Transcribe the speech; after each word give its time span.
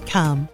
textplan.com. 0.00 0.53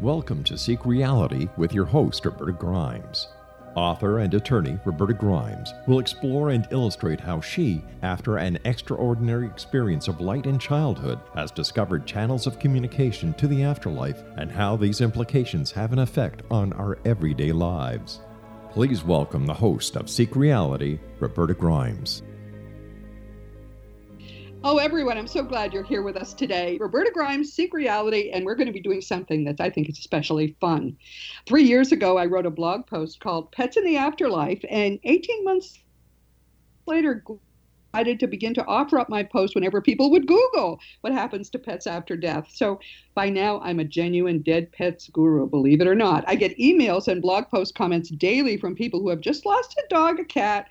Welcome 0.00 0.44
to 0.44 0.56
Seek 0.56 0.86
Reality 0.86 1.48
with 1.56 1.74
your 1.74 1.84
host, 1.84 2.24
Roberta 2.24 2.52
Grimes. 2.52 3.26
Author 3.74 4.20
and 4.20 4.32
attorney 4.32 4.78
Roberta 4.84 5.12
Grimes 5.12 5.74
will 5.88 5.98
explore 5.98 6.50
and 6.50 6.68
illustrate 6.70 7.18
how 7.18 7.40
she, 7.40 7.82
after 8.02 8.36
an 8.36 8.60
extraordinary 8.64 9.46
experience 9.46 10.06
of 10.06 10.20
light 10.20 10.46
in 10.46 10.56
childhood, 10.56 11.18
has 11.34 11.50
discovered 11.50 12.06
channels 12.06 12.46
of 12.46 12.60
communication 12.60 13.34
to 13.34 13.48
the 13.48 13.64
afterlife 13.64 14.22
and 14.36 14.52
how 14.52 14.76
these 14.76 15.00
implications 15.00 15.72
have 15.72 15.92
an 15.92 15.98
effect 15.98 16.44
on 16.48 16.72
our 16.74 16.96
everyday 17.04 17.50
lives. 17.50 18.20
Please 18.70 19.02
welcome 19.02 19.46
the 19.46 19.54
host 19.54 19.96
of 19.96 20.08
Seek 20.08 20.36
Reality, 20.36 21.00
Roberta 21.18 21.54
Grimes. 21.54 22.22
Oh, 24.70 24.76
everyone, 24.76 25.16
I'm 25.16 25.26
so 25.26 25.42
glad 25.42 25.72
you're 25.72 25.82
here 25.82 26.02
with 26.02 26.14
us 26.14 26.34
today. 26.34 26.76
Roberta 26.78 27.10
Grimes, 27.10 27.54
Seek 27.54 27.72
Reality, 27.72 28.28
and 28.28 28.44
we're 28.44 28.54
going 28.54 28.66
to 28.66 28.72
be 28.72 28.82
doing 28.82 29.00
something 29.00 29.42
that 29.44 29.62
I 29.62 29.70
think 29.70 29.88
is 29.88 29.98
especially 29.98 30.58
fun. 30.60 30.94
Three 31.46 31.62
years 31.62 31.90
ago, 31.90 32.18
I 32.18 32.26
wrote 32.26 32.44
a 32.44 32.50
blog 32.50 32.86
post 32.86 33.18
called 33.18 33.50
Pets 33.50 33.78
in 33.78 33.84
the 33.84 33.96
Afterlife, 33.96 34.62
and 34.68 34.98
18 35.04 35.42
months 35.42 35.78
later, 36.84 37.24
decided 37.94 38.20
to 38.20 38.26
begin 38.26 38.52
to 38.52 38.66
offer 38.66 38.98
up 38.98 39.08
my 39.08 39.22
post 39.22 39.54
whenever 39.54 39.80
people 39.80 40.10
would 40.10 40.26
Google 40.26 40.78
what 41.00 41.14
happens 41.14 41.48
to 41.48 41.58
pets 41.58 41.86
after 41.86 42.14
death. 42.14 42.50
So 42.52 42.78
by 43.14 43.30
now, 43.30 43.60
I'm 43.60 43.80
a 43.80 43.84
genuine 43.84 44.42
dead 44.42 44.70
pets 44.72 45.08
guru, 45.08 45.46
believe 45.46 45.80
it 45.80 45.88
or 45.88 45.94
not. 45.94 46.24
I 46.26 46.34
get 46.34 46.58
emails 46.58 47.08
and 47.08 47.22
blog 47.22 47.48
post 47.48 47.74
comments 47.74 48.10
daily 48.10 48.58
from 48.58 48.74
people 48.74 49.00
who 49.00 49.08
have 49.08 49.22
just 49.22 49.46
lost 49.46 49.78
a 49.78 49.88
dog, 49.88 50.20
a 50.20 50.26
cat, 50.26 50.68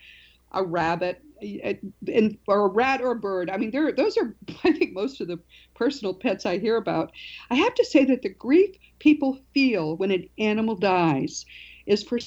a 0.51 0.63
rabbit, 0.63 1.23
Eh, 1.41 1.59
eh, 1.63 1.73
and 2.13 2.37
or 2.47 2.65
a 2.65 2.67
rat 2.67 3.01
or 3.01 3.11
a 3.11 3.15
bird. 3.15 3.49
I 3.49 3.57
mean, 3.57 3.71
there 3.71 3.91
those 3.91 4.17
are 4.17 4.35
I 4.63 4.71
think 4.71 4.93
most 4.93 5.21
of 5.21 5.27
the 5.27 5.39
personal 5.75 6.13
pets 6.13 6.45
I 6.45 6.57
hear 6.57 6.77
about. 6.77 7.11
I 7.49 7.55
have 7.55 7.75
to 7.75 7.85
say 7.85 8.05
that 8.05 8.21
the 8.21 8.29
grief 8.29 8.75
people 8.99 9.39
feel 9.53 9.97
when 9.97 10.11
an 10.11 10.27
animal 10.37 10.75
dies 10.75 11.45
is 11.85 12.03
for 12.03 12.19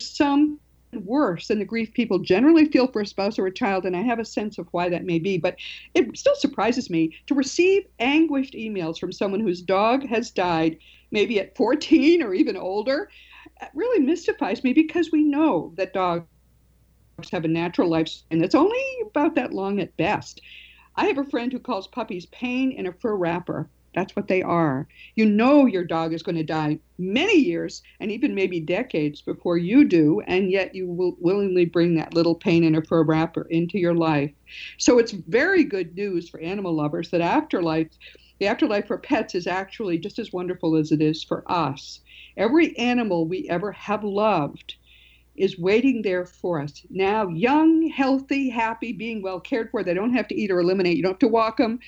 some 0.00 0.58
worse 0.92 1.48
than 1.48 1.58
the 1.58 1.64
grief 1.64 1.92
people 1.92 2.18
generally 2.18 2.64
feel 2.66 2.86
for 2.86 3.02
a 3.02 3.06
spouse 3.06 3.38
or 3.38 3.46
a 3.46 3.52
child, 3.52 3.84
and 3.84 3.96
I 3.96 4.02
have 4.02 4.18
a 4.18 4.24
sense 4.24 4.56
of 4.56 4.68
why 4.70 4.88
that 4.88 5.04
may 5.04 5.18
be. 5.18 5.36
But 5.36 5.56
it 5.94 6.16
still 6.16 6.36
surprises 6.36 6.88
me 6.88 7.14
to 7.26 7.34
receive 7.34 7.84
anguished 7.98 8.54
emails 8.54 8.98
from 8.98 9.12
someone 9.12 9.40
whose 9.40 9.60
dog 9.60 10.06
has 10.06 10.30
died, 10.30 10.78
maybe 11.10 11.38
at 11.38 11.56
14 11.56 12.22
or 12.22 12.32
even 12.34 12.56
older. 12.56 13.10
It 13.60 13.68
really 13.74 14.04
mystifies 14.04 14.64
me 14.64 14.72
because 14.72 15.10
we 15.12 15.22
know 15.22 15.72
that 15.76 15.92
dogs 15.92 16.26
have 17.32 17.46
a 17.46 17.48
natural 17.48 17.90
lifespan 17.90 18.40
that's 18.40 18.54
only 18.54 18.84
about 19.06 19.34
that 19.34 19.54
long 19.54 19.80
at 19.80 19.96
best. 19.96 20.42
I 20.96 21.06
have 21.06 21.16
a 21.16 21.24
friend 21.24 21.50
who 21.50 21.58
calls 21.58 21.86
puppies 21.86 22.26
pain 22.26 22.72
in 22.72 22.86
a 22.86 22.92
fur 22.92 23.16
wrapper. 23.16 23.70
That's 23.94 24.14
what 24.14 24.28
they 24.28 24.42
are. 24.42 24.86
You 25.14 25.24
know 25.24 25.64
your 25.64 25.84
dog 25.84 26.12
is 26.12 26.22
going 26.22 26.36
to 26.36 26.42
die 26.42 26.78
many 26.98 27.38
years 27.38 27.82
and 28.00 28.12
even 28.12 28.34
maybe 28.34 28.60
decades 28.60 29.22
before 29.22 29.56
you 29.56 29.86
do, 29.88 30.20
and 30.26 30.50
yet 30.50 30.74
you 30.74 30.86
will 30.86 31.16
willingly 31.18 31.64
bring 31.64 31.94
that 31.94 32.12
little 32.12 32.34
pain 32.34 32.62
in 32.62 32.74
a 32.74 32.82
fur 32.82 33.02
wrapper 33.02 33.46
into 33.48 33.78
your 33.78 33.94
life. 33.94 34.32
So 34.76 34.98
it's 34.98 35.12
very 35.12 35.64
good 35.64 35.96
news 35.96 36.28
for 36.28 36.38
animal 36.40 36.74
lovers 36.74 37.10
that 37.10 37.22
afterlife, 37.22 37.88
the 38.40 38.46
afterlife 38.46 38.86
for 38.86 38.98
pets 38.98 39.34
is 39.34 39.46
actually 39.46 39.96
just 39.96 40.18
as 40.18 40.34
wonderful 40.34 40.76
as 40.76 40.92
it 40.92 41.00
is 41.00 41.24
for 41.24 41.50
us. 41.50 42.00
Every 42.36 42.76
animal 42.76 43.26
we 43.26 43.48
ever 43.48 43.72
have 43.72 44.04
loved 44.04 44.75
is 45.38 45.58
waiting 45.58 46.02
there 46.02 46.26
for 46.26 46.60
us. 46.60 46.82
Now, 46.90 47.28
young, 47.28 47.88
healthy, 47.88 48.48
happy, 48.48 48.92
being 48.92 49.22
well 49.22 49.40
cared 49.40 49.70
for. 49.70 49.82
They 49.82 49.94
don't 49.94 50.14
have 50.14 50.28
to 50.28 50.34
eat 50.34 50.50
or 50.50 50.60
eliminate. 50.60 50.96
You 50.96 51.02
don't 51.02 51.12
have 51.12 51.18
to 51.20 51.28
walk 51.28 51.58
them. 51.58 51.80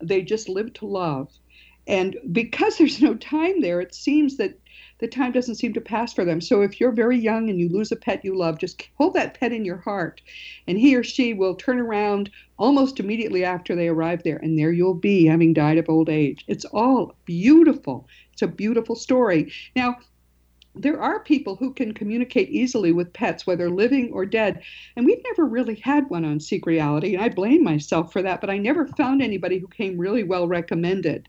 They 0.00 0.22
just 0.22 0.48
live 0.48 0.72
to 0.74 0.86
love. 0.86 1.30
And 1.86 2.16
because 2.32 2.76
there's 2.78 3.00
no 3.00 3.14
time 3.14 3.60
there, 3.60 3.80
it 3.80 3.94
seems 3.94 4.36
that 4.36 4.58
the 4.98 5.08
time 5.08 5.32
doesn't 5.32 5.56
seem 5.56 5.74
to 5.74 5.80
pass 5.80 6.14
for 6.14 6.24
them. 6.24 6.40
So 6.40 6.62
if 6.62 6.80
you're 6.80 6.92
very 6.92 7.18
young 7.18 7.50
and 7.50 7.58
you 7.60 7.68
lose 7.68 7.92
a 7.92 7.96
pet 7.96 8.24
you 8.24 8.34
love, 8.34 8.58
just 8.58 8.88
hold 8.96 9.14
that 9.14 9.38
pet 9.38 9.52
in 9.52 9.64
your 9.64 9.76
heart. 9.76 10.22
And 10.66 10.78
he 10.78 10.96
or 10.96 11.02
she 11.02 11.34
will 11.34 11.54
turn 11.54 11.78
around 11.78 12.30
almost 12.58 12.98
immediately 12.98 13.44
after 13.44 13.74
they 13.74 13.88
arrive 13.88 14.22
there. 14.22 14.38
And 14.38 14.58
there 14.58 14.72
you'll 14.72 14.94
be, 14.94 15.26
having 15.26 15.52
died 15.52 15.76
of 15.76 15.88
old 15.88 16.08
age. 16.08 16.44
It's 16.46 16.64
all 16.64 17.14
beautiful. 17.26 18.08
It's 18.32 18.42
a 18.42 18.46
beautiful 18.46 18.96
story. 18.96 19.52
Now, 19.74 19.96
there 20.78 21.00
are 21.00 21.20
people 21.20 21.56
who 21.56 21.72
can 21.72 21.94
communicate 21.94 22.50
easily 22.50 22.92
with 22.92 23.12
pets, 23.12 23.46
whether 23.46 23.70
living 23.70 24.12
or 24.12 24.26
dead. 24.26 24.62
And 24.96 25.06
we've 25.06 25.22
never 25.24 25.46
really 25.46 25.76
had 25.76 26.08
one 26.10 26.24
on 26.24 26.40
Seek 26.40 26.66
Reality. 26.66 27.14
And 27.14 27.22
I 27.22 27.28
blame 27.28 27.64
myself 27.64 28.12
for 28.12 28.22
that, 28.22 28.40
but 28.40 28.50
I 28.50 28.58
never 28.58 28.86
found 28.86 29.22
anybody 29.22 29.58
who 29.58 29.68
came 29.68 29.98
really 29.98 30.22
well 30.22 30.46
recommended. 30.46 31.28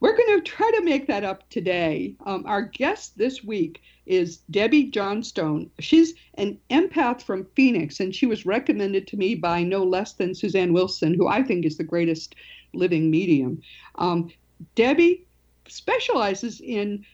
We're 0.00 0.16
going 0.16 0.38
to 0.38 0.44
try 0.44 0.70
to 0.76 0.84
make 0.84 1.06
that 1.08 1.24
up 1.24 1.48
today. 1.50 2.14
Um, 2.24 2.44
our 2.46 2.62
guest 2.62 3.18
this 3.18 3.42
week 3.42 3.82
is 4.06 4.38
Debbie 4.50 4.84
Johnstone. 4.84 5.70
She's 5.80 6.14
an 6.34 6.58
empath 6.70 7.22
from 7.22 7.48
Phoenix, 7.56 7.98
and 7.98 8.14
she 8.14 8.26
was 8.26 8.46
recommended 8.46 9.08
to 9.08 9.16
me 9.16 9.34
by 9.34 9.62
no 9.62 9.82
less 9.84 10.12
than 10.12 10.34
Suzanne 10.34 10.72
Wilson, 10.72 11.14
who 11.14 11.26
I 11.26 11.42
think 11.42 11.64
is 11.64 11.76
the 11.76 11.84
greatest 11.84 12.36
living 12.74 13.10
medium. 13.10 13.60
Um, 13.96 14.30
Debbie 14.76 15.26
specializes 15.66 16.60
in 16.60 17.04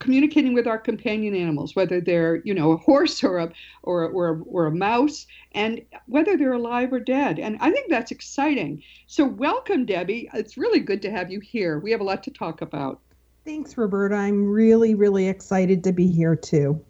communicating 0.00 0.54
with 0.54 0.66
our 0.66 0.78
companion 0.78 1.34
animals, 1.36 1.76
whether 1.76 2.00
they're 2.00 2.36
you 2.44 2.52
know 2.52 2.72
a 2.72 2.76
horse 2.76 3.22
or 3.22 3.38
a 3.38 3.52
or 3.84 4.08
or 4.08 4.42
or 4.46 4.66
a 4.66 4.74
mouse, 4.74 5.26
and 5.52 5.80
whether 6.06 6.36
they're 6.36 6.54
alive 6.54 6.92
or 6.92 6.98
dead. 6.98 7.38
And 7.38 7.56
I 7.60 7.70
think 7.70 7.88
that's 7.88 8.10
exciting. 8.10 8.82
So 9.06 9.24
welcome, 9.24 9.86
Debbie. 9.86 10.28
It's 10.34 10.56
really 10.56 10.80
good 10.80 11.02
to 11.02 11.10
have 11.10 11.30
you 11.30 11.38
here. 11.38 11.78
We 11.78 11.92
have 11.92 12.00
a 12.00 12.04
lot 12.04 12.24
to 12.24 12.30
talk 12.32 12.62
about. 12.62 13.00
Thanks, 13.44 13.78
Roberta. 13.78 14.16
I'm 14.16 14.44
really 14.44 14.94
really 14.96 15.28
excited 15.28 15.84
to 15.84 15.92
be 15.92 16.08
here 16.08 16.34
too. 16.34 16.82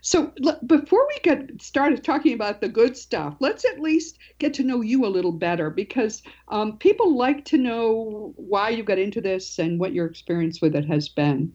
So 0.00 0.32
before 0.66 1.06
we 1.08 1.18
get 1.22 1.60
started 1.60 2.02
talking 2.02 2.32
about 2.32 2.60
the 2.60 2.68
good 2.68 2.96
stuff, 2.96 3.36
let's 3.40 3.64
at 3.66 3.80
least 3.80 4.18
get 4.38 4.54
to 4.54 4.62
know 4.62 4.80
you 4.80 5.04
a 5.04 5.08
little 5.08 5.32
better 5.32 5.68
because 5.68 6.22
um, 6.48 6.78
people 6.78 7.16
like 7.16 7.44
to 7.46 7.58
know 7.58 8.32
why 8.36 8.70
you 8.70 8.82
got 8.82 8.98
into 8.98 9.20
this 9.20 9.58
and 9.58 9.78
what 9.78 9.92
your 9.92 10.06
experience 10.06 10.62
with 10.62 10.74
it 10.74 10.86
has 10.86 11.08
been. 11.08 11.52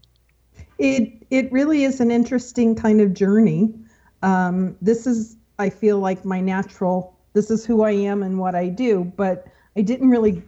It 0.78 1.26
it 1.30 1.52
really 1.52 1.84
is 1.84 2.00
an 2.00 2.12
interesting 2.12 2.76
kind 2.76 3.02
of 3.02 3.14
journey. 3.14 3.74
Um, 4.22 4.76
this 4.82 5.06
is, 5.06 5.38
I 5.60 5.70
feel 5.70 6.00
like, 6.00 6.26
my 6.26 6.42
natural 6.42 7.16
this 7.36 7.52
is 7.52 7.66
who 7.66 7.84
I 7.84 7.92
am 7.92 8.24
and 8.24 8.40
what 8.40 8.56
I 8.56 8.70
do. 8.70 9.12
But 9.16 9.46
I 9.76 9.82
didn't 9.82 10.10
really 10.10 10.42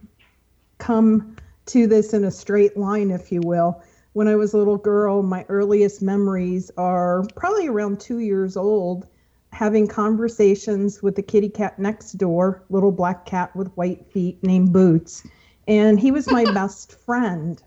come 0.78 1.36
to 1.66 1.86
this 1.86 2.12
in 2.14 2.24
a 2.24 2.30
straight 2.30 2.76
line, 2.76 3.10
if 3.10 3.30
you 3.30 3.40
will. 3.44 3.82
When 4.14 4.26
I 4.26 4.34
was 4.34 4.54
a 4.54 4.58
little 4.58 4.78
girl, 4.78 5.22
my 5.22 5.44
earliest 5.48 6.02
memories 6.02 6.70
are 6.76 7.24
probably 7.36 7.68
around 7.68 8.00
two 8.00 8.18
years 8.20 8.56
old, 8.56 9.06
having 9.52 9.86
conversations 9.86 11.02
with 11.02 11.14
the 11.14 11.22
kitty 11.22 11.50
cat 11.50 11.78
next 11.78 12.12
door, 12.12 12.64
little 12.70 12.90
black 12.90 13.26
cat 13.26 13.54
with 13.54 13.68
white 13.76 14.10
feet 14.10 14.42
named 14.42 14.72
Boots. 14.72 15.26
And 15.68 16.00
he 16.00 16.10
was 16.10 16.30
my 16.30 16.44
best 16.54 16.98
friend. 17.04 17.62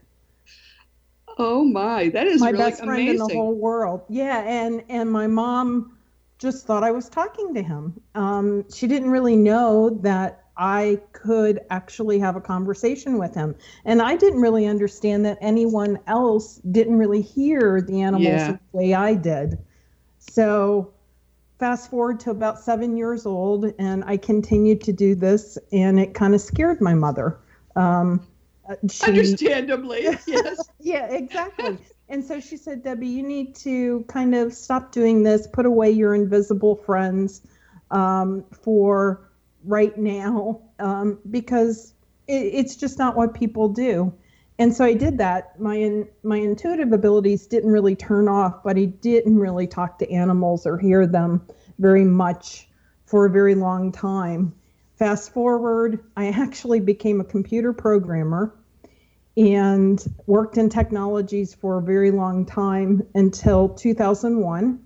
Oh 1.38 1.63
my, 1.63 2.10
that 2.10 2.28
is 2.28 2.42
my 2.42 2.50
really 2.50 2.72
best 2.72 2.83
friend 2.83 3.07
amazing. 3.07 3.10
in 3.10 3.18
the 3.18 3.28
whole 3.28 3.56
world. 3.56 4.01
Yeah, 4.10 4.42
and 4.44 4.83
and 4.89 5.12
my 5.12 5.28
mom 5.28 5.98
just 6.39 6.66
thought 6.66 6.83
I 6.83 6.92
was 6.92 7.10
talking 7.10 7.54
to 7.54 7.62
him. 7.62 8.00
Um, 8.16 8.66
she 8.72 8.88
didn't 8.88 9.10
really 9.12 9.36
know 9.36 9.89
that 10.01 10.44
I 10.57 11.00
could 11.13 11.60
actually 11.69 12.19
have 12.19 12.36
a 12.36 12.42
conversation 12.42 13.18
with 13.18 13.33
him, 13.36 13.56
and 13.86 14.01
I 14.01 14.16
didn't 14.18 14.42
really 14.42 14.66
understand 14.68 15.25
that 15.25 15.38
anyone 15.42 16.00
else 16.07 16.57
didn't 16.72 16.98
really 16.98 17.22
hear 17.22 17.81
the 17.81 18.01
animals 18.01 18.48
Yeah. 18.48 18.51
the 18.72 18.78
way 18.78 18.94
I 18.94 19.13
did. 19.16 19.57
So, 20.19 20.94
fast 21.60 21.89
forward 21.89 22.19
to 22.22 22.31
about 22.31 22.60
seven 22.60 22.98
years 22.98 23.25
old, 23.25 23.74
and 23.80 24.04
I 24.06 24.18
continued 24.18 24.81
to 24.81 24.94
do 24.94 25.16
this, 25.16 25.57
and 25.72 26.00
it 26.00 26.13
kind 26.13 26.33
of 26.36 26.42
scared 26.42 26.81
my 26.81 26.94
mother. 26.94 27.39
Um, 27.75 28.25
uh, 28.69 28.75
she, 28.90 29.06
Understandably, 29.06 30.04
yes. 30.28 30.69
yeah, 30.80 31.08
exactly. 31.08 31.78
and 32.10 32.24
so 32.24 32.40
she 32.40 32.58
said, 32.58 32.84
Debbie, 32.84 33.08
you 33.08 33.24
need 33.24 33.56
to 33.56 34.06
kind 34.08 34.36
of 34.36 34.54
stop 34.54 34.92
doing 34.92 35.24
this, 35.24 35.48
put 35.48 35.66
away 35.66 35.92
your 35.92 36.13
invisible 36.13 36.75
friends 36.75 37.42
um, 37.90 38.46
for 38.52 39.30
right 39.63 39.98
now, 39.98 40.62
um, 40.80 41.19
because 41.30 41.94
it, 42.28 42.54
it's 42.54 42.75
just 42.75 43.00
not 43.00 43.16
what 43.16 43.34
people 43.34 43.69
do. 43.69 44.13
And 44.60 44.75
so 44.75 44.86
I 44.86 44.94
did 44.94 45.18
that. 45.18 45.60
My 45.60 45.75
in, 45.75 46.07
my 46.22 46.38
intuitive 46.38 46.92
abilities 46.94 47.48
didn't 47.48 47.72
really 47.72 47.96
turn 47.96 48.28
off, 48.28 48.64
but 48.64 48.78
I 48.78 48.86
didn't 48.86 49.40
really 49.40 49.66
talk 49.66 49.98
to 50.00 50.12
animals 50.12 50.68
or 50.68 50.78
hear 50.78 51.07
them 51.07 51.42
very 51.80 52.04
much 52.04 52.69
for 53.06 53.25
a 53.25 53.30
very 53.30 53.56
long 53.56 53.92
time. 53.92 54.54
Fast 55.01 55.33
forward, 55.33 56.03
I 56.15 56.27
actually 56.27 56.80
became 56.80 57.21
a 57.21 57.24
computer 57.24 57.74
programmer 57.74 58.53
and 59.36 60.00
worked 60.27 60.59
in 60.59 60.69
technologies 60.69 61.56
for 61.56 61.80
a 61.80 61.81
very 61.81 62.12
long 62.12 62.45
time 62.45 63.01
until 63.15 63.69
2001 63.69 64.80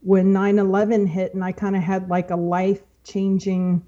when 0.00 0.32
9-11 0.32 1.06
hit 1.06 1.32
and 1.34 1.44
i 1.44 1.52
kind 1.52 1.76
of 1.76 1.82
had 1.82 2.08
like 2.08 2.30
a 2.32 2.36
life 2.36 2.80
changing 3.04 3.86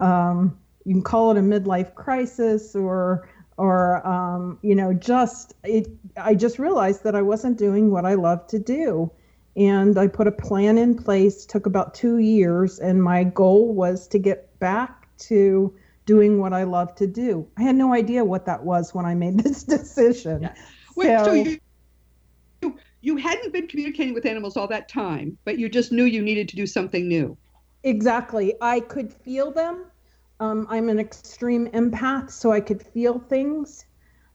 um, 0.00 0.58
you 0.86 0.94
can 0.94 1.02
call 1.02 1.30
it 1.30 1.36
a 1.36 1.42
midlife 1.42 1.94
crisis 1.94 2.74
or 2.74 3.28
or 3.58 4.06
um, 4.06 4.58
you 4.62 4.74
know 4.74 4.94
just 4.94 5.52
it 5.62 5.88
i 6.16 6.34
just 6.34 6.58
realized 6.58 7.04
that 7.04 7.14
i 7.14 7.20
wasn't 7.20 7.58
doing 7.58 7.90
what 7.90 8.06
i 8.06 8.14
love 8.14 8.46
to 8.46 8.58
do. 8.58 9.12
And 9.56 9.98
i 9.98 10.06
put 10.06 10.26
a 10.26 10.32
plan 10.32 10.78
in 10.78 10.96
place 10.96 11.44
took 11.44 11.66
about 11.66 11.92
two 11.92 12.16
years 12.16 12.78
and 12.78 13.02
my 13.02 13.24
goal 13.24 13.74
was 13.74 14.08
to 14.08 14.18
get 14.18 14.45
back 14.58 15.08
to 15.18 15.74
doing 16.04 16.38
what 16.38 16.52
I 16.52 16.62
love 16.62 16.94
to 16.96 17.06
do. 17.06 17.46
I 17.56 17.62
had 17.62 17.74
no 17.74 17.92
idea 17.92 18.24
what 18.24 18.46
that 18.46 18.64
was 18.64 18.94
when 18.94 19.04
I 19.04 19.14
made 19.14 19.38
this 19.42 19.64
decision. 19.64 20.42
Yeah. 20.42 20.54
Wait, 20.96 21.18
so, 21.24 21.32
you, 21.32 21.58
you 22.62 22.78
you 23.02 23.16
hadn't 23.16 23.52
been 23.52 23.66
communicating 23.66 24.14
with 24.14 24.24
animals 24.24 24.56
all 24.56 24.66
that 24.68 24.88
time, 24.88 25.36
but 25.44 25.58
you 25.58 25.68
just 25.68 25.92
knew 25.92 26.04
you 26.04 26.22
needed 26.22 26.48
to 26.48 26.56
do 26.56 26.66
something 26.66 27.06
new. 27.06 27.36
Exactly. 27.82 28.54
I 28.60 28.80
could 28.80 29.12
feel 29.12 29.52
them. 29.52 29.84
Um, 30.40 30.66
I'm 30.68 30.88
an 30.88 30.98
extreme 30.98 31.68
empath, 31.68 32.30
so 32.30 32.52
I 32.52 32.60
could 32.60 32.82
feel 32.82 33.18
things, 33.18 33.86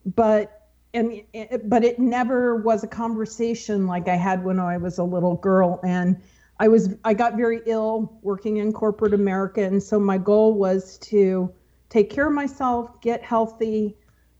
but 0.05 0.69
and 0.93 1.21
it, 1.33 1.69
but 1.69 1.83
it 1.83 1.99
never 1.99 2.57
was 2.57 2.83
a 2.83 2.87
conversation 2.87 3.87
like 3.87 4.07
I 4.07 4.15
had 4.15 4.43
when 4.43 4.59
I 4.59 4.77
was 4.77 4.97
a 4.97 5.03
little 5.03 5.35
girl 5.35 5.79
and 5.83 6.21
I 6.61 6.67
was 6.67 6.95
I 7.03 7.15
got 7.15 7.37
very 7.37 7.61
ill 7.65 8.19
working 8.21 8.57
in 8.57 8.71
corporate 8.71 9.15
America 9.15 9.63
and 9.63 9.81
so 9.81 9.99
my 9.99 10.19
goal 10.19 10.53
was 10.53 10.99
to 10.99 11.51
take 11.89 12.11
care 12.11 12.27
of 12.27 12.33
myself, 12.33 13.01
get 13.01 13.23
healthy, 13.23 13.97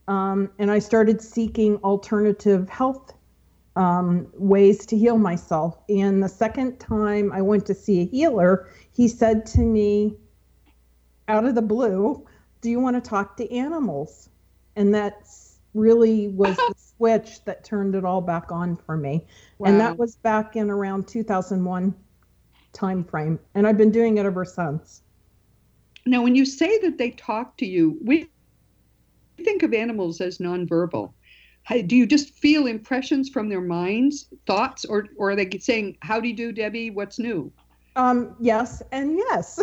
um, 0.07 0.51
and 0.59 0.69
I 0.69 0.77
started 0.77 1.19
seeking 1.19 1.77
alternative 1.77 2.69
health 2.69 3.15
um, 3.75 4.27
ways 4.35 4.85
to 4.85 4.97
heal 4.97 5.18
myself. 5.18 5.79
And 5.89 6.21
the 6.21 6.29
second 6.29 6.79
time 6.79 7.31
I 7.31 7.41
went 7.41 7.65
to 7.65 7.73
see 7.73 8.01
a 8.01 8.06
healer, 8.06 8.69
he 8.91 9.07
said 9.07 9.47
to 9.47 9.62
me, 9.62 10.15
out 11.27 11.45
of 11.45 11.56
the 11.56 11.62
blue, 11.63 12.24
"Do 12.62 12.69
you 12.69 12.79
want 12.79 13.03
to 13.03 13.09
talk 13.09 13.35
to 13.38 13.51
animals?" 13.51 14.29
And 14.75 14.94
that 14.94 15.27
really 15.74 16.27
was 16.27 16.56
the 16.56 16.75
switch 16.97 17.44
that 17.45 17.63
turned 17.63 17.95
it 17.95 18.06
all 18.06 18.21
back 18.21 18.51
on 18.51 18.75
for 18.75 18.95
me. 18.95 19.25
Wow. 19.57 19.69
And 19.69 19.79
that 19.79 19.97
was 19.97 20.17
back 20.17 20.56
in 20.56 20.69
around 20.69 21.07
2001 21.07 21.95
time 22.73 23.03
frame, 23.03 23.39
and 23.56 23.68
I've 23.68 23.77
been 23.77 23.91
doing 23.91 24.18
it 24.18 24.25
ever 24.25 24.45
since. 24.45 25.01
Now, 26.06 26.23
when 26.23 26.35
you 26.35 26.45
say 26.45 26.79
that 26.79 26.97
they 26.97 27.12
talk 27.12 27.57
to 27.57 27.65
you, 27.65 27.97
we 28.03 28.29
think 29.44 29.63
of 29.63 29.73
animals 29.73 30.21
as 30.21 30.39
nonverbal. 30.39 31.13
How, 31.63 31.81
do 31.81 31.95
you 31.95 32.07
just 32.07 32.33
feel 32.33 32.65
impressions 32.65 33.29
from 33.29 33.50
their 33.50 33.62
minds, 33.62 34.27
thoughts, 34.47 34.83
or, 34.83 35.07
or 35.18 35.31
are 35.31 35.35
they 35.35 35.50
saying, 35.59 35.97
How 36.01 36.19
do 36.19 36.27
you 36.27 36.35
do, 36.35 36.51
Debbie? 36.51 36.89
What's 36.89 37.19
new? 37.19 37.51
Um, 37.95 38.35
yes, 38.39 38.81
and 38.91 39.15
yes. 39.17 39.59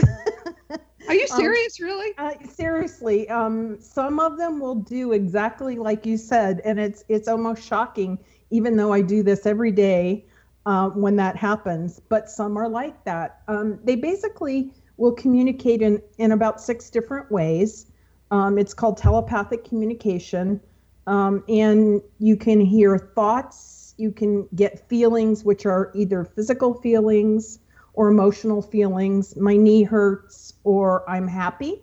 are 1.09 1.15
you 1.15 1.27
serious, 1.27 1.81
um, 1.81 1.87
really? 1.87 2.13
Uh, 2.19 2.35
seriously, 2.49 3.29
um, 3.31 3.81
some 3.81 4.21
of 4.21 4.39
them 4.39 4.61
will 4.61 4.77
do 4.77 5.13
exactly 5.13 5.77
like 5.77 6.07
you 6.07 6.17
said, 6.17 6.61
and 6.65 6.79
it's 6.79 7.05
it's 7.09 7.27
almost 7.27 7.67
shocking, 7.67 8.19
even 8.51 8.77
though 8.77 8.93
I 8.93 9.01
do 9.01 9.23
this 9.23 9.45
every 9.45 9.73
day 9.73 10.28
uh, 10.69 10.91
when 10.91 11.17
that 11.17 11.35
happens. 11.35 11.99
But 12.11 12.29
some 12.29 12.59
are 12.59 12.69
like 12.69 13.03
that. 13.05 13.41
Um, 13.49 13.81
they 13.85 13.97
basically 13.97 14.71
will 14.99 15.13
communicate 15.13 15.81
in, 15.81 16.03
in 16.19 16.33
about 16.33 16.61
six 16.61 16.91
different 16.91 17.33
ways. 17.33 17.87
Um, 18.31 18.59
it's 18.59 18.75
called 18.75 18.99
telepathic 18.99 19.65
communication. 19.65 20.61
Um, 21.07 21.43
and 21.49 22.03
you 22.19 22.37
can 22.37 22.61
hear 22.61 22.99
thoughts, 22.99 23.95
you 23.97 24.13
can 24.13 24.47
get 24.55 24.87
feelings, 24.91 25.43
which 25.43 25.65
are 25.65 25.91
either 25.95 26.23
physical 26.23 26.75
feelings 26.75 27.61
or 27.95 28.09
emotional 28.09 28.61
feelings. 28.61 29.37
My 29.37 29.57
knee 29.57 29.85
hurts, 29.85 30.53
or 30.65 31.09
I'm 31.09 31.27
happy. 31.27 31.83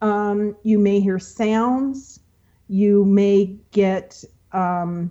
Um, 0.00 0.54
you 0.62 0.78
may 0.78 1.00
hear 1.00 1.18
sounds. 1.18 2.20
You 2.68 3.04
may 3.04 3.56
get 3.72 4.22
um, 4.52 5.10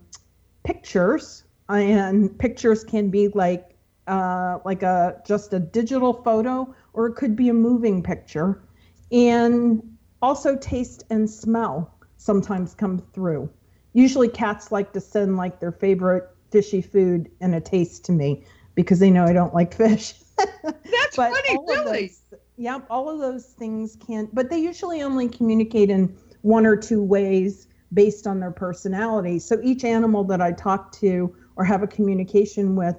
pictures, 0.64 1.44
and 1.72 2.38
pictures 2.38 2.84
can 2.84 3.10
be 3.10 3.28
like 3.30 3.76
uh, 4.08 4.60
like 4.66 4.84
a 4.84 5.22
just 5.26 5.54
a 5.54 5.60
digital 5.60 6.14
photo 6.14 6.74
or 6.94 7.08
it 7.08 7.16
could 7.16 7.36
be 7.36 7.50
a 7.50 7.54
moving 7.54 8.04
picture. 8.04 8.62
And 9.12 9.82
also 10.22 10.56
taste 10.58 11.04
and 11.10 11.30
smell 11.30 11.94
sometimes 12.18 12.74
come 12.74 13.00
through. 13.14 13.50
Usually 13.94 14.30
cats 14.30 14.72
like 14.72 14.94
to 14.94 15.02
send 15.02 15.38
like 15.38 15.60
their 15.60 15.72
favorite 15.72 16.30
fishy 16.52 16.82
food 16.82 17.30
and 17.42 17.56
a 17.56 17.62
taste 17.62 18.06
to 18.06 18.12
me 18.12 18.44
because 18.76 19.00
they 19.00 19.10
know 19.10 19.26
I 19.26 19.34
don't 19.34 19.54
like 19.54 19.74
fish. 19.74 20.14
That's 20.38 21.16
funny, 21.16 21.58
really. 21.68 22.08
Those, 22.08 22.40
yeah, 22.58 22.80
all 22.90 23.10
of 23.10 23.20
those 23.20 23.46
things 23.46 23.98
can 24.06 24.30
but 24.34 24.50
they 24.50 24.60
usually 24.60 25.02
only 25.02 25.28
communicate 25.28 25.90
in 25.90 26.16
one 26.42 26.66
or 26.66 26.76
two 26.76 27.02
ways 27.02 27.68
based 27.94 28.28
on 28.28 28.40
their 28.40 28.52
personality. 28.52 29.40
So 29.40 29.60
each 29.64 29.84
animal 29.84 30.24
that 30.26 30.42
I 30.42 30.52
talk 30.52 30.92
to 30.94 31.36
or 31.62 31.64
have 31.64 31.84
a 31.84 31.88
communication 31.88 32.76
with, 32.76 32.96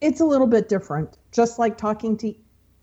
it's 0.00 0.20
a 0.20 0.24
little 0.24 0.46
bit 0.46 0.68
different. 0.68 1.18
Just 1.32 1.58
like 1.58 1.76
talking 1.76 2.16
to 2.18 2.32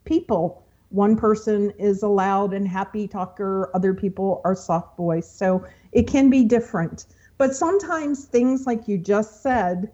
people. 0.03 0.61
One 0.89 1.15
person 1.15 1.71
is 1.79 2.03
a 2.03 2.09
loud 2.09 2.53
and 2.53 2.67
happy 2.67 3.07
talker, 3.07 3.71
other 3.73 3.93
people 3.93 4.41
are 4.43 4.55
soft 4.55 4.97
voice. 4.97 5.31
So 5.31 5.65
it 5.93 6.05
can 6.05 6.29
be 6.29 6.43
different. 6.43 7.05
But 7.37 7.55
sometimes 7.55 8.25
things 8.25 8.67
like 8.67 8.89
you 8.89 8.97
just 8.97 9.41
said 9.41 9.89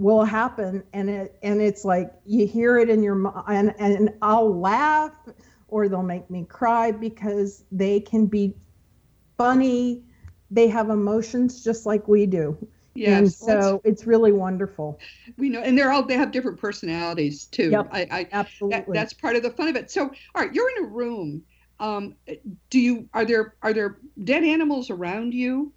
will 0.00 0.24
happen 0.24 0.82
and 0.92 1.08
it 1.08 1.38
and 1.44 1.62
it's 1.62 1.84
like 1.84 2.12
you 2.26 2.44
hear 2.44 2.76
it 2.76 2.90
in 2.90 3.04
your 3.04 3.14
mind 3.14 3.72
and, 3.78 3.96
and 3.96 4.14
I'll 4.20 4.52
laugh 4.52 5.14
or 5.68 5.88
they'll 5.88 6.02
make 6.02 6.28
me 6.28 6.44
cry 6.44 6.90
because 6.90 7.62
they 7.70 8.00
can 8.00 8.26
be 8.26 8.56
funny. 9.38 10.02
They 10.50 10.66
have 10.66 10.90
emotions 10.90 11.62
just 11.62 11.86
like 11.86 12.08
we 12.08 12.26
do. 12.26 12.58
Yes. 12.96 13.18
And 13.18 13.32
so 13.62 13.80
it's 13.84 14.06
really 14.06 14.32
wonderful. 14.32 14.98
We 15.36 15.48
know, 15.48 15.62
and 15.62 15.76
they're 15.78 15.92
all 15.92 16.02
they 16.02 16.14
have 16.14 16.30
different 16.30 16.58
personalities 16.60 17.46
too. 17.46 17.70
Yep, 17.70 17.88
I, 17.92 18.06
I 18.10 18.28
absolutely. 18.32 18.78
That, 18.78 18.92
that's 18.92 19.12
part 19.12 19.36
of 19.36 19.42
the 19.42 19.50
fun 19.50 19.68
of 19.68 19.76
it. 19.76 19.90
So, 19.90 20.02
all 20.04 20.42
right, 20.42 20.52
you're 20.52 20.70
in 20.76 20.84
a 20.84 20.88
room. 20.88 21.42
Um, 21.78 22.16
do 22.70 22.80
you 22.80 23.08
are 23.12 23.24
there 23.24 23.54
are 23.62 23.72
there 23.72 23.98
dead 24.24 24.44
animals 24.44 24.90
around 24.90 25.34
you? 25.34 25.72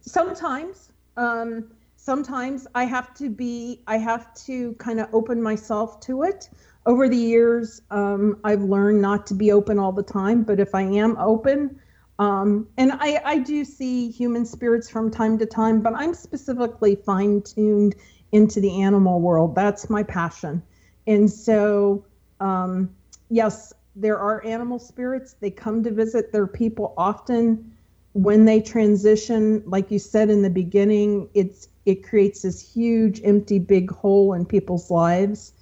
Sometimes. 0.00 0.90
Um, 1.16 1.72
sometimes 1.96 2.66
I 2.74 2.84
have 2.84 3.12
to 3.14 3.28
be. 3.28 3.82
I 3.86 3.96
have 3.98 4.34
to 4.46 4.74
kind 4.74 5.00
of 5.00 5.08
open 5.12 5.42
myself 5.42 6.00
to 6.00 6.22
it. 6.22 6.50
over 6.88 7.06
the 7.06 7.16
years, 7.16 7.82
um, 7.90 8.38
I've 8.44 8.62
learned 8.62 9.02
not 9.02 9.26
to 9.28 9.34
be 9.34 9.52
open 9.52 9.78
all 9.78 9.92
the 9.92 10.02
time, 10.02 10.42
but 10.42 10.58
if 10.58 10.74
I 10.74 10.82
am 10.82 11.16
open, 11.18 11.78
um, 12.18 12.68
and 12.76 12.92
I, 12.92 13.20
I 13.24 13.38
do 13.38 13.64
see 13.64 14.10
human 14.10 14.44
spirits 14.44 14.90
from 14.90 15.10
time 15.10 15.38
to 15.38 15.46
time, 15.46 15.80
but 15.80 15.94
I'm 15.94 16.14
specifically 16.14 16.96
fine 16.96 17.42
tuned 17.42 17.94
into 18.32 18.60
the 18.60 18.82
animal 18.82 19.20
world. 19.20 19.54
That's 19.54 19.88
my 19.88 20.02
passion. 20.02 20.62
And 21.06 21.30
so, 21.30 22.04
um, 22.40 22.94
yes, 23.30 23.72
there 23.94 24.18
are 24.18 24.44
animal 24.44 24.78
spirits. 24.78 25.34
They 25.40 25.50
come 25.50 25.82
to 25.84 25.90
visit 25.90 26.32
their 26.32 26.46
people 26.46 26.94
often. 26.96 27.72
When 28.14 28.44
they 28.44 28.60
transition, 28.60 29.62
like 29.66 29.90
you 29.90 29.98
said 29.98 30.28
in 30.28 30.42
the 30.42 30.50
beginning, 30.50 31.28
it's 31.34 31.68
it 31.86 32.04
creates 32.04 32.42
this 32.42 32.60
huge 32.60 33.20
empty 33.24 33.58
big 33.58 33.90
hole 33.90 34.34
in 34.34 34.44
people's 34.44 34.90
lives. 34.90 35.52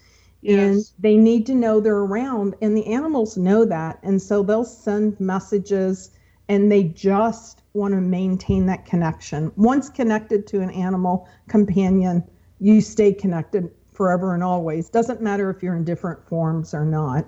Yes. 0.43 0.59
And 0.59 0.85
they 0.99 1.17
need 1.17 1.47
to 1.47 1.55
know 1.55 1.81
they're 1.81 1.97
around, 1.97 2.55
and 2.63 2.77
the 2.77 2.87
animals 2.87 3.37
know 3.37 3.65
that. 3.67 3.99
And 4.03 4.21
so 4.21 4.43
they'll 4.43 4.65
send 4.65 5.21
messages 5.21 6.11
and 6.49 6.71
they 6.71 6.85
just 6.85 7.63
want 7.75 7.93
to 7.95 8.01
maintain 8.01 8.67
that 8.67 8.85
connection. 8.85 9.53
Once 9.57 9.89
connected 9.89 10.47
to 10.49 10.61
an 10.61 10.71
animal 10.71 11.29
companion, 11.49 12.23
you 12.61 12.81
stay 12.81 13.13
connected 13.13 13.71
forever 13.93 14.35
and 14.35 14.43
always. 14.43 14.89
Doesn't 14.89 15.21
matter 15.21 15.51
if 15.51 15.63
you're 15.63 15.77
in 15.77 15.85
different 15.85 16.27
forms 16.29 16.73
or 16.73 16.85
not. 16.85 17.27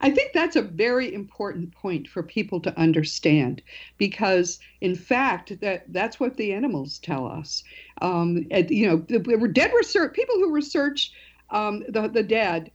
I 0.00 0.10
think 0.10 0.32
that's 0.32 0.56
a 0.56 0.62
very 0.62 1.12
important 1.12 1.74
point 1.74 2.06
for 2.06 2.22
people 2.22 2.60
to 2.60 2.78
understand 2.78 3.62
because, 3.96 4.60
in 4.80 4.94
fact, 4.94 5.60
that 5.60 5.92
that's 5.92 6.20
what 6.20 6.36
the 6.36 6.52
animals 6.52 7.00
tell 7.00 7.26
us. 7.26 7.64
Um, 8.00 8.46
you 8.50 8.86
know, 8.86 8.98
the, 9.08 9.18
the 9.18 9.48
dead 9.48 9.72
research 9.74 10.14
people 10.14 10.36
who 10.36 10.52
research 10.52 11.12
um, 11.50 11.82
the 11.88 12.08
the 12.08 12.22
dead 12.22 12.70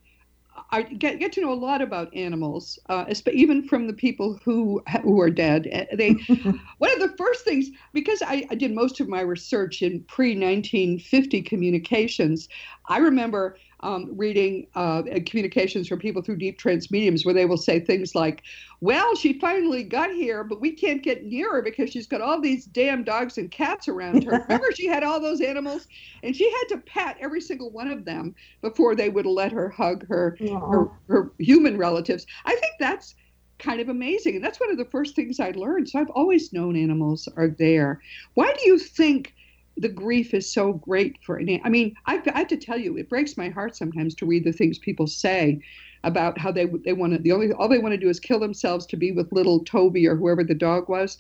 I 0.72 0.83
get, 0.83 1.19
get 1.19 1.31
to 1.33 1.41
know 1.41 1.53
a 1.53 1.55
lot 1.55 1.81
about 1.81 2.15
animals, 2.15 2.79
uh, 2.89 3.05
even 3.31 3.67
from 3.67 3.88
the 3.88 3.93
people 3.93 4.39
who 4.43 4.81
who 5.03 5.19
are 5.19 5.29
dead. 5.29 5.67
Uh, 5.72 5.95
they 5.95 6.12
one 6.77 6.91
of 6.91 7.00
the 7.00 7.13
first 7.17 7.43
things 7.43 7.69
because 7.93 8.22
I, 8.22 8.45
I 8.50 8.55
did 8.55 8.74
most 8.74 9.00
of 9.00 9.07
my 9.07 9.22
research 9.22 9.81
in 9.81 10.03
pre 10.03 10.29
1950 10.29 11.41
communications. 11.43 12.50
I 12.88 12.98
remember 12.98 13.57
um, 13.83 14.09
reading 14.15 14.65
uh, 14.75 15.03
communications 15.25 15.87
from 15.87 15.99
people 15.99 16.21
through 16.21 16.37
deep 16.37 16.57
trance 16.57 16.89
mediums 16.89 17.25
where 17.25 17.33
they 17.33 17.45
will 17.45 17.57
say 17.57 17.79
things 17.79 18.15
like, 18.15 18.41
Well, 18.81 19.15
she 19.15 19.37
finally 19.39 19.83
got 19.83 20.11
here, 20.11 20.43
but 20.43 20.61
we 20.61 20.71
can't 20.71 21.03
get 21.03 21.25
near 21.25 21.51
her 21.51 21.61
because 21.61 21.91
she's 21.91 22.07
got 22.07 22.21
all 22.21 22.41
these 22.41 22.65
damn 22.65 23.03
dogs 23.03 23.37
and 23.37 23.51
cats 23.51 23.87
around 23.87 24.23
her. 24.23 24.31
Remember, 24.47 24.71
she 24.71 24.87
had 24.87 25.03
all 25.03 25.19
those 25.19 25.41
animals, 25.41 25.87
and 26.23 26.35
she 26.35 26.49
had 26.49 26.65
to 26.69 26.77
pat 26.77 27.17
every 27.19 27.41
single 27.41 27.69
one 27.69 27.89
of 27.89 28.05
them 28.05 28.33
before 28.61 28.95
they 28.95 29.09
would 29.09 29.25
let 29.25 29.51
her 29.51 29.69
hug 29.69 30.07
her, 30.07 30.37
her, 30.39 30.89
her 31.07 31.31
human 31.37 31.77
relatives. 31.77 32.25
I 32.45 32.55
think 32.55 32.73
that's 32.79 33.15
kind 33.59 33.79
of 33.79 33.89
amazing. 33.89 34.35
And 34.35 34.43
that's 34.43 34.59
one 34.59 34.71
of 34.71 34.77
the 34.77 34.85
first 34.85 35.15
things 35.15 35.39
I 35.39 35.51
learned. 35.51 35.89
So 35.89 35.99
I've 35.99 36.09
always 36.11 36.53
known 36.53 36.75
animals 36.75 37.27
are 37.37 37.49
there. 37.49 38.01
Why 38.33 38.53
do 38.53 38.69
you 38.69 38.79
think 38.79 39.33
the 39.77 39.89
grief 39.89 40.33
is 40.33 40.51
so 40.51 40.73
great 40.73 41.17
for 41.23 41.37
an 41.37 41.59
I 41.63 41.69
mean, 41.69 41.95
I, 42.05 42.21
I 42.33 42.39
have 42.39 42.47
to 42.49 42.57
tell 42.57 42.77
you, 42.77 42.97
it 42.97 43.09
breaks 43.09 43.37
my 43.37 43.49
heart 43.49 43.75
sometimes 43.75 44.13
to 44.15 44.25
read 44.25 44.43
the 44.43 44.53
things 44.53 44.77
people 44.77 45.07
say 45.07 45.61
about 46.03 46.37
how 46.37 46.51
they 46.51 46.65
they 46.85 46.93
want 46.93 47.13
to 47.13 47.19
the 47.19 47.31
only 47.31 47.51
all 47.53 47.67
they 47.67 47.79
want 47.79 47.93
to 47.93 47.97
do 47.97 48.09
is 48.09 48.19
kill 48.19 48.39
themselves 48.39 48.85
to 48.87 48.97
be 48.97 49.11
with 49.11 49.31
little 49.31 49.63
Toby 49.63 50.07
or 50.07 50.15
whoever 50.15 50.43
the 50.43 50.53
dog 50.53 50.89
was. 50.89 51.17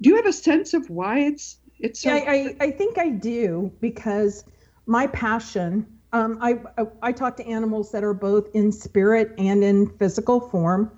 Do 0.00 0.10
you 0.10 0.16
have 0.16 0.26
a 0.26 0.32
sense 0.32 0.74
of 0.74 0.88
why 0.90 1.20
it's 1.20 1.58
it's 1.78 2.00
so? 2.00 2.14
Yeah, 2.14 2.24
I, 2.26 2.56
I 2.60 2.70
think 2.70 2.98
I 2.98 3.10
do 3.10 3.72
because 3.80 4.44
my 4.86 5.06
passion. 5.08 5.86
Um, 6.12 6.38
I, 6.40 6.58
I, 6.76 6.86
I 7.02 7.12
talk 7.12 7.36
to 7.36 7.46
animals 7.46 7.92
that 7.92 8.02
are 8.02 8.14
both 8.14 8.48
in 8.52 8.72
spirit 8.72 9.32
and 9.38 9.62
in 9.62 9.86
physical 9.90 10.40
form, 10.40 10.90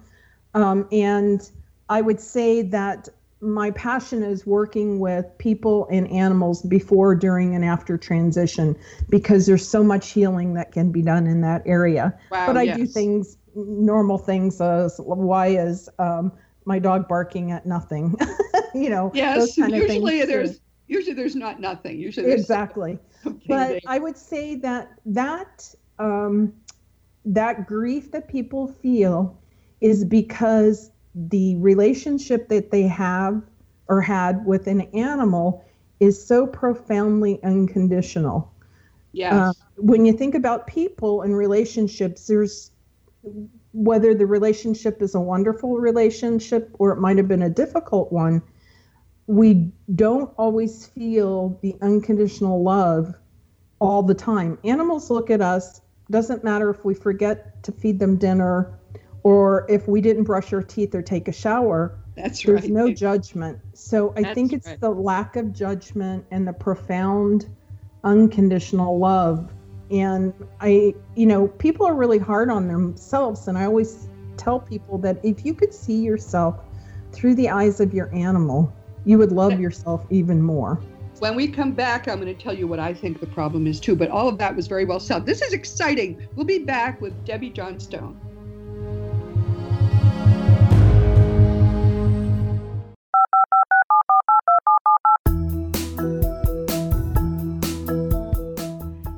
um, 0.54 0.88
and 0.90 1.50
I 1.90 2.00
would 2.00 2.18
say 2.18 2.62
that 2.62 3.10
my 3.42 3.72
passion 3.72 4.22
is 4.22 4.46
working 4.46 5.00
with 5.00 5.26
people 5.38 5.88
and 5.90 6.08
animals 6.12 6.62
before, 6.62 7.16
during, 7.16 7.56
and 7.56 7.64
after 7.64 7.98
transition 7.98 8.76
because 9.10 9.46
there's 9.46 9.68
so 9.68 9.82
much 9.82 10.10
healing 10.10 10.54
that 10.54 10.70
can 10.70 10.92
be 10.92 11.02
done 11.02 11.26
in 11.26 11.40
that 11.40 11.60
area. 11.66 12.16
Wow, 12.30 12.46
but 12.46 12.56
I 12.56 12.62
yes. 12.62 12.76
do 12.76 12.86
things, 12.86 13.36
normal 13.56 14.16
things 14.16 14.60
as 14.60 14.96
why 14.98 15.48
is 15.48 15.88
um, 15.98 16.30
my 16.66 16.78
dog 16.78 17.08
barking 17.08 17.50
at 17.50 17.66
nothing? 17.66 18.14
you 18.74 18.88
know, 18.88 19.10
yes. 19.12 19.58
usually 19.58 20.24
there's 20.24 20.58
too. 20.58 20.64
usually 20.86 21.14
there's 21.14 21.34
not 21.34 21.60
nothing. 21.60 21.98
Usually 21.98 22.30
exactly. 22.30 23.00
But 23.48 23.80
I 23.88 23.98
would 23.98 24.16
say 24.16 24.54
that 24.56 24.92
that 25.04 25.74
um, 25.98 26.52
that 27.24 27.66
grief 27.66 28.12
that 28.12 28.28
people 28.28 28.68
feel 28.68 29.36
is 29.80 30.04
because 30.04 30.91
the 31.14 31.56
relationship 31.56 32.48
that 32.48 32.70
they 32.70 32.82
have 32.82 33.42
or 33.88 34.00
had 34.00 34.44
with 34.46 34.66
an 34.66 34.82
animal 34.94 35.64
is 36.00 36.24
so 36.24 36.46
profoundly 36.46 37.42
unconditional. 37.42 38.52
Yeah. 39.12 39.48
Uh, 39.48 39.52
when 39.76 40.06
you 40.06 40.12
think 40.12 40.34
about 40.34 40.66
people 40.66 41.22
and 41.22 41.36
relationships, 41.36 42.26
there's 42.26 42.70
whether 43.72 44.14
the 44.14 44.26
relationship 44.26 45.00
is 45.02 45.14
a 45.14 45.20
wonderful 45.20 45.78
relationship 45.78 46.74
or 46.78 46.92
it 46.92 47.00
might 47.00 47.16
have 47.16 47.28
been 47.28 47.42
a 47.42 47.50
difficult 47.50 48.12
one, 48.12 48.42
we 49.26 49.72
don't 49.94 50.30
always 50.36 50.86
feel 50.86 51.58
the 51.62 51.76
unconditional 51.80 52.62
love 52.62 53.14
all 53.78 54.02
the 54.02 54.14
time. 54.14 54.58
Animals 54.64 55.10
look 55.10 55.30
at 55.30 55.40
us, 55.40 55.80
doesn't 56.10 56.44
matter 56.44 56.70
if 56.70 56.84
we 56.84 56.94
forget 56.94 57.62
to 57.62 57.72
feed 57.72 57.98
them 57.98 58.16
dinner 58.16 58.78
or 59.22 59.66
if 59.68 59.88
we 59.88 60.00
didn't 60.00 60.24
brush 60.24 60.52
our 60.52 60.62
teeth 60.62 60.94
or 60.94 61.02
take 61.02 61.28
a 61.28 61.32
shower, 61.32 61.96
that's 62.16 62.42
there's 62.42 62.62
right. 62.62 62.70
no 62.70 62.92
judgment. 62.92 63.58
So 63.72 64.12
I 64.16 64.22
That's 64.22 64.34
think 64.34 64.52
it's 64.52 64.66
right. 64.66 64.80
the 64.80 64.90
lack 64.90 65.36
of 65.36 65.52
judgment 65.52 66.24
and 66.30 66.46
the 66.46 66.52
profound 66.52 67.48
unconditional 68.04 68.98
love. 68.98 69.50
And 69.90 70.32
I, 70.60 70.94
you 71.14 71.26
know, 71.26 71.48
people 71.48 71.86
are 71.86 71.94
really 71.94 72.18
hard 72.18 72.50
on 72.50 72.68
themselves. 72.68 73.48
And 73.48 73.56
I 73.56 73.64
always 73.64 74.08
tell 74.36 74.60
people 74.60 74.98
that 74.98 75.18
if 75.22 75.44
you 75.44 75.54
could 75.54 75.72
see 75.72 76.00
yourself 76.00 76.56
through 77.12 77.34
the 77.34 77.48
eyes 77.48 77.80
of 77.80 77.94
your 77.94 78.12
animal, 78.14 78.72
you 79.04 79.18
would 79.18 79.32
love 79.32 79.58
yourself 79.60 80.06
even 80.10 80.40
more. 80.42 80.80
When 81.18 81.36
we 81.36 81.46
come 81.46 81.72
back, 81.72 82.08
I'm 82.08 82.20
going 82.20 82.34
to 82.34 82.42
tell 82.42 82.54
you 82.54 82.66
what 82.66 82.80
I 82.80 82.92
think 82.92 83.20
the 83.20 83.26
problem 83.26 83.66
is 83.66 83.78
too. 83.78 83.94
But 83.94 84.10
all 84.10 84.28
of 84.28 84.38
that 84.38 84.56
was 84.56 84.66
very 84.66 84.84
well 84.84 84.98
said. 84.98 85.24
This 85.24 85.40
is 85.40 85.52
exciting. 85.52 86.26
We'll 86.34 86.46
be 86.46 86.58
back 86.58 87.00
with 87.00 87.24
Debbie 87.24 87.50
Johnstone. 87.50 88.18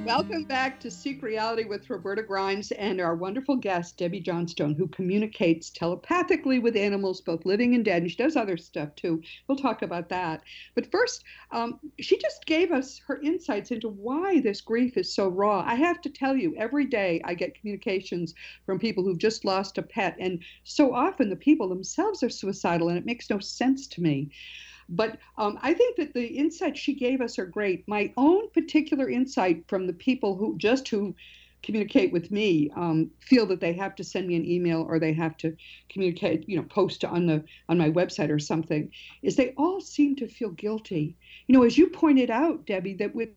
Welcome 0.10 0.46
back 0.46 0.80
to 0.80 0.90
Seek 0.90 1.22
Reality 1.22 1.66
with 1.66 1.88
Roberta 1.88 2.24
Grimes 2.24 2.72
and 2.72 3.00
our 3.00 3.16
wonderful 3.16 3.56
guest, 3.56 3.96
Debbie 3.96 4.20
Johnstone, 4.20 4.74
who 4.74 4.88
communicates 4.88 5.70
telepathically 5.70 6.58
with 6.58 6.76
animals, 6.76 7.22
both 7.22 7.46
living 7.46 7.76
and 7.76 7.86
dead. 7.86 8.02
And 8.02 8.10
she 8.10 8.18
does 8.18 8.36
other 8.36 8.58
stuff 8.58 8.96
too. 8.96 9.22
We'll 9.48 9.60
talk 9.60 9.84
about 9.84 10.10
that. 10.10 10.42
But 10.74 10.90
first, 10.92 11.24
um, 11.52 11.80
she 12.00 12.18
just 12.18 12.48
gave 12.48 12.72
us 12.72 13.00
her 13.06 13.22
insights 13.22 13.70
into 13.70 13.88
why 13.90 14.42
this 14.42 14.62
grief 14.62 14.98
is 14.98 15.14
so 15.14 15.28
raw. 15.28 15.64
I 15.64 15.76
have 15.76 16.02
to 16.02 16.10
tell 16.10 16.36
you, 16.36 16.56
every 16.58 16.88
day 16.88 17.22
I 17.24 17.36
get 17.36 17.54
communications 17.54 18.34
from 18.66 18.80
people 18.80 19.04
who've 19.04 19.16
just 19.16 19.46
lost 19.46 19.78
a 19.78 19.84
pet. 19.84 20.16
And 20.20 20.44
so 20.64 20.92
often 20.92 21.30
the 21.30 21.36
people 21.36 21.70
themselves 21.70 22.24
are 22.24 22.30
suicidal, 22.30 22.90
and 22.90 22.98
it 22.98 23.06
makes 23.06 23.30
no 23.30 23.38
sense 23.38 23.86
to 23.90 24.02
me. 24.02 24.32
But 24.90 25.18
um, 25.38 25.60
I 25.62 25.74
think 25.74 25.98
that 25.98 26.14
the 26.14 26.26
insights 26.26 26.80
she 26.80 26.94
gave 26.94 27.22
us 27.22 27.38
are 27.38 27.46
great. 27.46 27.88
My 27.88 28.12
own 28.18 28.50
particular 28.50 29.10
insight 29.10 29.64
from 29.68 29.86
the 29.86 29.94
people 29.94 30.36
who 30.36 30.58
just 30.58 30.88
who 30.88 31.16
communicate 31.62 32.12
with 32.12 32.32
me 32.32 32.72
um, 32.76 33.12
feel 33.20 33.46
that 33.46 33.60
they 33.60 33.74
have 33.74 33.96
to 33.96 34.04
send 34.04 34.28
me 34.28 34.36
an 34.36 34.46
email 34.46 34.82
or 34.88 34.98
they 34.98 35.14
have 35.14 35.38
to 35.38 35.56
communicate 35.90 36.48
you 36.48 36.56
know 36.56 36.64
post 36.64 37.04
on 37.04 37.26
the 37.26 37.44
on 37.68 37.78
my 37.78 37.90
website 37.90 38.30
or 38.30 38.40
something 38.40 38.90
is 39.22 39.36
they 39.36 39.54
all 39.58 39.82
seem 39.82 40.16
to 40.16 40.28
feel 40.28 40.52
guilty 40.52 41.16
you 41.48 41.54
know 41.54 41.64
as 41.64 41.78
you 41.78 41.88
pointed 41.88 42.30
out 42.30 42.66
debbie 42.66 42.94
that 42.94 43.14
with 43.14 43.30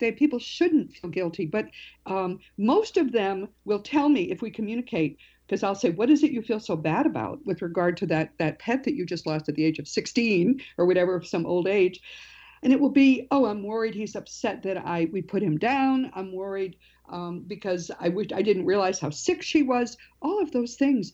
that 0.00 0.16
people 0.16 0.38
shouldn't 0.38 0.90
feel 0.90 1.10
guilty 1.10 1.44
but 1.44 1.66
um, 2.06 2.38
most 2.56 2.96
of 2.96 3.12
them 3.12 3.46
will 3.66 3.80
tell 3.80 4.08
me 4.08 4.30
if 4.30 4.40
we 4.40 4.50
communicate 4.50 5.18
because 5.52 5.62
I'll 5.62 5.74
say, 5.74 5.90
"What 5.90 6.08
is 6.08 6.22
it 6.22 6.32
you 6.32 6.40
feel 6.40 6.60
so 6.60 6.76
bad 6.76 7.04
about 7.04 7.44
with 7.44 7.60
regard 7.60 7.98
to 7.98 8.06
that 8.06 8.32
that 8.38 8.58
pet 8.58 8.84
that 8.84 8.94
you 8.94 9.04
just 9.04 9.26
lost 9.26 9.50
at 9.50 9.54
the 9.54 9.66
age 9.66 9.78
of 9.78 9.86
16 9.86 10.62
or 10.78 10.86
whatever, 10.86 11.20
some 11.22 11.44
old 11.44 11.68
age?" 11.68 12.00
And 12.62 12.72
it 12.72 12.80
will 12.80 12.88
be, 12.88 13.28
"Oh, 13.30 13.44
I'm 13.44 13.62
worried 13.62 13.94
he's 13.94 14.16
upset 14.16 14.62
that 14.62 14.78
I 14.78 15.10
we 15.12 15.20
put 15.20 15.42
him 15.42 15.58
down. 15.58 16.10
I'm 16.14 16.32
worried 16.32 16.76
um, 17.10 17.44
because 17.46 17.90
I 18.00 18.08
wish 18.08 18.28
I 18.32 18.40
didn't 18.40 18.64
realize 18.64 18.98
how 18.98 19.10
sick 19.10 19.42
she 19.42 19.62
was. 19.62 19.98
All 20.22 20.40
of 20.40 20.52
those 20.52 20.76
things." 20.76 21.12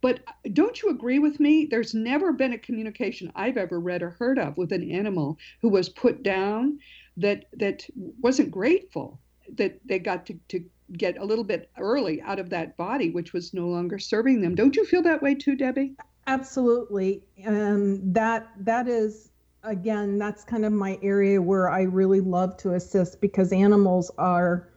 But 0.00 0.20
don't 0.54 0.80
you 0.80 0.88
agree 0.88 1.18
with 1.18 1.38
me? 1.38 1.66
There's 1.66 1.92
never 1.92 2.32
been 2.32 2.54
a 2.54 2.58
communication 2.58 3.30
I've 3.34 3.58
ever 3.58 3.78
read 3.78 4.02
or 4.02 4.10
heard 4.10 4.38
of 4.38 4.56
with 4.56 4.72
an 4.72 4.90
animal 4.90 5.38
who 5.60 5.68
was 5.68 5.90
put 5.90 6.22
down 6.22 6.78
that 7.18 7.44
that 7.52 7.86
wasn't 7.94 8.50
grateful 8.50 9.20
that 9.58 9.78
they 9.84 9.98
got 9.98 10.24
to, 10.26 10.34
to 10.48 10.64
get 10.92 11.18
a 11.18 11.24
little 11.24 11.44
bit 11.44 11.70
early 11.78 12.22
out 12.22 12.38
of 12.38 12.50
that 12.50 12.76
body, 12.76 13.10
which 13.10 13.32
was 13.32 13.52
no 13.52 13.66
longer 13.68 13.98
serving 13.98 14.40
them. 14.40 14.54
Don't 14.54 14.76
you 14.76 14.84
feel 14.84 15.02
that 15.02 15.22
way 15.22 15.34
too, 15.34 15.56
Debbie? 15.56 15.96
Absolutely. 16.26 17.22
And 17.44 18.14
that 18.14 18.48
that 18.58 18.88
is 18.88 19.30
again, 19.66 20.18
that's 20.18 20.44
kind 20.44 20.64
of 20.64 20.72
my 20.72 20.98
area 21.02 21.42
where 21.42 21.68
I 21.68 21.82
really 21.82 22.20
love 22.20 22.56
to 22.58 22.74
assist 22.74 23.20
because 23.20 23.52
animals 23.52 24.10
are 24.16 24.68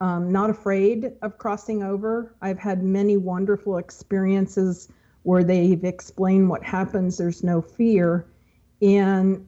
um, 0.00 0.30
not 0.30 0.50
afraid 0.50 1.12
of 1.22 1.38
crossing 1.38 1.82
over. 1.82 2.34
I've 2.42 2.58
had 2.58 2.82
many 2.82 3.16
wonderful 3.16 3.78
experiences 3.78 4.88
where 5.22 5.42
they've 5.42 5.82
explained 5.82 6.50
what 6.50 6.62
happens. 6.62 7.16
There's 7.16 7.42
no 7.42 7.62
fear, 7.62 8.26
and 8.82 9.46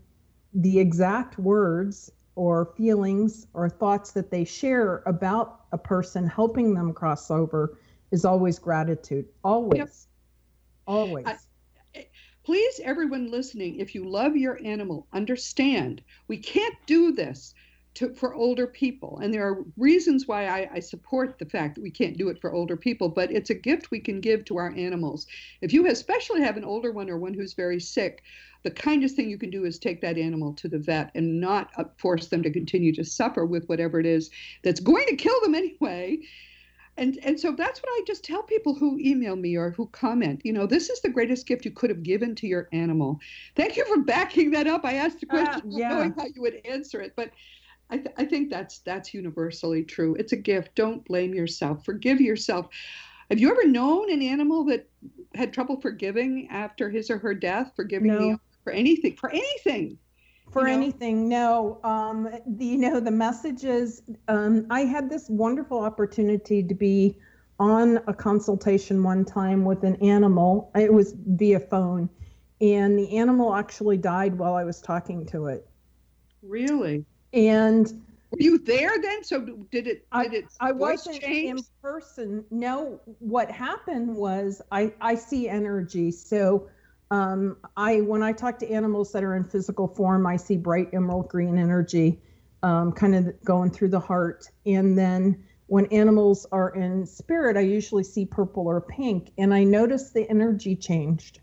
the 0.55 0.79
exact 0.79 1.39
words 1.39 2.11
or 2.37 2.73
feelings 2.77 3.47
or 3.55 3.69
thoughts 3.69 4.13
that 4.13 4.31
they 4.31 4.45
share 4.45 5.03
about 5.07 5.63
a 5.73 5.79
person 5.79 6.27
helping 6.27 6.75
them 6.75 6.93
cross 6.93 7.31
over 7.31 7.79
is 8.13 8.25
always 8.25 8.59
gratitude. 8.59 9.27
Always. 9.43 9.79
Yep. 9.79 9.91
Always. 10.87 11.27
I, 11.27 11.37
eh, 11.95 12.05
please, 12.45 12.81
everyone 12.85 13.31
listening, 13.31 13.81
if 13.81 13.95
you 13.95 14.09
love 14.09 14.37
your 14.37 14.61
animal, 14.65 15.09
understand 15.13 16.03
we 16.29 16.37
can't 16.37 16.77
do 16.87 17.13
this 17.13 17.55
to, 17.97 18.13
for 18.15 18.35
older 18.35 18.67
people. 18.67 19.19
And 19.23 19.33
there 19.33 19.47
are 19.47 19.65
reasons 19.77 20.29
why 20.29 20.47
I, 20.47 20.71
I, 20.75 20.81
support 20.81 21.39
the 21.39 21.47
fact 21.47 21.75
that 21.75 21.81
we 21.81 21.91
can't 21.91 22.19
do 22.19 22.29
it 22.29 22.41
for 22.41 22.53
older 22.53 22.77
people, 22.77 23.09
but 23.09 23.33
it's 23.33 23.49
a 23.49 23.55
gift 23.55 23.91
we 23.91 24.01
can 24.01 24.21
give 24.21 24.45
to 24.45 24.59
our 24.59 24.71
animals. 24.77 25.27
If 25.63 25.73
you 25.73 25.87
especially 25.89 26.43
have 26.43 26.59
an 26.59 26.65
older 26.65 26.93
one 26.93 27.09
or 27.09 27.17
one 27.17 27.33
who's 27.33 27.55
very 27.55 27.81
sick, 27.81 28.23
the 28.65 28.71
kindest 28.71 29.17
thing 29.17 29.31
you 29.31 29.39
can 29.39 29.49
do 29.49 29.65
is 29.65 29.79
take 29.79 30.03
that 30.03 30.19
animal 30.19 30.53
to 30.55 30.69
the 30.69 30.79
vet 30.79 31.11
and 31.15 31.41
not 31.41 31.71
uh, 31.79 31.85
force 31.97 32.27
them 32.27 32.43
to 32.43 32.51
continue 32.51 32.93
to 32.95 33.05
suffer 33.05 33.47
with 33.47 33.67
whatever 33.67 33.99
it 33.99 34.07
is 34.07 34.31
that's 34.63 34.81
going 34.81 35.07
to 35.07 35.17
kill 35.17 35.41
them 35.41 35.55
anyway. 35.55 36.19
And, 36.99 37.19
and 37.23 37.41
so 37.41 37.53
that's 37.53 37.81
what 37.81 37.91
I 37.91 38.03
just 38.07 38.25
tell 38.25 38.43
people 38.43 38.75
who 38.75 38.99
email 38.99 39.37
me 39.37 39.57
or 39.57 39.71
who 39.71 39.87
comment. 39.87 40.43
You 40.45 40.53
know, 40.53 40.67
this 40.67 40.91
is 40.91 41.01
the 41.01 41.09
greatest 41.09 41.47
gift 41.47 41.65
you 41.65 41.71
could 41.71 41.91
have 41.91 42.03
given 42.03 42.35
to 42.37 42.47
your 42.47 42.69
animal. 42.73 43.21
Thank 43.55 43.77
you 43.77 43.87
for 43.87 43.99
backing 43.99 44.51
that 44.51 44.67
up. 44.67 44.85
I 44.85 44.95
asked 44.95 45.21
the 45.21 45.27
question, 45.27 45.73
uh, 45.73 45.79
yeah. 45.79 45.89
knowing 45.89 46.15
how 46.17 46.27
you 46.27 46.43
would 46.43 46.61
answer 46.67 47.01
it, 47.01 47.15
but 47.17 47.31
I, 47.91 47.99
th- 47.99 48.15
I 48.19 48.25
think 48.25 48.51
that's 48.51 48.81
that's 48.81 49.15
universally 49.15 49.85
true. 49.85 50.17
It's 50.17 50.33
a 50.33 50.37
gift. 50.37 50.75
Don't 50.75 51.05
blame 51.05 51.35
yourself. 51.35 51.85
Forgive 51.85 52.21
yourself. 52.21 52.69
Have 53.31 53.41
you 53.41 53.51
ever 53.51 53.67
known 53.67 54.11
an 54.11 54.23
animal 54.23 54.65
that 54.65 54.89
had 55.35 55.53
trouble 55.53 55.81
forgiving 55.81 56.49
after 56.51 56.91
his 56.91 57.11
or 57.11 57.19
her 57.19 57.35
death? 57.35 57.73
Forgiving 57.77 58.09
no. 58.09 58.19
the 58.19 58.41
for 58.65 58.73
anything, 58.73 59.17
for 59.17 59.31
anything. 59.31 59.99
For 60.53 60.63
you 60.63 60.69
know? 60.69 60.83
anything, 60.83 61.29
no. 61.29 61.81
Um, 61.85 62.29
the, 62.47 62.65
you 62.65 62.79
know, 62.79 63.01
the 63.01 63.11
messages. 63.11 64.03
Um, 64.29 64.67
I 64.71 64.81
had 64.81 65.11
this 65.11 65.29
wonderful 65.29 65.79
opportunity 65.79 66.63
to 66.63 66.75
be 66.75 67.17
on 67.59 67.99
a 68.07 68.15
consultation 68.15 69.03
one 69.03 69.25
time 69.25 69.65
with 69.65 69.83
an 69.85 69.97
animal. 69.97 70.71
It 70.75 70.93
was 70.93 71.15
via 71.27 71.61
phone, 71.61 72.09
and 72.61 72.99
the 72.99 73.17
animal 73.17 73.55
actually 73.55 73.97
died 73.97 74.37
while 74.37 74.55
I 74.55 74.65
was 74.65 74.81
talking 74.81 75.27
to 75.27 75.47
it. 75.47 75.69
Really? 76.43 77.05
And 77.33 77.87
were 78.31 78.39
you 78.41 78.59
there 78.59 79.01
then? 79.01 79.25
So 79.25 79.41
did 79.71 79.87
it? 79.87 80.07
I, 80.13 80.25
Did 80.25 80.35
it? 80.35 80.47
I, 80.61 80.73
wasn't 80.73 81.21
change? 81.23 81.61
in 81.61 81.65
person. 81.83 82.45
No. 82.51 83.01
What 83.21 83.51
happened 83.51 84.15
was 84.17 84.63
I 84.73 84.93
I 85.01 85.15
see 85.15 85.49
energy. 85.49 86.11
So 86.13 86.69
um, 87.11 87.57
I 87.77 88.01
when 88.03 88.23
I 88.23 88.33
talk 88.33 88.59
to 88.61 88.71
animals 88.71 89.13
that 89.13 89.25
are 89.25 89.37
in 89.37 89.45
physical 89.45 89.89
form, 89.89 90.27
I 90.27 90.37
see 90.37 90.57
bright 90.57 90.91
emerald 90.93 91.29
green 91.29 91.59
energy, 91.59 92.21
um, 92.63 92.93
kind 92.93 93.15
of 93.15 93.35
going 93.45 93.71
through 93.71 93.91
the 93.91 94.01
heart, 94.01 94.49
and 94.67 94.99
then 94.99 95.45
when 95.69 95.87
animals 95.87 96.47
are 96.53 96.71
in 96.71 97.07
spirit, 97.07 97.57
I 97.57 97.61
usually 97.61 98.05
see 98.05 98.25
purple 98.27 98.67
or 98.69 98.81
pink, 98.81 99.33
and 99.39 99.53
I 99.55 99.65
notice 99.65 100.11
the 100.13 100.29
energy 100.31 100.77
changed. 100.77 101.41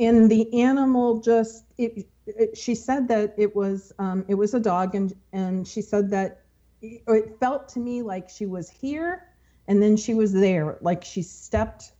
and 0.00 0.30
the 0.30 0.62
animal 0.62 1.20
just 1.20 1.64
it, 1.78 2.06
she 2.54 2.74
said 2.74 3.08
that 3.08 3.34
it 3.36 3.54
was 3.54 3.92
um, 3.98 4.24
it 4.28 4.34
was 4.34 4.54
a 4.54 4.60
dog 4.60 4.94
and 4.94 5.12
and 5.32 5.66
she 5.66 5.82
said 5.82 6.10
that 6.10 6.42
it 6.80 7.38
felt 7.40 7.68
to 7.70 7.78
me 7.78 8.02
like 8.02 8.28
she 8.28 8.46
was 8.46 8.68
here 8.68 9.28
and 9.68 9.82
then 9.82 9.96
she 9.96 10.14
was 10.14 10.32
there. 10.32 10.78
Like 10.80 11.04
she 11.04 11.22
stepped 11.22 11.92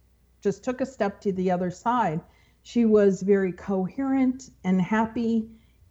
just 0.42 0.62
took 0.62 0.80
a 0.80 0.86
step 0.86 1.20
to 1.22 1.32
the 1.32 1.50
other 1.50 1.70
side. 1.70 2.20
She 2.62 2.84
was 2.84 3.22
very 3.22 3.52
coherent 3.52 4.50
and 4.64 4.80
happy 4.80 5.48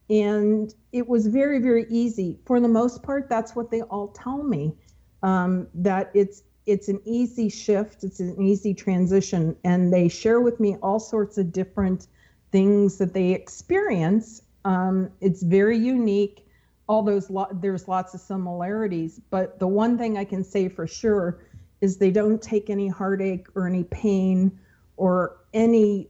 and 0.10 0.74
it 0.92 1.08
was 1.08 1.28
very 1.28 1.60
very 1.60 1.86
easy. 1.90 2.40
For 2.46 2.60
the 2.60 2.68
most 2.68 3.04
part 3.04 3.30
that's 3.30 3.56
what 3.56 3.72
they 3.72 3.82
all 3.84 4.10
tell 4.10 4.44
me 4.44 4.76
um, 5.22 5.68
that 5.76 6.12
it's 6.14 6.44
it's 6.66 6.88
an 6.88 7.02
easy 7.06 7.50
shift 7.50 8.04
it's 8.04 8.20
an 8.20 8.42
easy 8.42 8.74
transition 8.74 9.56
and 9.64 9.94
they 9.94 10.08
share 10.08 10.40
with 10.40 10.60
me 10.60 10.78
all 10.82 11.00
sorts 11.00 11.38
of 11.38 11.52
different 11.52 12.08
things 12.54 12.98
that 12.98 13.14
they 13.14 13.32
experience 13.32 14.44
um, 14.64 15.12
it's 15.20 15.44
very 15.44 15.78
unique 15.78 16.48
all 16.88 17.04
those 17.04 17.30
lo- 17.30 17.50
there's 17.52 17.90
lots 17.90 18.14
of 18.14 18.22
similarities 18.22 19.20
but 19.30 19.60
the 19.60 19.68
one 19.68 19.98
thing 19.98 20.18
i 20.18 20.24
can 20.24 20.44
say 20.44 20.70
for 20.70 20.88
sure 20.88 21.44
is 21.82 21.98
they 21.98 22.12
don't 22.12 22.42
take 22.42 22.70
any 22.70 22.88
heartache 22.88 23.48
or 23.56 23.68
any 23.68 23.84
pain 23.84 24.58
or 24.96 25.42
any 25.54 26.10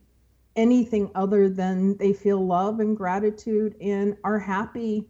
anything 0.56 1.10
other 1.16 1.50
than 1.50 1.98
they 1.98 2.14
feel 2.14 2.46
love 2.46 2.80
and 2.80 2.96
gratitude 2.96 3.76
and 3.82 4.16
are 4.24 4.40
happy 4.40 5.08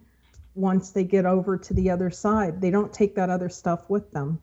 once 0.55 0.91
they 0.91 1.03
get 1.03 1.25
over 1.25 1.57
to 1.57 1.73
the 1.73 1.89
other 1.89 2.09
side. 2.09 2.61
They 2.61 2.69
don't 2.69 2.93
take 2.93 3.15
that 3.15 3.29
other 3.29 3.49
stuff 3.49 3.89
with 3.89 4.11
them. 4.11 4.41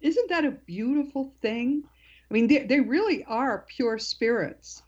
Isn't 0.00 0.28
that 0.28 0.44
a 0.44 0.52
beautiful 0.52 1.32
thing? 1.40 1.82
I 2.30 2.34
mean, 2.34 2.46
they, 2.46 2.66
they 2.66 2.80
really 2.80 3.24
are 3.24 3.66
pure 3.68 3.98
spirits, 3.98 4.82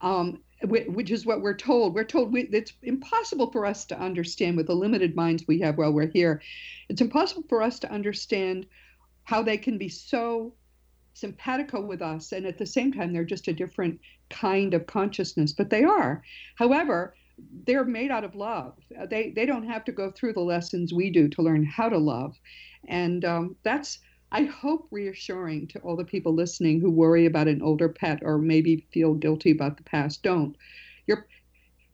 um, 0.00 0.42
which 0.64 1.10
is 1.10 1.24
what 1.24 1.40
we're 1.40 1.56
told. 1.56 1.94
We're 1.94 2.04
told 2.04 2.32
we, 2.32 2.42
it's 2.52 2.72
impossible 2.82 3.50
for 3.52 3.64
us 3.64 3.84
to 3.86 4.00
understand 4.00 4.56
with 4.56 4.66
the 4.66 4.74
limited 4.74 5.14
minds 5.14 5.44
we 5.46 5.60
have 5.60 5.78
while 5.78 5.92
we're 5.92 6.10
here. 6.10 6.42
It's 6.88 7.00
impossible 7.00 7.44
for 7.48 7.62
us 7.62 7.78
to 7.80 7.92
understand 7.92 8.66
how 9.24 9.42
they 9.42 9.58
can 9.58 9.78
be 9.78 9.88
so 9.88 10.54
simpatico 11.14 11.80
with 11.80 12.00
us 12.00 12.32
and 12.32 12.46
at 12.46 12.58
the 12.58 12.66
same 12.66 12.92
time 12.92 13.12
they're 13.12 13.24
just 13.24 13.48
a 13.48 13.52
different 13.52 14.00
kind 14.30 14.72
of 14.72 14.86
consciousness 14.86 15.52
but 15.52 15.68
they 15.68 15.82
are 15.82 16.22
however 16.54 17.14
they're 17.66 17.84
made 17.84 18.10
out 18.10 18.22
of 18.22 18.36
love 18.36 18.74
they 19.10 19.30
they 19.30 19.44
don't 19.44 19.66
have 19.66 19.84
to 19.84 19.90
go 19.90 20.12
through 20.12 20.32
the 20.32 20.40
lessons 20.40 20.94
we 20.94 21.10
do 21.10 21.28
to 21.28 21.42
learn 21.42 21.64
how 21.64 21.88
to 21.88 21.98
love 21.98 22.36
and 22.86 23.24
um, 23.24 23.56
that's 23.64 23.98
i 24.32 24.42
hope 24.42 24.86
reassuring 24.90 25.66
to 25.66 25.78
all 25.80 25.96
the 25.96 26.04
people 26.04 26.34
listening 26.34 26.80
who 26.80 26.90
worry 26.90 27.26
about 27.26 27.48
an 27.48 27.62
older 27.62 27.88
pet 27.88 28.20
or 28.22 28.38
maybe 28.38 28.86
feel 28.92 29.14
guilty 29.14 29.50
about 29.50 29.76
the 29.76 29.82
past. 29.84 30.22
Don't. 30.22 30.56
Your 31.06 31.26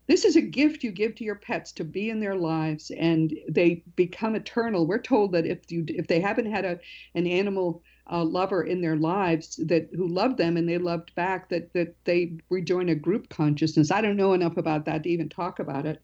this 0.06 0.24
is 0.26 0.36
a 0.36 0.42
gift 0.42 0.84
you 0.84 0.90
give 0.92 1.14
to 1.14 1.24
your 1.24 1.36
pets 1.36 1.72
to 1.72 1.84
be 1.84 2.10
in 2.10 2.20
their 2.20 2.34
lives 2.34 2.90
and 2.90 3.32
they 3.48 3.82
become 3.96 4.34
eternal. 4.34 4.86
We're 4.86 5.00
told 5.00 5.32
that 5.32 5.46
if 5.46 5.70
you 5.70 5.84
if 5.88 6.06
they 6.06 6.20
haven't 6.20 6.50
had 6.50 6.64
a 6.64 6.78
an 7.14 7.26
animal 7.26 7.82
uh, 8.10 8.22
lover 8.22 8.64
in 8.64 8.82
their 8.82 8.96
lives 8.96 9.56
that 9.66 9.88
who 9.94 10.06
loved 10.06 10.36
them 10.36 10.58
and 10.58 10.68
they 10.68 10.76
loved 10.78 11.14
back 11.14 11.48
that 11.48 11.72
that 11.72 11.94
they 12.04 12.36
rejoin 12.50 12.90
a 12.90 12.94
group 12.94 13.28
consciousness. 13.30 13.90
I 13.90 14.00
don't 14.02 14.16
know 14.16 14.34
enough 14.34 14.56
about 14.58 14.84
that 14.86 15.04
to 15.04 15.08
even 15.08 15.28
talk 15.28 15.58
about 15.58 15.86
it 15.86 16.02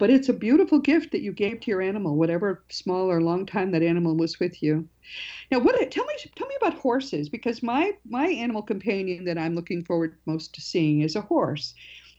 but 0.00 0.10
it's 0.10 0.28
a 0.28 0.32
beautiful 0.32 0.80
gift 0.80 1.12
that 1.12 1.20
you 1.20 1.32
gave 1.32 1.60
to 1.60 1.70
your 1.70 1.80
animal 1.80 2.16
whatever 2.16 2.64
small 2.70 3.08
or 3.10 3.20
long 3.20 3.46
time 3.46 3.70
that 3.70 3.82
animal 3.82 4.16
was 4.16 4.40
with 4.40 4.60
you 4.62 4.88
now 5.52 5.58
what 5.60 5.74
tell 5.90 6.04
me 6.06 6.14
tell 6.34 6.48
me 6.48 6.56
about 6.60 6.74
horses 6.74 7.28
because 7.28 7.62
my 7.62 7.92
my 8.08 8.26
animal 8.26 8.62
companion 8.62 9.24
that 9.24 9.38
i'm 9.38 9.54
looking 9.54 9.84
forward 9.84 10.16
most 10.26 10.52
to 10.54 10.60
seeing 10.60 11.02
is 11.02 11.14
a 11.14 11.20
horse 11.20 11.74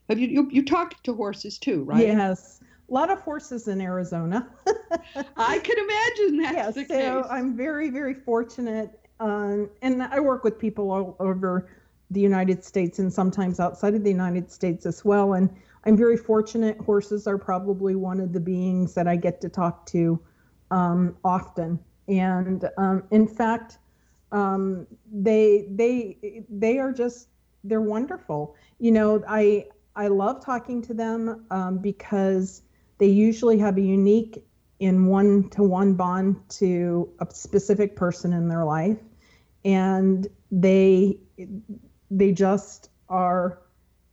have 0.07 0.19
you 0.19 0.27
you, 0.27 0.47
you 0.51 0.63
talked 0.63 1.03
to 1.03 1.13
horses 1.13 1.57
too 1.57 1.83
right 1.83 2.07
yes 2.07 2.59
a 2.89 2.93
lot 2.93 3.09
of 3.09 3.21
horses 3.21 3.69
in 3.69 3.79
Arizona. 3.79 4.45
I 5.37 5.59
can 5.59 5.77
imagine 5.79 6.37
that. 6.41 6.75
Yes, 6.75 6.87
so 6.89 7.25
I'm 7.29 7.55
very, 7.55 7.89
very 7.89 8.13
fortunate 8.13 9.01
um, 9.21 9.69
and 9.83 10.01
I 10.01 10.19
work 10.19 10.43
with 10.43 10.57
people 10.57 10.91
all 10.91 11.15
over 11.19 11.69
the 12.09 12.19
United 12.19 12.65
States 12.65 12.97
and 12.97 13.13
sometimes 13.13 13.59
outside 13.59 13.93
of 13.93 14.03
the 14.03 14.09
United 14.09 14.51
States 14.51 14.85
as 14.85 15.05
well. 15.05 15.33
And 15.33 15.49
I'm 15.85 15.97
very 15.97 16.17
fortunate. 16.17 16.77
Horses 16.79 17.27
are 17.27 17.37
probably 17.37 17.95
one 17.95 18.19
of 18.19 18.33
the 18.33 18.39
beings 18.39 18.93
that 18.93 19.07
I 19.07 19.15
get 19.15 19.41
to 19.41 19.49
talk 19.49 19.85
to 19.87 20.19
um, 20.69 21.15
often. 21.23 21.79
And 22.07 22.69
um, 22.77 23.03
in 23.11 23.27
fact, 23.27 23.79
um, 24.31 24.87
they 25.11 25.67
they 25.71 26.43
they 26.49 26.79
are 26.79 26.91
just 26.93 27.27
they're 27.63 27.81
wonderful. 27.81 28.55
You 28.79 28.91
know, 28.91 29.23
I 29.27 29.65
I 29.95 30.07
love 30.07 30.43
talking 30.43 30.81
to 30.83 30.93
them 30.93 31.45
um, 31.51 31.79
because 31.79 32.63
they 32.97 33.07
usually 33.07 33.57
have 33.59 33.77
a 33.77 33.81
unique 33.81 34.45
in 34.79 35.05
one 35.05 35.49
to 35.49 35.63
one 35.63 35.93
bond 35.93 36.37
to 36.49 37.09
a 37.19 37.27
specific 37.31 37.95
person 37.95 38.33
in 38.33 38.47
their 38.47 38.65
life 38.65 38.97
and 39.63 40.27
they 40.51 41.17
they 42.09 42.31
just 42.31 42.89
are 43.09 43.59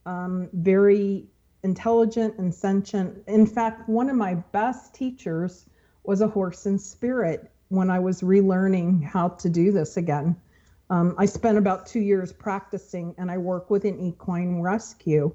um, 0.07 0.49
very 0.53 1.27
intelligent 1.63 2.39
and 2.39 2.55
sentient. 2.55 3.23
In 3.27 3.47
fact, 3.47 3.89
one 3.89 4.09
of 4.09 4.17
my 4.17 4.35
best 4.35 4.95
teachers 4.95 5.67
was 6.05 6.21
a 6.21 6.29
horse 6.29 6.67
in 6.67 6.79
spirit 6.79 7.51
when 7.69 7.91
I 7.91 7.99
was 7.99 8.23
relearning 8.23 9.05
how 9.05 9.29
to 9.29 9.49
do 9.49 9.73
this 9.73 9.97
again. 9.97 10.37
Um, 10.91 11.15
I 11.19 11.27
spent 11.27 11.59
about 11.59 11.87
two 11.87 12.01
years 12.01 12.33
practicing, 12.33 13.15
and 13.19 13.31
I 13.31 13.37
work 13.39 13.69
with 13.71 13.85
an 13.85 14.01
equine 14.01 14.61
rescue. 14.61 15.33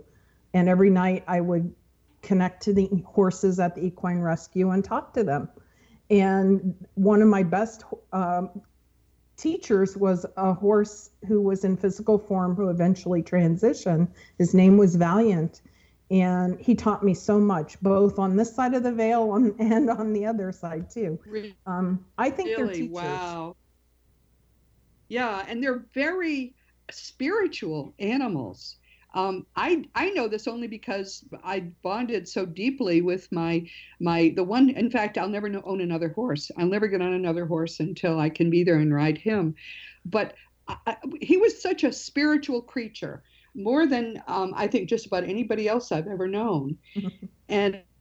And 0.54 0.68
every 0.68 0.90
night 0.90 1.24
I 1.28 1.42
would 1.42 1.74
connect 2.22 2.64
to 2.64 2.74
the 2.74 2.90
horses 3.06 3.60
at 3.60 3.76
the 3.76 3.86
equine 3.86 4.20
rescue 4.20 4.72
and 4.72 4.84
talk 4.84 5.14
to 5.14 5.24
them. 5.24 5.50
And 6.10 6.76
one 6.96 7.22
of 7.22 7.28
my 7.28 7.44
best 7.44 7.84
um, 8.12 8.62
teachers 9.38 9.96
was 9.98 10.26
a 10.38 10.54
horse 10.54 11.12
who 11.28 11.42
was 11.42 11.64
in 11.64 11.78
physical 11.78 12.18
form 12.18 12.56
who 12.56 12.70
eventually 12.70 13.22
transitioned. 13.22 14.08
His 14.38 14.54
name 14.54 14.78
was 14.78 14.96
Valiant. 14.96 15.62
And 16.14 16.60
he 16.60 16.76
taught 16.76 17.04
me 17.04 17.16
so 17.16 17.40
much, 17.40 17.82
both 17.82 18.20
on 18.20 18.36
this 18.36 18.56
side 18.56 18.76
of 18.76 18.84
the 18.84 18.92
veil 18.92 19.34
and 19.60 19.90
on 19.90 20.14
the 20.14 20.28
other 20.28 20.52
side 20.52 20.88
too. 20.88 21.20
Um, 21.66 22.06
I 22.20 22.30
think 22.30 22.50
really? 22.50 22.64
they're 22.64 22.74
teachers. 22.74 22.94
Wow. 22.94 23.56
Yeah, 25.10 25.44
and 25.48 25.62
they're 25.62 25.86
very 25.96 26.54
spiritual 26.92 27.96
animals. 27.98 28.78
Um, 29.16 29.48
I 29.56 29.86
I 29.96 30.12
know 30.12 30.28
this 30.28 30.48
only 30.48 30.68
because 30.68 31.24
I 31.44 31.72
bonded 31.82 32.28
so 32.28 32.46
deeply 32.46 33.02
with 33.02 33.32
my 33.32 33.68
my 34.00 34.34
the 34.36 34.44
one. 34.44 34.70
In 34.70 34.92
fact, 34.92 35.18
I'll 35.18 35.30
never 35.30 35.50
know, 35.50 35.64
own 35.66 35.82
another 35.82 36.10
horse. 36.10 36.52
I'll 36.58 36.68
never 36.68 36.88
get 36.88 37.02
on 37.02 37.14
another 37.14 37.48
horse 37.48 37.80
until 37.80 38.20
I 38.20 38.30
can 38.30 38.52
be 38.52 38.64
there 38.64 38.78
and 38.78 38.94
ride 38.94 39.18
him. 39.18 39.56
But 40.06 40.36
I, 40.68 40.96
he 41.22 41.38
was 41.38 41.60
such 41.62 41.84
a 41.84 41.92
spiritual 41.92 42.62
creature, 42.62 43.24
more 43.56 43.86
than 43.86 44.22
um, 44.28 44.54
I 44.56 44.68
think 44.68 44.90
just 44.90 45.06
about 45.06 45.24
anybody 45.24 45.68
else 45.68 45.92
I've 45.92 46.08
ever 46.08 46.28
known, 46.28 46.78
and. 47.50 47.82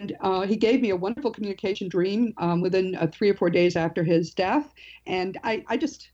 And 0.00 0.16
uh, 0.22 0.46
he 0.46 0.56
gave 0.56 0.80
me 0.80 0.88
a 0.88 0.96
wonderful 0.96 1.30
communication 1.30 1.86
dream 1.86 2.32
um, 2.38 2.62
within 2.62 2.96
uh, 2.96 3.08
three 3.12 3.28
or 3.28 3.34
four 3.34 3.50
days 3.50 3.76
after 3.76 4.02
his 4.02 4.32
death. 4.32 4.72
And 5.06 5.38
I, 5.44 5.62
I 5.68 5.76
just, 5.76 6.10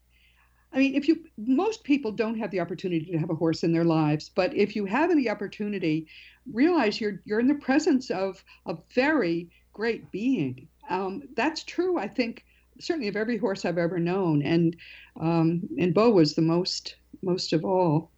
I 0.73 0.79
mean, 0.79 0.93
if 0.93 1.07
you 1.07 1.23
most 1.37 1.85
people 1.85 2.11
don't 2.11 2.37
have 2.37 2.51
the 2.51 2.59
opportunity 2.59 3.09
to 3.13 3.17
have 3.17 3.29
a 3.29 3.35
horse 3.35 3.63
in 3.63 3.71
their 3.71 3.85
lives, 3.85 4.29
but 4.35 4.53
if 4.53 4.75
you 4.75 4.83
have 4.85 5.15
the 5.15 5.29
opportunity, 5.29 6.05
realize 6.51 6.99
you're 6.99 7.21
you're 7.23 7.39
in 7.39 7.47
the 7.47 7.55
presence 7.55 8.11
of 8.11 8.43
a 8.65 8.75
very 8.93 9.49
great 9.73 10.11
being. 10.11 10.67
Um, 10.89 11.23
that's 11.35 11.63
true. 11.63 11.97
I 11.97 12.09
think 12.09 12.43
certainly 12.79 13.07
of 13.07 13.15
every 13.15 13.37
horse 13.37 13.65
I've 13.65 13.77
ever 13.77 13.99
known, 13.99 14.41
and 14.41 14.75
um, 15.19 15.61
and 15.79 15.93
Bo 15.93 16.11
was 16.11 16.35
the 16.35 16.41
most 16.41 16.95
most 17.21 17.53
of 17.53 17.63
all. 17.63 18.11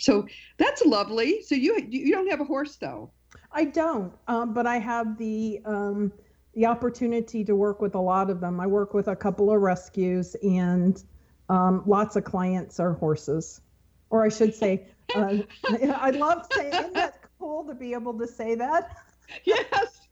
So 0.00 0.26
that's 0.56 0.84
lovely. 0.84 1.42
So 1.42 1.54
you 1.54 1.86
you 1.88 2.12
don't 2.12 2.30
have 2.30 2.40
a 2.40 2.44
horse 2.44 2.76
though. 2.76 3.12
I 3.52 3.64
don't, 3.64 4.12
um, 4.28 4.54
but 4.54 4.66
I 4.66 4.78
have 4.78 5.18
the 5.18 5.60
um, 5.64 6.12
the 6.54 6.66
opportunity 6.66 7.44
to 7.44 7.54
work 7.54 7.80
with 7.80 7.94
a 7.94 8.00
lot 8.00 8.30
of 8.30 8.40
them. 8.40 8.60
I 8.60 8.66
work 8.66 8.94
with 8.94 9.08
a 9.08 9.16
couple 9.16 9.52
of 9.52 9.60
rescues 9.60 10.34
and 10.42 11.02
um, 11.48 11.82
lots 11.86 12.16
of 12.16 12.24
clients 12.24 12.80
are 12.80 12.94
horses, 12.94 13.60
or 14.08 14.24
I 14.24 14.28
should 14.28 14.54
say, 14.54 14.86
uh, 15.14 15.38
I 15.68 16.10
love 16.10 16.46
saying 16.52 16.72
isn't 16.72 16.94
that 16.94 17.20
cool 17.38 17.64
to 17.66 17.74
be 17.74 17.92
able 17.92 18.18
to 18.18 18.26
say 18.26 18.54
that. 18.54 18.96
yes, 19.44 20.06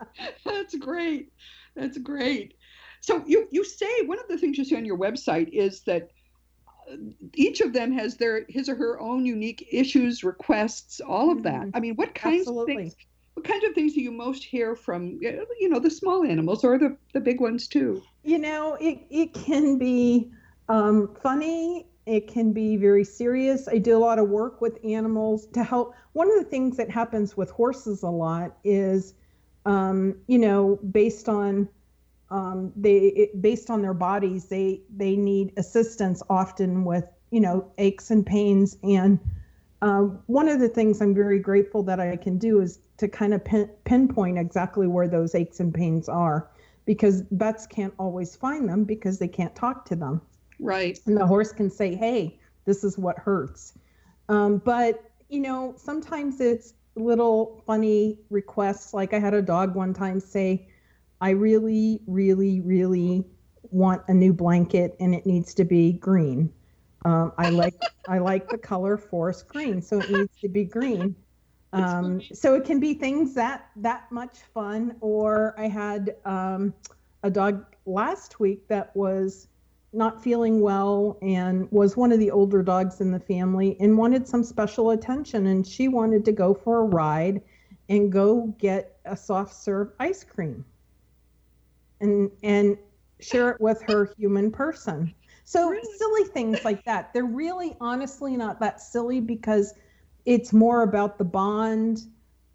that's 0.45 0.75
great. 0.77 1.33
That's 1.75 1.97
great. 1.99 2.55
So 3.01 3.23
you 3.27 3.49
you 3.51 3.65
say 3.65 4.03
one 4.03 4.19
of 4.19 4.29
the 4.29 4.37
things 4.37 4.59
you 4.59 4.65
say 4.65 4.77
on 4.77 4.85
your 4.85 4.99
website 4.99 5.49
is 5.53 5.83
that 5.85 6.11
each 7.35 7.61
of 7.61 7.73
them 7.73 7.93
has 7.93 8.17
their 8.17 8.45
his 8.49 8.69
or 8.69 8.75
her 8.75 9.01
own 9.01 9.25
unique 9.27 9.67
issues, 9.71 10.25
requests, 10.25 11.01
all 11.01 11.31
of 11.31 11.43
that. 11.43 11.61
Mm-hmm. 11.61 11.77
I 11.77 11.81
mean, 11.81 11.95
what 11.95 12.15
kinds 12.15 12.43
Absolutely. 12.43 12.73
of 12.73 12.79
things? 12.79 12.97
What 13.35 13.47
kinds 13.47 13.65
of 13.65 13.73
things 13.73 13.95
do 13.95 14.01
you 14.01 14.11
most 14.11 14.43
hear 14.43 14.75
from 14.75 15.19
you 15.21 15.69
know 15.69 15.79
the 15.79 15.91
small 15.91 16.25
animals 16.25 16.65
or 16.65 16.79
the 16.79 16.97
the 17.13 17.21
big 17.21 17.41
ones 17.41 17.69
too? 17.69 18.03
You 18.25 18.39
know, 18.39 18.77
it 18.81 19.01
it 19.11 19.35
can 19.35 19.79
be 19.79 20.31
um, 20.69 21.17
funny 21.23 21.87
it 22.09 22.27
can 22.27 22.55
be 22.55 22.79
very 22.79 23.05
serious. 23.05 23.69
I 23.69 23.77
do 23.77 23.95
a 23.95 24.01
lot 24.01 24.19
of 24.19 24.31
work 24.31 24.63
with 24.63 24.79
animals 24.83 25.47
to 25.49 25.63
help. 25.63 25.95
One 26.15 26.31
of 26.31 26.43
the 26.43 26.49
things 26.49 26.79
that 26.79 26.91
happens 26.91 27.37
with 27.37 27.51
horses 27.51 28.03
a 28.03 28.09
lot 28.09 28.57
is, 28.65 29.13
um, 29.67 30.17
you 30.27 30.39
know, 30.39 30.79
based 30.91 31.29
on 31.29 31.69
um, 32.31 32.73
they 32.77 32.97
it, 32.97 33.43
based 33.43 33.71
on 33.71 33.83
their 33.83 33.95
bodies, 33.95 34.47
they 34.47 34.83
they 34.95 35.17
need 35.17 35.53
assistance 35.57 36.23
often 36.29 36.85
with 36.85 37.05
you 37.31 37.41
know 37.41 37.71
aches 37.79 38.11
and 38.11 38.25
pains. 38.25 38.77
And 38.83 39.19
um, 39.81 40.21
one 40.27 40.49
of 40.49 40.61
the 40.61 40.69
things 40.69 41.01
I'm 41.01 41.15
very 41.15 41.39
grateful 41.39 41.83
that 41.85 42.01
I 42.01 42.17
can 42.17 42.39
do 42.39 42.61
is 42.61 42.81
to 42.99 43.09
kind 43.09 43.33
of 43.33 43.45
pin, 43.45 43.71
pinpoint 43.85 44.39
exactly 44.39 44.87
where 44.87 45.09
those 45.09 45.35
aches 45.35 45.61
and 45.61 45.73
pains 45.73 46.09
are, 46.09 46.51
because 46.85 47.23
vets 47.31 47.67
can't 47.67 47.95
always 47.99 48.37
find 48.37 48.69
them 48.69 48.85
because 48.85 49.19
they 49.19 49.29
can't 49.29 49.55
talk 49.55 49.85
to 49.87 49.97
them. 49.97 50.21
Right. 50.61 50.99
And 51.07 51.17
the 51.17 51.27
horse 51.27 51.53
can 51.53 51.71
say, 51.71 51.95
"Hey, 51.95 52.39
this 52.67 52.85
is 52.85 52.99
what 52.99 53.19
hurts." 53.19 53.73
Um, 54.29 54.59
but 54.59 55.03
you 55.31 55.41
know, 55.41 55.75
sometimes 55.77 56.41
it's 56.41 56.75
little 56.95 57.63
funny 57.67 58.19
requests. 58.29 58.93
Like 58.93 59.15
I 59.15 59.19
had 59.19 59.33
a 59.33 59.43
dog 59.43 59.75
one 59.75 59.95
time 59.95 60.21
say 60.21 60.69
I 61.21 61.31
really, 61.31 62.01
really, 62.07 62.61
really 62.61 63.25
want 63.71 64.03
a 64.09 64.15
new 64.15 64.33
blanket 64.33 64.97
and 65.01 65.15
it 65.15 65.27
needs 65.27 65.55
to 65.55 65.65
be 65.65 65.93
green. 65.95 66.53
Um, 67.05 67.33
I 67.39 67.51
like 67.51 67.75
I 68.09 68.19
like 68.19 68.49
the 68.49 68.59
color 68.59 68.97
forest 68.97 69.49
green, 69.49 69.81
so 69.83 70.01
it 70.01 70.11
needs 70.11 70.37
to 70.41 70.49
be 70.49 70.65
green. 70.65 71.15
Um, 71.73 72.21
so 72.33 72.55
it 72.55 72.65
can 72.65 72.81
be 72.81 72.95
things 72.95 73.35
that 73.35 73.69
that 73.77 74.11
much 74.11 74.39
fun. 74.55 74.97
Or 75.01 75.55
I 75.59 75.69
had 75.69 76.17
um, 76.25 76.75
a 77.23 77.31
dog 77.31 77.65
last 77.87 78.41
week 78.41 78.67
that 78.69 78.95
was 78.97 79.49
not 79.93 80.23
feeling 80.23 80.61
well 80.61 81.19
and 81.23 81.71
was 81.71 81.97
one 81.97 82.13
of 82.13 82.19
the 82.19 82.31
older 82.31 82.63
dogs 82.63 83.01
in 83.01 83.11
the 83.11 83.21
family 83.21 83.77
and 83.81 83.97
wanted 83.97 84.27
some 84.27 84.43
special 84.43 84.91
attention, 84.91 85.47
and 85.47 85.67
she 85.67 85.89
wanted 85.89 86.25
to 86.25 86.33
go 86.33 86.55
for 86.55 86.81
a 86.81 86.85
ride 86.85 87.43
and 87.89 88.13
go 88.13 88.55
get 88.59 88.99
a 89.05 89.17
soft 89.17 89.55
serve 89.55 89.93
ice 89.99 90.25
cream 90.25 90.65
and 92.01 92.31
and 92.43 92.77
share 93.21 93.51
it 93.51 93.61
with 93.61 93.83
her 93.83 94.13
human 94.17 94.51
person. 94.51 95.15
So 95.45 95.71
really? 95.71 95.97
silly 95.97 96.25
things 96.25 96.65
like 96.65 96.85
that. 96.85 97.13
They're 97.13 97.25
really 97.25 97.77
honestly 97.81 98.37
not 98.37 98.61
that 98.61 98.81
silly 98.81 99.21
because 99.21 99.75
it's 100.25 100.53
more 100.53 100.83
about 100.83 101.19
the 101.19 101.25
bond 101.25 102.03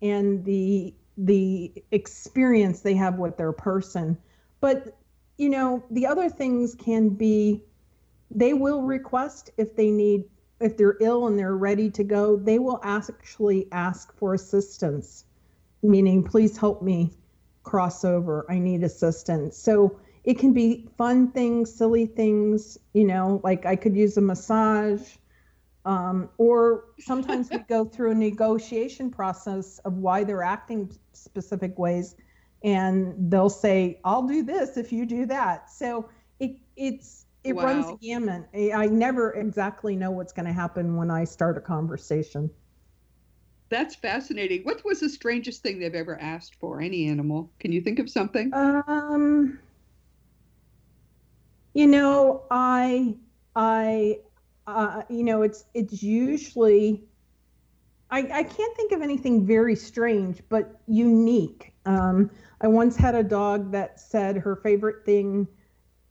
and 0.02 0.46
the 0.46 0.94
the 1.18 1.72
experience 1.92 2.82
they 2.82 2.94
have 2.96 3.18
with 3.18 3.38
their 3.38 3.52
person. 3.52 4.18
But 4.62 4.96
you 5.38 5.50
know, 5.50 5.84
the 5.90 6.06
other 6.06 6.30
things 6.30 6.76
can 6.76 7.10
be 7.10 7.64
they 8.30 8.54
will 8.54 8.82
request 8.82 9.50
if 9.58 9.76
they 9.76 9.90
need 9.92 10.26
if 10.60 10.78
they're 10.78 10.98
ill 11.02 11.28
and 11.28 11.38
they're 11.38 11.58
ready 11.58 11.90
to 11.92 12.04
go, 12.04 12.38
they 12.38 12.60
will 12.60 12.80
actually 12.84 13.68
ask 13.72 14.16
for 14.16 14.34
assistance, 14.34 15.26
meaning 15.82 16.24
please 16.24 16.56
help 16.58 16.82
me 16.82 17.12
crossover. 17.64 18.44
I 18.50 18.60
need 18.60 18.84
assistance. 18.84 19.58
So 19.58 20.00
it 20.24 20.40
can 20.40 20.54
be 20.54 20.88
fun 20.98 21.32
things, 21.32 21.74
silly 21.74 22.06
things, 22.06 22.78
you 22.94 23.04
know, 23.04 23.42
like 23.44 23.66
I 23.66 23.76
could 23.76 23.96
use 23.96 24.18
a 24.18 24.22
massage. 24.22 25.02
Um, 25.86 26.30
or 26.38 26.86
sometimes 27.00 27.50
we 27.52 27.58
go 27.70 27.84
through 27.84 28.12
a 28.12 28.16
negotiation 28.16 29.12
process 29.12 29.80
of 29.80 29.98
why 29.98 30.24
they're 30.24 30.44
acting 30.44 30.92
specific 31.12 31.78
ways, 31.78 32.16
and 32.64 33.14
they'll 33.30 33.50
say, 33.50 34.00
"I'll 34.06 34.26
do 34.26 34.44
this 34.44 34.78
if 34.78 34.94
you 34.94 35.06
do 35.06 35.26
that." 35.26 35.70
So 35.70 36.10
it 36.40 36.58
it's 36.78 37.26
it 37.44 37.54
wow. 37.54 37.66
runs 37.66 37.86
a 37.90 37.98
gamut. 37.98 38.48
I 38.56 38.86
never 38.86 39.34
exactly 39.34 39.98
know 39.98 40.12
what's 40.12 40.32
going 40.32 40.46
to 40.46 40.54
happen 40.54 40.96
when 40.96 41.12
I 41.12 41.26
start 41.26 41.58
a 41.58 41.62
conversation. 41.62 42.50
That's 43.74 43.96
fascinating. 43.96 44.62
What 44.66 44.86
was 44.86 45.00
the 45.00 45.10
strangest 45.10 45.64
thing 45.64 45.80
they've 45.80 45.96
ever 45.96 46.22
asked 46.22 46.54
for? 46.60 46.80
Any 46.80 47.08
animal? 47.08 47.50
Can 47.60 47.72
you 47.72 47.82
think 47.82 47.98
of 47.98 48.08
something? 48.08 48.54
Um, 48.54 49.58
you 51.74 51.88
know, 51.88 52.44
I, 52.52 53.16
I, 53.56 54.20
uh, 54.68 55.02
you 55.10 55.24
know, 55.24 55.42
it's 55.42 55.66
it's 55.74 56.04
usually. 56.04 57.04
I, 58.12 58.20
I 58.20 58.44
can't 58.44 58.78
think 58.78 58.92
of 58.92 59.02
anything 59.02 59.44
very 59.44 59.76
strange, 59.76 60.44
but 60.50 60.80
unique. 60.86 61.74
Um, 61.88 62.30
I 62.62 62.68
once 62.68 62.96
had 62.96 63.16
a 63.16 63.24
dog 63.24 63.72
that 63.72 64.00
said 64.00 64.38
her 64.38 64.56
favorite 64.56 65.04
thing 65.04 65.48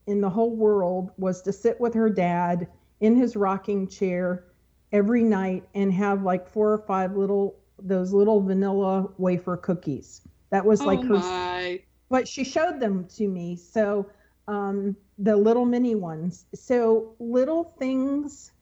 in 0.09 0.21
the 0.21 0.31
whole 0.31 0.57
world 0.57 1.13
was 1.17 1.43
to 1.43 1.53
sit 1.53 1.81
with 1.81 1.95
her 1.95 2.11
dad 2.11 2.67
in 2.99 3.15
his 3.15 3.37
rocking 3.37 3.87
chair 3.87 4.47
every 4.93 5.23
night 5.23 5.65
and 5.75 5.93
have 5.93 6.23
like 6.23 6.49
four 6.49 6.73
or 6.73 6.79
five 6.79 7.17
little 7.17 7.57
those 7.79 8.13
little 8.13 8.41
vanilla 8.41 9.09
wafer 9.19 9.57
cookies. 9.57 10.21
That 10.51 10.65
was 10.65 10.83
like 10.83 11.01
oh 11.03 11.19
her. 11.19 11.79
But 12.09 12.29
she 12.29 12.45
showed 12.45 12.79
them 12.79 13.07
to 13.17 13.27
me. 13.27 13.57
So 13.57 14.07
um, 14.49 14.97
the 15.19 15.37
little 15.37 15.65
mini 15.65 15.95
ones. 15.95 16.45
So 16.55 17.15
little 17.19 17.75
things 17.79 18.53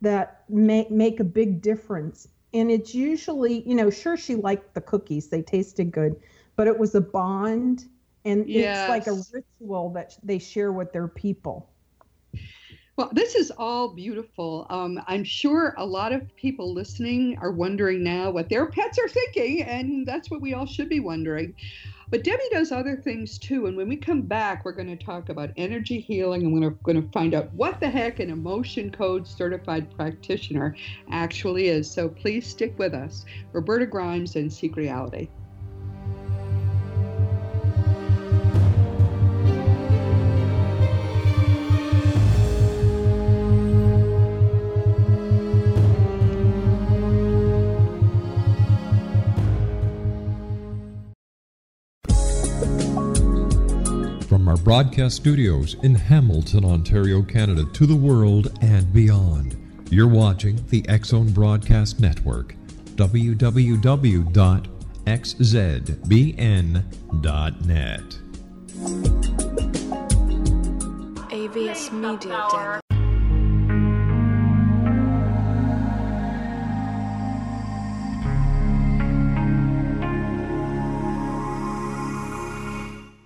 that 0.00 0.44
make 0.48 0.90
make 0.90 1.20
a 1.20 1.24
big 1.24 1.60
difference. 1.60 2.28
And 2.52 2.70
it's 2.70 2.94
usually, 2.94 3.62
you 3.68 3.74
know, 3.74 3.90
sure 3.90 4.16
she 4.16 4.34
liked 4.34 4.74
the 4.74 4.80
cookies; 4.80 5.28
they 5.28 5.42
tasted 5.42 5.92
good, 5.92 6.16
but 6.56 6.66
it 6.66 6.76
was 6.76 6.94
a 6.94 7.00
bond, 7.00 7.86
and 8.24 8.48
yes. 8.48 8.78
it's 8.78 8.88
like 8.88 9.06
a 9.06 9.22
ritual 9.32 9.90
that 9.90 10.16
they 10.22 10.38
share 10.38 10.72
with 10.72 10.92
their 10.92 11.06
people. 11.06 11.68
Well, 13.00 13.08
this 13.14 13.34
is 13.34 13.50
all 13.50 13.94
beautiful. 13.94 14.66
Um, 14.68 15.00
I'm 15.06 15.24
sure 15.24 15.72
a 15.78 15.86
lot 15.86 16.12
of 16.12 16.36
people 16.36 16.74
listening 16.74 17.38
are 17.40 17.50
wondering 17.50 18.04
now 18.04 18.30
what 18.30 18.50
their 18.50 18.66
pets 18.66 18.98
are 18.98 19.08
thinking, 19.08 19.62
and 19.62 20.06
that's 20.06 20.30
what 20.30 20.42
we 20.42 20.52
all 20.52 20.66
should 20.66 20.90
be 20.90 21.00
wondering. 21.00 21.54
But 22.10 22.24
Debbie 22.24 22.42
does 22.50 22.72
other 22.72 22.98
things 22.98 23.38
too. 23.38 23.64
And 23.64 23.74
when 23.74 23.88
we 23.88 23.96
come 23.96 24.20
back, 24.20 24.66
we're 24.66 24.72
going 24.72 24.94
to 24.94 25.02
talk 25.02 25.30
about 25.30 25.48
energy 25.56 25.98
healing 25.98 26.42
and 26.42 26.52
we're 26.52 26.76
going 26.82 27.02
to 27.02 27.10
find 27.10 27.32
out 27.32 27.50
what 27.54 27.80
the 27.80 27.88
heck 27.88 28.20
an 28.20 28.28
emotion 28.28 28.90
code 28.90 29.26
certified 29.26 29.90
practitioner 29.96 30.76
actually 31.10 31.68
is. 31.68 31.90
So 31.90 32.06
please 32.06 32.46
stick 32.46 32.78
with 32.78 32.92
us. 32.92 33.24
Roberta 33.54 33.86
Grimes 33.86 34.36
and 34.36 34.52
Seek 34.52 34.76
Reality. 34.76 35.30
Broadcast 54.70 55.16
studios 55.16 55.74
in 55.82 55.96
Hamilton, 55.96 56.64
Ontario, 56.64 57.22
Canada, 57.22 57.64
to 57.72 57.86
the 57.86 57.96
world 57.96 58.56
and 58.60 58.92
beyond. 58.92 59.56
You're 59.90 60.06
watching 60.06 60.64
the 60.68 60.88
X 60.88 61.08
Zone 61.08 61.32
Broadcast 61.32 61.98
Network, 61.98 62.54
www.xzbn.net. 62.94 63.40
AVS 71.32 71.92
Media 71.92 72.80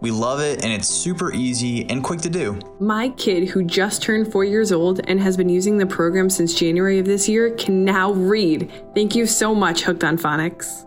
We 0.00 0.10
love 0.10 0.40
it, 0.40 0.64
and 0.64 0.72
it's 0.72 0.88
super 0.88 1.32
easy 1.32 1.88
and 1.90 2.02
quick 2.02 2.20
to 2.22 2.30
do. 2.30 2.58
My 2.78 3.10
kid, 3.10 3.48
who 3.48 3.62
just 3.62 4.02
turned 4.02 4.32
four 4.32 4.44
years 4.44 4.72
old 4.72 5.00
and 5.06 5.20
has 5.20 5.36
been 5.36 5.48
using 5.48 5.76
the 5.76 5.86
program 5.86 6.30
since 6.30 6.54
January 6.54 6.98
of 6.98 7.06
this 7.06 7.28
year, 7.28 7.50
can 7.50 7.84
now 7.84 8.12
read. 8.12 8.70
Thank 8.94 9.14
you 9.14 9.26
so 9.26 9.54
much, 9.54 9.82
Hooked 9.82 10.04
on 10.04 10.16
Phonics. 10.16 10.86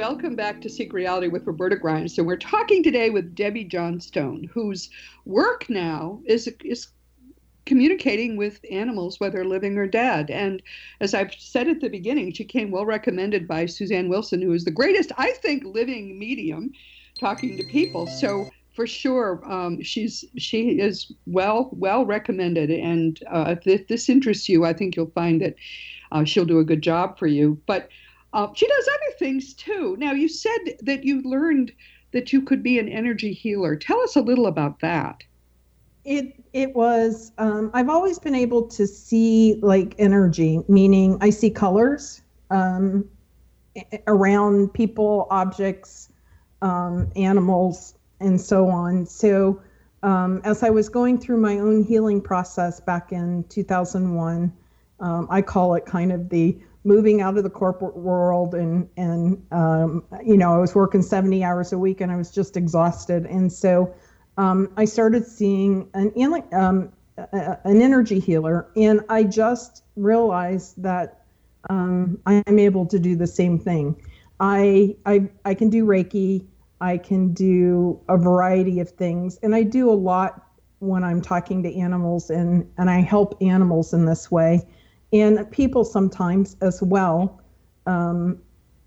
Welcome 0.00 0.34
back 0.34 0.62
to 0.62 0.70
Seek 0.70 0.92
Reality 0.92 1.28
with 1.28 1.46
Roberta 1.46 1.76
Grimes. 1.76 2.14
So 2.14 2.22
we're 2.22 2.36
talking 2.36 2.82
today 2.82 3.10
with 3.10 3.34
Debbie 3.34 3.64
Johnstone, 3.64 4.50
whose 4.52 4.88
work 5.26 5.68
now 5.68 6.22
is 6.24 6.48
is 6.64 6.88
communicating 7.66 8.36
with 8.36 8.60
animals, 8.70 9.20
whether 9.20 9.44
living 9.44 9.76
or 9.76 9.86
dead. 9.86 10.30
And 10.30 10.62
as 11.00 11.12
I've 11.12 11.34
said 11.34 11.68
at 11.68 11.80
the 11.80 11.90
beginning, 11.90 12.32
she 12.32 12.44
came 12.44 12.70
well 12.70 12.86
recommended 12.86 13.46
by 13.46 13.66
Suzanne 13.66 14.08
Wilson, 14.08 14.40
who 14.40 14.52
is 14.54 14.64
the 14.64 14.70
greatest, 14.70 15.12
I 15.18 15.32
think, 15.32 15.64
living 15.64 16.18
medium 16.18 16.72
talking 17.18 17.56
to 17.58 17.64
people. 17.64 18.06
So 18.06 18.48
for 18.74 18.86
sure, 18.86 19.40
um, 19.44 19.82
she's 19.82 20.24
she 20.38 20.80
is 20.80 21.12
well 21.26 21.68
well 21.72 22.06
recommended. 22.06 22.70
And 22.70 23.22
uh, 23.30 23.54
if 23.66 23.86
this 23.86 24.08
interests 24.08 24.48
you, 24.48 24.64
I 24.64 24.72
think 24.72 24.96
you'll 24.96 25.12
find 25.14 25.40
that 25.42 25.54
uh, 26.10 26.24
she'll 26.24 26.46
do 26.46 26.58
a 26.58 26.64
good 26.64 26.82
job 26.82 27.18
for 27.18 27.26
you. 27.26 27.60
But 27.66 27.90
uh, 28.32 28.48
she 28.54 28.66
does 28.66 28.88
other 28.88 29.16
things 29.18 29.54
too. 29.54 29.96
Now, 29.98 30.12
you 30.12 30.28
said 30.28 30.58
that 30.82 31.04
you 31.04 31.22
learned 31.22 31.72
that 32.12 32.32
you 32.32 32.42
could 32.42 32.62
be 32.62 32.78
an 32.78 32.88
energy 32.88 33.32
healer. 33.32 33.76
Tell 33.76 34.00
us 34.00 34.16
a 34.16 34.20
little 34.20 34.46
about 34.46 34.80
that. 34.80 35.22
It 36.04 36.42
it 36.52 36.74
was. 36.74 37.32
Um, 37.38 37.70
I've 37.74 37.88
always 37.88 38.18
been 38.18 38.34
able 38.34 38.66
to 38.68 38.86
see 38.86 39.58
like 39.62 39.94
energy, 39.98 40.60
meaning 40.68 41.18
I 41.20 41.30
see 41.30 41.50
colors 41.50 42.22
um, 42.50 43.08
around 44.06 44.72
people, 44.72 45.26
objects, 45.30 46.10
um, 46.62 47.10
animals, 47.16 47.94
and 48.20 48.40
so 48.40 48.68
on. 48.68 49.06
So. 49.06 49.60
Um, 50.02 50.40
as 50.44 50.62
I 50.62 50.70
was 50.70 50.88
going 50.88 51.18
through 51.18 51.42
my 51.42 51.58
own 51.58 51.84
healing 51.84 52.22
process 52.22 52.80
back 52.80 53.12
in 53.12 53.44
2001, 53.50 54.50
um, 54.98 55.26
I 55.28 55.42
call 55.42 55.74
it 55.74 55.84
kind 55.84 56.10
of 56.10 56.30
the 56.30 56.58
moving 56.84 57.20
out 57.20 57.36
of 57.36 57.44
the 57.44 57.50
corporate 57.50 57.96
world 57.96 58.54
and 58.54 58.88
and 58.96 59.42
um, 59.52 60.04
you 60.24 60.36
know 60.36 60.54
I 60.54 60.58
was 60.58 60.74
working 60.74 61.02
70 61.02 61.44
hours 61.44 61.72
a 61.72 61.78
week 61.78 62.00
and 62.00 62.10
I 62.10 62.16
was 62.16 62.30
just 62.30 62.56
exhausted 62.56 63.26
and 63.26 63.52
so 63.52 63.94
um, 64.38 64.72
I 64.76 64.86
started 64.86 65.26
seeing 65.26 65.88
an 65.94 66.12
um, 66.52 66.92
an 67.32 67.82
energy 67.82 68.18
healer 68.18 68.68
and 68.76 69.02
I 69.08 69.24
just 69.24 69.84
realized 69.96 70.82
that 70.82 71.24
um, 71.68 72.18
I'm 72.24 72.58
able 72.58 72.86
to 72.86 72.98
do 72.98 73.16
the 73.16 73.26
same 73.26 73.58
thing. 73.58 74.00
I 74.38 74.96
I 75.04 75.28
I 75.44 75.54
can 75.54 75.68
do 75.68 75.84
Reiki. 75.84 76.46
I 76.80 76.96
can 76.96 77.34
do 77.34 78.00
a 78.08 78.16
variety 78.16 78.80
of 78.80 78.88
things 78.88 79.38
and 79.42 79.54
I 79.54 79.64
do 79.64 79.90
a 79.90 79.92
lot 79.92 80.46
when 80.78 81.04
I'm 81.04 81.20
talking 81.20 81.62
to 81.64 81.78
animals 81.78 82.30
and 82.30 82.66
and 82.78 82.88
I 82.88 83.00
help 83.02 83.36
animals 83.42 83.92
in 83.92 84.06
this 84.06 84.30
way 84.30 84.66
and 85.12 85.50
people 85.50 85.84
sometimes 85.84 86.56
as 86.60 86.82
well. 86.82 87.40
Um, 87.86 88.38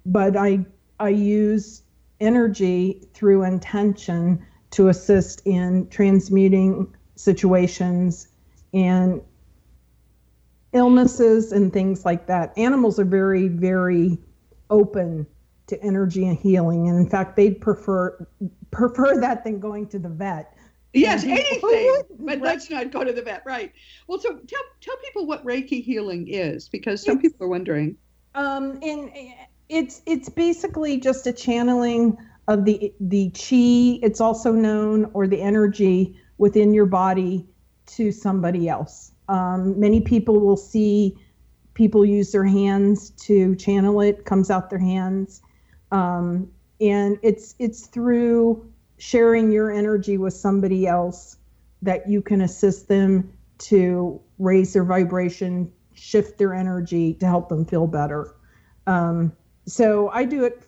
but 0.06 0.38
I 0.38 0.66
I 1.00 1.10
use 1.10 1.84
energy 2.20 3.04
through 3.14 3.44
intention 3.44 4.46
to 4.72 4.88
assist 4.88 5.42
in 5.46 5.88
transmuting 5.90 6.94
situations 7.16 8.28
and 8.74 9.22
illnesses 10.74 11.52
and 11.52 11.72
things 11.72 12.06
like 12.06 12.28
that. 12.28 12.58
Animals 12.58 13.00
are 13.00 13.06
very 13.06 13.48
very 13.48 14.18
open 14.70 15.28
to 15.68 15.82
energy 15.82 16.28
and 16.28 16.38
healing, 16.38 16.90
and 16.90 16.98
in 16.98 17.10
fact, 17.10 17.36
they'd 17.36 17.60
prefer 17.62 18.28
prefer 18.72 19.20
that 19.20 19.44
than 19.44 19.60
going 19.60 19.88
to 19.88 20.00
the 20.00 20.10
vet 20.10 20.56
Yes, 20.94 21.24
anything, 21.24 22.02
but 22.20 22.40
let's 22.40 22.70
not 22.70 22.92
go 22.92 23.04
to 23.04 23.12
the 23.12 23.24
vet. 23.24 23.44
Right. 23.46 23.74
Well, 24.08 24.20
so 24.20 24.30
tell 24.30 24.62
tell 24.80 24.96
people 24.98 25.26
what 25.26 25.44
Reiki 25.44 25.84
healing 25.84 26.28
is, 26.28 26.70
because 26.70 27.04
some 27.04 27.18
it's, 27.18 27.24
people 27.24 27.46
are 27.46 27.50
wondering. 27.50 27.98
Um, 28.36 28.80
and 28.84 29.12
it's 29.70 30.02
it's 30.06 30.30
basically 30.30 31.00
just 31.00 31.26
a 31.26 31.34
channeling 31.34 32.16
of 32.48 32.66
the 32.66 32.94
the 33.00 33.32
chi. 33.32 34.06
It's 34.06 34.22
also 34.22 34.52
known 34.52 35.10
or 35.14 35.26
the 35.26 35.42
energy 35.42 36.16
within 36.38 36.74
your 36.76 36.86
body 36.86 37.48
to 37.88 38.12
somebody 38.12 38.70
else. 38.70 39.12
Um, 39.30 39.80
many 39.80 40.00
people 40.02 40.40
will 40.40 40.58
see 40.58 41.18
people 41.74 42.06
use 42.06 42.32
their 42.32 42.46
hands 42.46 43.10
to 43.12 43.56
channel 43.56 44.00
it, 44.02 44.26
comes 44.26 44.52
out 44.52 44.70
their 44.70 44.80
hands, 44.80 45.42
um, 45.92 46.52
and 46.80 47.18
it's 47.24 47.56
it's 47.58 47.88
through 47.88 48.72
sharing 48.98 49.52
your 49.52 49.72
energy 49.72 50.18
with 50.18 50.34
somebody 50.34 50.88
else 50.88 51.38
that 51.82 52.08
you 52.08 52.22
can 52.22 52.42
assist 52.42 52.88
them 52.88 53.32
to 53.58 54.22
raise 54.40 54.74
their 54.74 54.84
vibration, 54.84 55.72
shift 55.94 56.38
their 56.38 56.54
energy 56.54 57.14
to 57.16 57.26
help 57.26 57.50
them 57.50 57.66
feel 57.66 57.88
better. 57.88 58.36
Um, 58.88 59.34
so 59.66 60.10
I 60.10 60.24
do 60.26 60.44
it. 60.46 60.66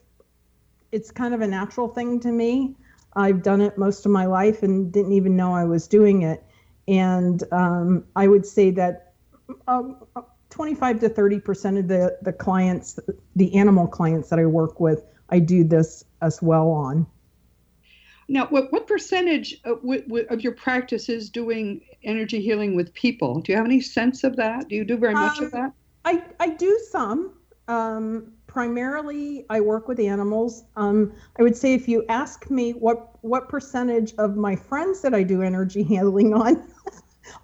It's 0.91 1.11
kind 1.11 1.33
of 1.33 1.41
a 1.41 1.47
natural 1.47 1.87
thing 1.87 2.19
to 2.21 2.31
me. 2.31 2.75
I've 3.15 3.41
done 3.41 3.61
it 3.61 3.77
most 3.77 4.05
of 4.05 4.11
my 4.11 4.25
life 4.25 4.63
and 4.63 4.91
didn't 4.91 5.13
even 5.13 5.35
know 5.35 5.53
I 5.53 5.63
was 5.63 5.87
doing 5.87 6.21
it. 6.21 6.43
And 6.87 7.43
um, 7.51 8.05
I 8.15 8.27
would 8.27 8.45
say 8.45 8.71
that 8.71 9.13
um, 9.67 9.97
25 10.49 10.99
to 11.01 11.09
30 11.09 11.39
percent 11.39 11.77
of 11.77 11.87
the 11.87 12.17
the 12.21 12.33
clients, 12.33 12.99
the 13.35 13.55
animal 13.55 13.87
clients 13.87 14.29
that 14.29 14.39
I 14.39 14.45
work 14.45 14.79
with, 14.79 15.03
I 15.29 15.39
do 15.39 15.63
this 15.63 16.03
as 16.21 16.41
well 16.41 16.69
on. 16.69 17.07
Now, 18.27 18.47
what, 18.47 18.71
what 18.71 18.87
percentage 18.87 19.57
of, 19.65 19.79
of, 20.29 20.41
your 20.41 20.53
practice 20.53 21.09
is 21.09 21.29
doing 21.29 21.81
energy 22.03 22.41
healing 22.41 22.75
with 22.75 22.93
people? 22.93 23.41
Do 23.41 23.51
you 23.51 23.57
have 23.57 23.65
any 23.65 23.81
sense 23.81 24.23
of 24.23 24.35
that? 24.37 24.67
Do 24.67 24.75
you 24.75 24.83
do 24.83 24.97
very 24.97 25.13
much 25.13 25.37
um, 25.39 25.45
of 25.45 25.51
that? 25.51 25.71
I, 26.05 26.23
I 26.39 26.49
do 26.49 26.79
some. 26.89 27.33
Um, 27.67 28.33
primarily, 28.47 29.45
I 29.49 29.59
work 29.59 29.87
with 29.87 29.99
animals. 29.99 30.63
Um, 30.75 31.13
I 31.37 31.43
would 31.43 31.55
say 31.55 31.73
if 31.73 31.87
you 31.87 32.03
ask 32.09 32.49
me 32.49 32.71
what, 32.71 33.09
what 33.21 33.49
percentage 33.49 34.13
of 34.17 34.35
my 34.35 34.55
friends 34.55 35.01
that 35.01 35.13
I 35.13 35.23
do 35.23 35.41
energy 35.41 35.83
healing 35.93 36.33
on, 36.33 36.67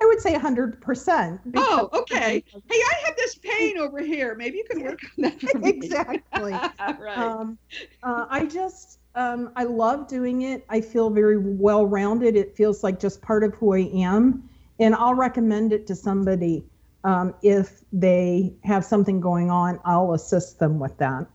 I 0.01 0.05
would 0.05 0.21
say 0.21 0.33
100%. 0.33 1.39
Oh, 1.57 1.89
okay. 1.93 2.43
Hey, 2.47 2.61
I 2.69 2.93
have 3.05 3.15
this 3.17 3.35
pain 3.35 3.77
over 3.77 4.01
here. 4.01 4.35
Maybe 4.35 4.57
you 4.57 4.65
can 4.69 4.83
work 4.83 4.99
on 5.03 5.23
that 5.23 5.41
for 5.41 5.59
me. 5.59 5.69
exactly. 5.69 6.53
right. 6.79 7.17
Um, 7.17 7.57
uh, 8.03 8.25
I 8.29 8.45
just, 8.45 8.99
um, 9.15 9.51
I 9.55 9.63
love 9.63 10.07
doing 10.07 10.43
it. 10.43 10.65
I 10.69 10.81
feel 10.81 11.09
very 11.09 11.37
well 11.37 11.85
rounded. 11.85 12.35
It 12.35 12.55
feels 12.55 12.83
like 12.83 12.99
just 12.99 13.21
part 13.21 13.43
of 13.43 13.53
who 13.55 13.73
I 13.73 13.89
am. 13.93 14.49
And 14.79 14.95
I'll 14.95 15.15
recommend 15.15 15.73
it 15.73 15.85
to 15.87 15.95
somebody 15.95 16.65
um, 17.03 17.33
if 17.41 17.83
they 17.91 18.53
have 18.63 18.85
something 18.85 19.19
going 19.19 19.49
on. 19.49 19.79
I'll 19.85 20.13
assist 20.13 20.59
them 20.59 20.79
with 20.79 20.97
that. 20.97 21.27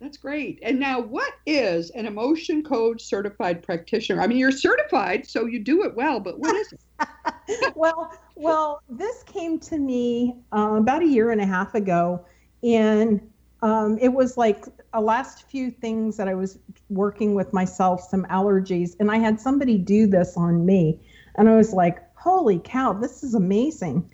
That's 0.00 0.16
great. 0.16 0.58
And 0.62 0.80
now, 0.80 0.98
what 0.98 1.34
is 1.44 1.90
an 1.90 2.06
emotion 2.06 2.62
code 2.62 3.02
certified 3.02 3.62
practitioner? 3.62 4.22
I 4.22 4.26
mean, 4.26 4.38
you're 4.38 4.50
certified, 4.50 5.26
so 5.26 5.44
you 5.44 5.58
do 5.58 5.84
it 5.84 5.94
well, 5.94 6.20
but 6.20 6.38
what 6.38 6.56
is 6.56 6.72
it? 6.72 7.72
well, 7.76 8.10
well, 8.34 8.82
this 8.88 9.22
came 9.24 9.58
to 9.60 9.76
me 9.76 10.36
uh, 10.56 10.76
about 10.78 11.02
a 11.02 11.06
year 11.06 11.32
and 11.32 11.40
a 11.42 11.46
half 11.46 11.74
ago, 11.74 12.24
and 12.62 13.20
um, 13.62 13.98
it 14.00 14.08
was 14.08 14.36
like 14.36 14.64
a 14.92 15.00
last 15.00 15.48
few 15.50 15.70
things 15.70 16.16
that 16.16 16.28
I 16.28 16.34
was 16.34 16.58
working 16.88 17.34
with 17.34 17.52
myself, 17.52 18.02
some 18.02 18.24
allergies, 18.26 18.96
and 18.98 19.10
I 19.10 19.18
had 19.18 19.40
somebody 19.40 19.78
do 19.78 20.06
this 20.06 20.36
on 20.36 20.64
me, 20.64 21.00
and 21.36 21.48
I 21.48 21.56
was 21.56 21.72
like, 21.72 21.98
"Holy 22.14 22.58
cow, 22.58 22.92
this 22.92 23.22
is 23.22 23.34
amazing!" 23.34 24.10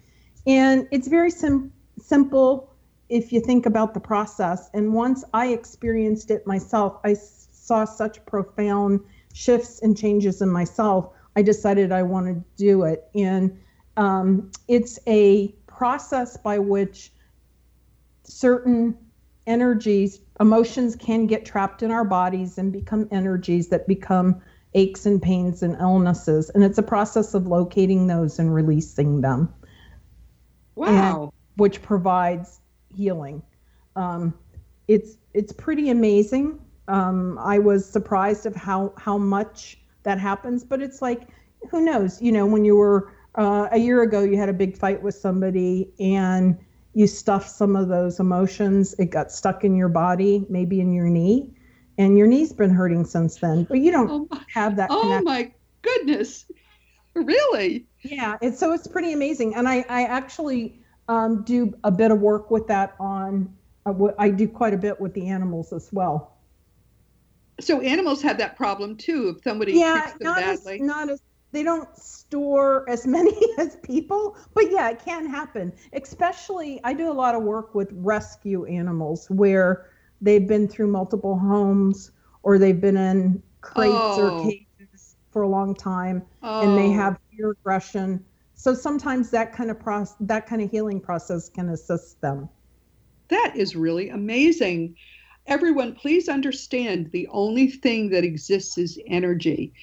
And 0.47 0.89
it's 0.91 1.09
very 1.09 1.31
sim- 1.31 1.73
simple 1.99 2.73
if 3.09 3.33
you 3.33 3.41
think 3.41 3.67
about 3.67 3.95
the 3.95 4.01
process. 4.01 4.69
And 4.75 4.93
once 4.93 5.25
I 5.33 5.49
experienced 5.49 6.31
it 6.31 6.47
myself, 6.47 6.99
I 7.05 7.15
saw 7.15 7.85
such 7.85 8.25
profound 8.27 9.01
shifts 9.33 9.81
and 9.83 9.97
changes 9.97 10.41
in 10.43 10.51
myself. 10.51 11.11
I 11.37 11.43
decided 11.43 11.93
I 11.93 12.03
wanted 12.03 12.43
to 12.43 12.57
do 12.57 12.85
it. 12.85 13.09
And 13.15 13.59
um, 13.97 14.51
it's 14.69 14.99
a 15.07 15.49
process 15.67 16.37
by 16.37 16.59
which 16.59 17.13
certain 18.25 18.97
energies, 19.47 20.21
emotions 20.41 20.97
can 20.97 21.27
get 21.27 21.45
trapped 21.45 21.83
in 21.83 21.91
our 21.91 22.05
bodies 22.05 22.59
and 22.59 22.73
become 22.73 23.09
energies 23.11 23.69
that 23.69 23.87
become 23.87 24.41
aches 24.75 25.07
and 25.07 25.23
pains 25.23 25.63
and 25.63 25.77
illnesses. 25.81 26.51
And 26.51 26.63
it's 26.63 26.79
a 26.79 26.83
process 26.83 27.35
of 27.35 27.47
locating 27.47 28.07
those 28.07 28.39
and 28.39 28.55
releasing 28.55 29.21
them. 29.21 29.53
Wow. 30.75 31.23
And, 31.23 31.33
which 31.57 31.83
provides 31.83 32.61
healing. 32.95 33.43
Um, 33.95 34.35
it's 34.89 35.17
it's 35.33 35.53
pretty 35.53 35.91
amazing. 35.91 36.61
Um, 36.89 37.39
I 37.39 37.59
was 37.59 37.89
surprised 37.89 38.47
of 38.47 38.55
how 38.55 38.93
how 38.97 39.19
much 39.19 39.79
that 40.03 40.21
happens, 40.21 40.63
but 40.65 40.83
it's 40.83 41.03
like 41.03 41.29
who 41.71 41.81
knows? 41.81 42.21
You 42.21 42.33
know, 42.33 42.47
when 42.47 42.65
you 42.65 42.77
were 42.77 43.13
uh, 43.35 43.69
a 43.73 43.79
year 43.79 44.03
ago, 44.03 44.23
you 44.23 44.37
had 44.37 44.49
a 44.49 44.53
big 44.53 44.77
fight 44.77 45.03
with 45.03 45.15
somebody 45.15 45.93
and 45.99 46.59
you 46.97 47.07
stuffed 47.07 47.51
some 47.51 47.77
of 47.77 47.89
those 47.89 48.21
emotions. 48.21 48.95
It 48.99 49.11
got 49.11 49.31
stuck 49.31 49.65
in 49.65 49.77
your 49.77 49.91
body, 49.91 50.47
maybe 50.49 50.81
in 50.81 50.95
your 50.95 51.11
knee, 51.11 51.53
and 51.99 52.17
your 52.17 52.27
knee's 52.27 52.55
been 52.55 52.71
hurting 52.71 53.05
since 53.05 53.37
then. 53.37 53.65
But 53.65 53.81
you 53.81 53.91
don't 53.91 54.29
oh 54.33 54.41
have 54.49 54.77
that. 54.77 54.89
Oh 54.91 55.03
connection. 55.03 55.25
my 55.25 55.53
goodness! 55.83 56.47
Really? 57.13 57.85
Yeah. 58.01 58.39
It's 58.41 58.59
so 58.59 58.73
it's 58.73 58.87
pretty 58.87 59.13
amazing, 59.13 59.55
and 59.57 59.69
I 59.69 59.85
I 59.91 60.05
actually 60.05 60.81
um, 61.07 61.43
do 61.43 61.75
a 61.85 61.91
bit 61.91 62.11
of 62.13 62.21
work 62.21 62.51
with 62.51 62.67
that 62.69 62.95
on. 62.99 63.55
Uh, 63.85 63.93
I 64.19 64.31
do 64.31 64.49
quite 64.49 64.73
a 64.73 64.79
bit 64.79 64.99
with 64.99 65.13
the 65.13 65.29
animals 65.29 65.75
as 65.75 65.91
well. 65.93 66.39
So 67.61 67.83
animals 67.83 68.23
have 68.23 68.39
that 68.39 68.57
problem 68.57 68.97
too. 68.97 69.35
If 69.37 69.43
somebody 69.45 69.75
yeah, 69.75 70.01
treats 70.01 70.13
them 70.13 70.19
not 70.23 70.37
badly. 70.39 70.75
As, 70.77 70.81
not 70.81 71.11
as 71.11 71.21
they 71.53 71.63
don't 71.63 71.95
store 71.97 72.89
as 72.89 73.07
many 73.19 73.37
as 73.59 73.77
people, 73.77 74.37
but 74.55 74.71
yeah, 74.71 74.91
it 74.91 75.05
can 75.05 75.27
happen. 75.27 75.73
Especially, 75.93 76.81
I 76.85 76.93
do 76.93 77.11
a 77.11 77.15
lot 77.15 77.35
of 77.35 77.43
work 77.43 77.75
with 77.75 77.89
rescue 77.93 78.65
animals 78.67 79.29
where 79.31 79.91
they've 80.21 80.47
been 80.47 80.69
through 80.69 80.89
multiple 80.89 81.39
homes 81.39 82.11
or 82.43 82.59
they've 82.59 82.81
been 82.81 82.97
in 82.97 83.43
crates 83.61 83.95
oh. 83.95 84.41
or 84.41 84.45
cages 84.45 85.17
for 85.31 85.43
a 85.43 85.49
long 85.49 85.75
time 85.75 86.23
oh. 86.43 86.63
and 86.63 86.79
they 86.79 86.95
oh. 86.95 86.99
have 86.99 87.19
fear 87.31 87.51
aggression 87.51 88.25
so 88.57 88.75
sometimes 88.75 89.31
that 89.31 89.53
kind 89.53 89.71
of 89.71 89.79
process, 89.79 90.17
that 90.21 90.47
kind 90.47 90.63
of 90.63 90.71
healing 90.71 90.99
process 90.99 91.51
can 91.51 91.69
assist 91.69 92.21
them. 92.23 92.49
That 93.29 93.53
is 93.55 93.77
really 93.77 94.09
amazing. 94.09 94.97
Everyone, 95.47 95.95
please 95.95 96.29
understand 96.29 97.11
the 97.13 97.29
only 97.29 97.69
thing 97.69 98.11
that 98.11 98.25
exists 98.25 98.79
is 98.79 98.99
energy. 99.07 99.75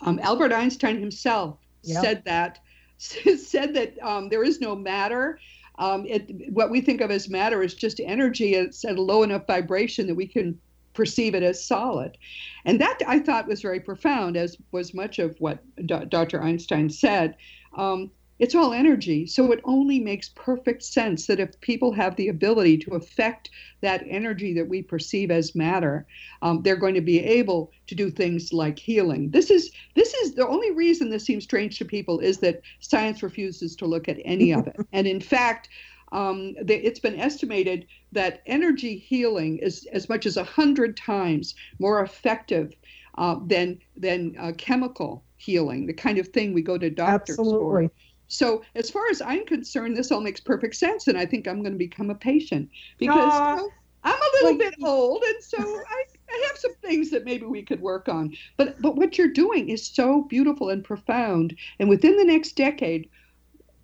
Um, 0.00 0.18
Albert 0.22 0.52
Einstein 0.52 0.98
himself 1.00 1.58
yep. 1.82 2.02
said 2.02 2.22
that 2.24 2.60
said 2.98 3.74
that 3.74 3.94
um, 4.02 4.28
there 4.28 4.44
is 4.44 4.60
no 4.60 4.74
matter. 4.74 5.38
Um, 5.78 6.06
it, 6.06 6.52
what 6.52 6.70
we 6.70 6.80
think 6.80 7.00
of 7.00 7.10
as 7.10 7.28
matter 7.28 7.62
is 7.62 7.74
just 7.74 8.00
energy. 8.00 8.54
It's 8.54 8.84
at 8.84 8.96
a 8.96 9.02
low 9.02 9.22
enough 9.24 9.46
vibration 9.46 10.06
that 10.06 10.14
we 10.14 10.26
can 10.26 10.58
perceive 10.94 11.34
it 11.34 11.42
as 11.42 11.64
solid. 11.64 12.16
And 12.64 12.80
that 12.80 12.98
I 13.06 13.18
thought 13.18 13.48
was 13.48 13.60
very 13.60 13.80
profound, 13.80 14.36
as 14.36 14.56
was 14.70 14.94
much 14.94 15.18
of 15.18 15.36
what 15.40 15.58
D- 15.84 16.04
Dr. 16.08 16.40
Einstein 16.40 16.88
said. 16.88 17.36
Um, 17.76 18.10
it's 18.38 18.54
all 18.54 18.72
energy. 18.72 19.26
So 19.26 19.52
it 19.52 19.60
only 19.64 20.00
makes 20.00 20.30
perfect 20.30 20.82
sense 20.82 21.26
that 21.26 21.40
if 21.40 21.60
people 21.60 21.92
have 21.92 22.16
the 22.16 22.28
ability 22.28 22.78
to 22.78 22.94
affect 22.94 23.50
that 23.80 24.04
energy 24.08 24.52
that 24.54 24.68
we 24.68 24.82
perceive 24.82 25.30
as 25.30 25.54
matter, 25.54 26.06
um, 26.42 26.62
they're 26.62 26.76
going 26.76 26.94
to 26.94 27.00
be 27.00 27.20
able 27.20 27.70
to 27.86 27.94
do 27.94 28.10
things 28.10 28.52
like 28.52 28.78
healing. 28.78 29.30
This 29.30 29.50
is 29.50 29.70
this 29.94 30.14
is 30.14 30.34
the 30.34 30.48
only 30.48 30.72
reason 30.72 31.10
this 31.10 31.24
seems 31.24 31.44
strange 31.44 31.78
to 31.78 31.84
people 31.84 32.18
is 32.18 32.38
that 32.38 32.62
science 32.80 33.22
refuses 33.22 33.76
to 33.76 33.86
look 33.86 34.08
at 34.08 34.18
any 34.24 34.52
of 34.52 34.66
it. 34.66 34.76
and 34.92 35.06
in 35.06 35.20
fact, 35.20 35.68
um, 36.12 36.54
the, 36.62 36.74
it's 36.74 37.00
been 37.00 37.18
estimated 37.18 37.86
that 38.12 38.42
energy 38.46 38.96
healing 38.96 39.58
is 39.58 39.86
as 39.92 40.08
much 40.08 40.26
as 40.26 40.36
a 40.36 40.44
hundred 40.44 40.96
times 40.96 41.54
more 41.78 42.02
effective 42.02 42.74
uh, 43.18 43.36
than 43.46 43.78
than 43.96 44.34
uh, 44.38 44.52
chemical 44.58 45.24
healing, 45.36 45.86
the 45.86 45.92
kind 45.92 46.18
of 46.18 46.28
thing 46.28 46.54
we 46.54 46.62
go 46.62 46.78
to 46.78 46.90
doctors 46.90 47.38
Absolutely. 47.38 47.88
for. 47.88 47.92
So, 48.28 48.62
as 48.74 48.90
far 48.90 49.08
as 49.10 49.20
I'm 49.20 49.44
concerned, 49.46 49.96
this 49.96 50.10
all 50.10 50.20
makes 50.20 50.40
perfect 50.40 50.76
sense, 50.76 51.08
and 51.08 51.18
I 51.18 51.26
think 51.26 51.46
I'm 51.46 51.60
going 51.60 51.72
to 51.72 51.78
become 51.78 52.10
a 52.10 52.14
patient 52.14 52.70
because 52.98 53.32
uh, 53.32 53.56
you 53.56 53.62
know, 53.62 53.70
I'm 54.04 54.14
a 54.14 54.44
little 54.44 54.58
bit 54.58 54.74
old, 54.82 55.22
and 55.22 55.42
so 55.42 55.58
I, 55.58 56.04
I 56.30 56.44
have 56.48 56.58
some 56.58 56.74
things 56.82 57.10
that 57.10 57.24
maybe 57.24 57.46
we 57.46 57.62
could 57.62 57.80
work 57.80 58.08
on. 58.08 58.34
But 58.56 58.80
but 58.80 58.96
what 58.96 59.16
you're 59.18 59.28
doing 59.28 59.68
is 59.68 59.86
so 59.86 60.22
beautiful 60.22 60.70
and 60.70 60.84
profound, 60.84 61.56
and 61.78 61.88
within 61.88 62.16
the 62.16 62.24
next 62.24 62.52
decade, 62.56 63.08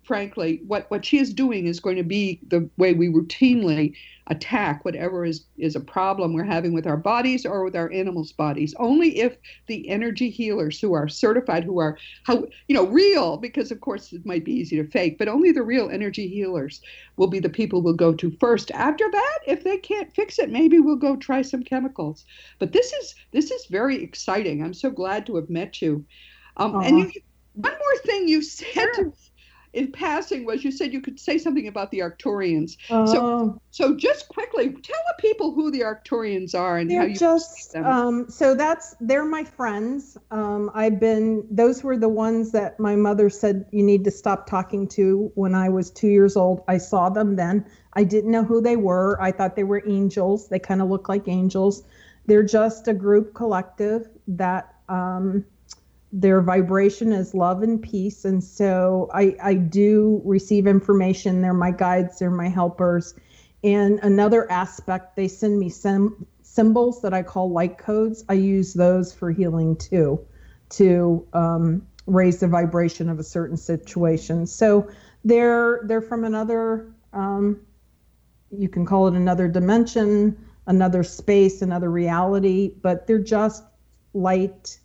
frankly, 0.03 0.61
what, 0.67 0.89
what 0.89 1.05
she 1.05 1.19
is 1.19 1.33
doing 1.33 1.67
is 1.67 1.79
going 1.79 1.97
to 1.97 2.03
be 2.03 2.39
the 2.47 2.69
way 2.77 2.93
we 2.93 3.07
routinely 3.09 3.95
attack 4.27 4.85
whatever 4.85 5.25
is, 5.25 5.45
is 5.57 5.75
a 5.75 5.79
problem 5.79 6.33
we're 6.33 6.43
having 6.43 6.73
with 6.73 6.87
our 6.87 6.97
bodies 6.97 7.45
or 7.45 7.63
with 7.63 7.75
our 7.75 7.91
animals' 7.91 8.31
bodies. 8.31 8.73
Only 8.77 9.19
if 9.19 9.37
the 9.67 9.87
energy 9.89 10.29
healers 10.29 10.79
who 10.79 10.93
are 10.93 11.09
certified, 11.09 11.63
who 11.63 11.79
are 11.79 11.97
how 12.23 12.45
you 12.67 12.75
know 12.75 12.87
real, 12.87 13.37
because 13.37 13.71
of 13.71 13.81
course 13.81 14.13
it 14.13 14.25
might 14.25 14.45
be 14.45 14.53
easy 14.53 14.77
to 14.77 14.87
fake, 14.87 15.17
but 15.17 15.27
only 15.27 15.51
the 15.51 15.63
real 15.63 15.89
energy 15.89 16.27
healers 16.27 16.81
will 17.17 17.27
be 17.27 17.39
the 17.39 17.49
people 17.49 17.81
we'll 17.81 17.93
go 17.93 18.13
to 18.13 18.31
first. 18.39 18.71
After 18.71 19.09
that, 19.11 19.39
if 19.47 19.63
they 19.63 19.77
can't 19.77 20.13
fix 20.15 20.39
it, 20.39 20.49
maybe 20.49 20.79
we'll 20.79 20.95
go 20.95 21.15
try 21.15 21.41
some 21.41 21.63
chemicals. 21.63 22.25
But 22.57 22.71
this 22.71 22.93
is 22.93 23.15
this 23.31 23.51
is 23.51 23.65
very 23.65 24.01
exciting. 24.01 24.63
I'm 24.63 24.73
so 24.73 24.89
glad 24.89 25.25
to 25.25 25.35
have 25.35 25.49
met 25.49 25.81
you. 25.81 26.05
Um, 26.57 26.81
and 26.81 26.99
you, 26.99 27.11
one 27.53 27.73
more 27.73 27.97
thing 28.05 28.27
you 28.27 28.41
said 28.41 28.71
sure. 28.73 28.93
to 28.95 29.13
in 29.73 29.91
passing 29.91 30.45
was 30.45 30.63
you 30.63 30.71
said 30.71 30.91
you 30.91 31.01
could 31.01 31.19
say 31.19 31.37
something 31.37 31.67
about 31.67 31.91
the 31.91 31.99
Arcturians. 31.99 32.75
So, 32.89 32.95
Oh. 32.97 33.61
so 33.69 33.95
just 33.95 34.27
quickly 34.27 34.69
tell 34.69 34.99
the 35.07 35.21
people 35.21 35.53
who 35.53 35.71
the 35.71 35.81
Arcturians 35.81 36.53
are 36.53 36.77
and 36.77 36.91
how 36.91 37.03
you 37.05 37.15
just 37.15 37.71
them. 37.73 37.85
um, 37.85 38.29
so 38.29 38.53
that's 38.53 38.95
they're 38.99 39.25
my 39.25 39.43
friends. 39.43 40.17
Um, 40.29 40.69
I've 40.73 40.99
been 40.99 41.45
those 41.49 41.83
were 41.83 41.97
the 41.97 42.09
ones 42.09 42.51
that 42.51 42.79
my 42.79 42.95
mother 42.95 43.29
said 43.29 43.65
you 43.71 43.83
need 43.83 44.03
to 44.03 44.11
stop 44.11 44.45
talking 44.47 44.87
to 44.89 45.31
when 45.35 45.55
I 45.55 45.69
was 45.69 45.89
two 45.89 46.09
years 46.09 46.35
old. 46.35 46.63
I 46.67 46.77
saw 46.77 47.09
them 47.09 47.35
then. 47.37 47.65
I 47.93 48.03
didn't 48.03 48.31
know 48.31 48.43
who 48.43 48.61
they 48.61 48.75
were. 48.77 49.17
I 49.21 49.31
thought 49.31 49.55
they 49.55 49.63
were 49.63 49.83
angels. 49.87 50.49
They 50.49 50.59
kind 50.59 50.81
of 50.81 50.89
look 50.89 51.07
like 51.09 51.27
angels. 51.27 51.83
They're 52.25 52.43
just 52.43 52.87
a 52.87 52.93
group 52.93 53.33
collective 53.33 54.07
that 54.27 54.75
um, 54.89 55.45
their 56.11 56.41
vibration 56.41 57.13
is 57.13 57.33
love 57.33 57.63
and 57.63 57.81
peace. 57.81 58.25
And 58.25 58.43
so 58.43 59.09
I, 59.13 59.35
I 59.41 59.53
do 59.53 60.21
receive 60.25 60.67
information. 60.67 61.41
They're 61.41 61.53
my 61.53 61.71
guides. 61.71 62.19
They're 62.19 62.29
my 62.29 62.49
helpers. 62.49 63.15
And 63.63 63.99
another 64.03 64.51
aspect, 64.51 65.15
they 65.15 65.27
send 65.27 65.59
me 65.59 65.69
some 65.69 66.25
symbols 66.41 67.01
that 67.01 67.13
I 67.13 67.23
call 67.23 67.51
light 67.51 67.77
codes. 67.77 68.25
I 68.27 68.33
use 68.33 68.73
those 68.73 69.13
for 69.13 69.31
healing 69.31 69.77
too, 69.77 70.19
to 70.71 71.25
um, 71.31 71.87
raise 72.07 72.39
the 72.39 72.47
vibration 72.47 73.07
of 73.07 73.19
a 73.19 73.23
certain 73.23 73.57
situation. 73.57 74.47
So 74.47 74.89
they're 75.23 75.81
they're 75.85 76.01
from 76.01 76.25
another, 76.25 76.93
um, 77.13 77.61
you 78.49 78.67
can 78.67 78.85
call 78.85 79.07
it 79.07 79.13
another 79.13 79.47
dimension, 79.47 80.37
another 80.67 81.03
space, 81.03 81.61
another 81.61 81.89
reality, 81.89 82.73
but 82.81 83.07
they're 83.07 83.19
just 83.19 83.63
light 84.13 84.79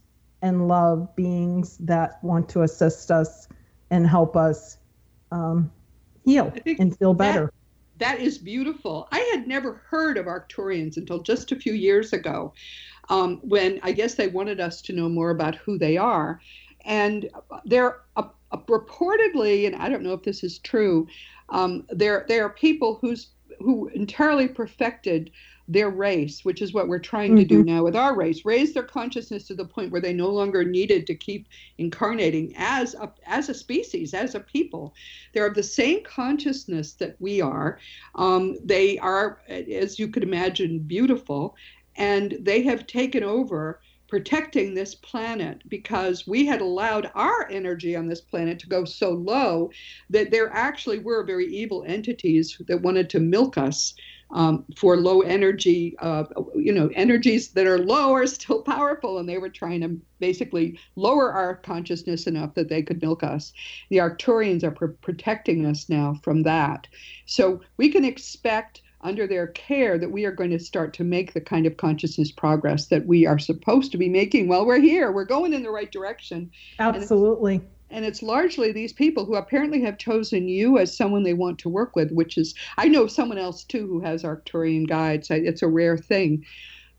and 0.46 0.68
love 0.68 1.14
beings 1.16 1.76
that 1.78 2.22
want 2.22 2.48
to 2.48 2.62
assist 2.62 3.10
us 3.10 3.48
and 3.90 4.06
help 4.06 4.36
us 4.36 4.78
um, 5.32 5.70
heal 6.24 6.52
and 6.78 6.96
feel 6.96 7.14
better. 7.14 7.52
That 7.98 8.20
is 8.20 8.38
beautiful. 8.38 9.08
I 9.10 9.20
had 9.32 9.48
never 9.48 9.82
heard 9.90 10.18
of 10.18 10.26
Arcturians 10.26 10.96
until 10.96 11.20
just 11.20 11.50
a 11.50 11.56
few 11.56 11.72
years 11.72 12.12
ago, 12.12 12.52
um, 13.08 13.40
when 13.42 13.80
I 13.82 13.92
guess 13.92 14.14
they 14.14 14.28
wanted 14.28 14.60
us 14.60 14.82
to 14.82 14.92
know 14.92 15.08
more 15.08 15.30
about 15.30 15.54
who 15.56 15.78
they 15.78 15.96
are. 15.96 16.40
And 16.84 17.28
they're 17.64 18.02
uh, 18.16 18.28
uh, 18.52 18.58
reportedly, 18.68 19.66
and 19.66 19.74
I 19.74 19.88
don't 19.88 20.02
know 20.02 20.12
if 20.12 20.22
this 20.22 20.44
is 20.44 20.58
true, 20.58 21.08
um, 21.48 21.84
they're, 21.88 22.24
they 22.28 22.38
are 22.38 22.50
people 22.50 22.98
who's, 23.00 23.30
who 23.58 23.88
entirely 23.88 24.46
perfected 24.46 25.30
their 25.68 25.90
race, 25.90 26.44
which 26.44 26.62
is 26.62 26.72
what 26.72 26.88
we're 26.88 26.98
trying 26.98 27.34
to 27.36 27.44
do 27.44 27.62
Mhm. 27.62 27.66
now 27.66 27.84
with 27.84 27.96
our 27.96 28.16
race, 28.16 28.44
raise 28.44 28.72
their 28.72 28.84
consciousness 28.84 29.46
to 29.48 29.54
the 29.54 29.64
point 29.64 29.90
where 29.90 30.00
they 30.00 30.12
no 30.12 30.30
longer 30.30 30.62
needed 30.64 31.06
to 31.06 31.14
keep 31.14 31.48
incarnating 31.78 32.54
as 32.56 32.94
a, 32.94 33.12
as 33.26 33.48
a 33.48 33.54
species, 33.54 34.14
as 34.14 34.34
a 34.34 34.40
people. 34.40 34.94
They're 35.32 35.46
of 35.46 35.54
the 35.54 35.62
same 35.62 36.04
consciousness 36.04 36.92
that 36.94 37.16
we 37.20 37.40
are. 37.40 37.78
Um, 38.14 38.56
they 38.64 38.98
are, 38.98 39.40
as 39.48 39.98
you 39.98 40.08
could 40.08 40.22
imagine, 40.22 40.78
beautiful, 40.78 41.56
and 41.96 42.38
they 42.40 42.62
have 42.62 42.86
taken 42.86 43.24
over 43.24 43.80
protecting 44.08 44.72
this 44.72 44.94
planet 44.94 45.62
because 45.68 46.28
we 46.28 46.46
had 46.46 46.60
allowed 46.60 47.10
our 47.16 47.48
energy 47.50 47.96
on 47.96 48.06
this 48.06 48.20
planet 48.20 48.56
to 48.60 48.68
go 48.68 48.84
so 48.84 49.10
low 49.10 49.68
that 50.10 50.30
there 50.30 50.48
actually 50.52 51.00
were 51.00 51.24
very 51.24 51.46
evil 51.52 51.84
entities 51.88 52.56
that 52.68 52.80
wanted 52.82 53.10
to 53.10 53.18
milk 53.18 53.58
us 53.58 53.94
um, 54.30 54.64
for 54.76 54.96
low 54.96 55.20
energy, 55.20 55.96
uh, 56.00 56.24
you 56.54 56.72
know, 56.72 56.90
energies 56.94 57.48
that 57.52 57.66
are 57.66 57.78
low 57.78 58.12
are 58.12 58.26
still 58.26 58.62
powerful, 58.74 59.18
and 59.18 59.28
they 59.28 59.38
were 59.38 59.48
trying 59.48 59.80
to 59.82 60.00
basically 60.18 60.78
lower 60.96 61.32
our 61.32 61.56
consciousness 61.56 62.26
enough 62.26 62.54
that 62.54 62.68
they 62.68 62.82
could 62.82 63.00
milk 63.00 63.22
us. 63.22 63.52
The 63.90 63.98
Arcturians 63.98 64.64
are 64.64 64.72
pr- 64.72 64.86
protecting 64.86 65.66
us 65.66 65.88
now 65.88 66.18
from 66.22 66.42
that. 66.42 66.86
So 67.26 67.60
we 67.76 67.90
can 67.90 68.04
expect 68.04 68.82
under 69.02 69.26
their 69.26 69.48
care 69.48 69.98
that 69.98 70.10
we 70.10 70.24
are 70.24 70.32
going 70.32 70.50
to 70.50 70.58
start 70.58 70.92
to 70.94 71.04
make 71.04 71.32
the 71.32 71.40
kind 71.40 71.66
of 71.66 71.76
consciousness 71.76 72.32
progress 72.32 72.86
that 72.86 73.06
we 73.06 73.26
are 73.26 73.38
supposed 73.38 73.92
to 73.92 73.98
be 73.98 74.08
making 74.08 74.48
while 74.48 74.66
we're 74.66 74.80
here. 74.80 75.12
We're 75.12 75.24
going 75.24 75.52
in 75.52 75.62
the 75.62 75.70
right 75.70 75.92
direction. 75.92 76.50
Absolutely. 76.78 77.62
And 77.90 78.04
it's 78.04 78.22
largely 78.22 78.72
these 78.72 78.92
people 78.92 79.24
who 79.24 79.36
apparently 79.36 79.80
have 79.82 79.98
chosen 79.98 80.48
you 80.48 80.78
as 80.78 80.96
someone 80.96 81.22
they 81.22 81.34
want 81.34 81.58
to 81.60 81.68
work 81.68 81.94
with, 81.96 82.10
which 82.12 82.36
is 82.36 82.54
I 82.76 82.88
know 82.88 83.06
someone 83.06 83.38
else 83.38 83.64
too 83.64 83.86
who 83.86 84.00
has 84.00 84.22
Arcturian 84.22 84.86
guides. 84.88 85.30
I- 85.30 85.36
It's 85.36 85.62
a 85.62 85.68
rare 85.68 85.96
thing, 85.96 86.44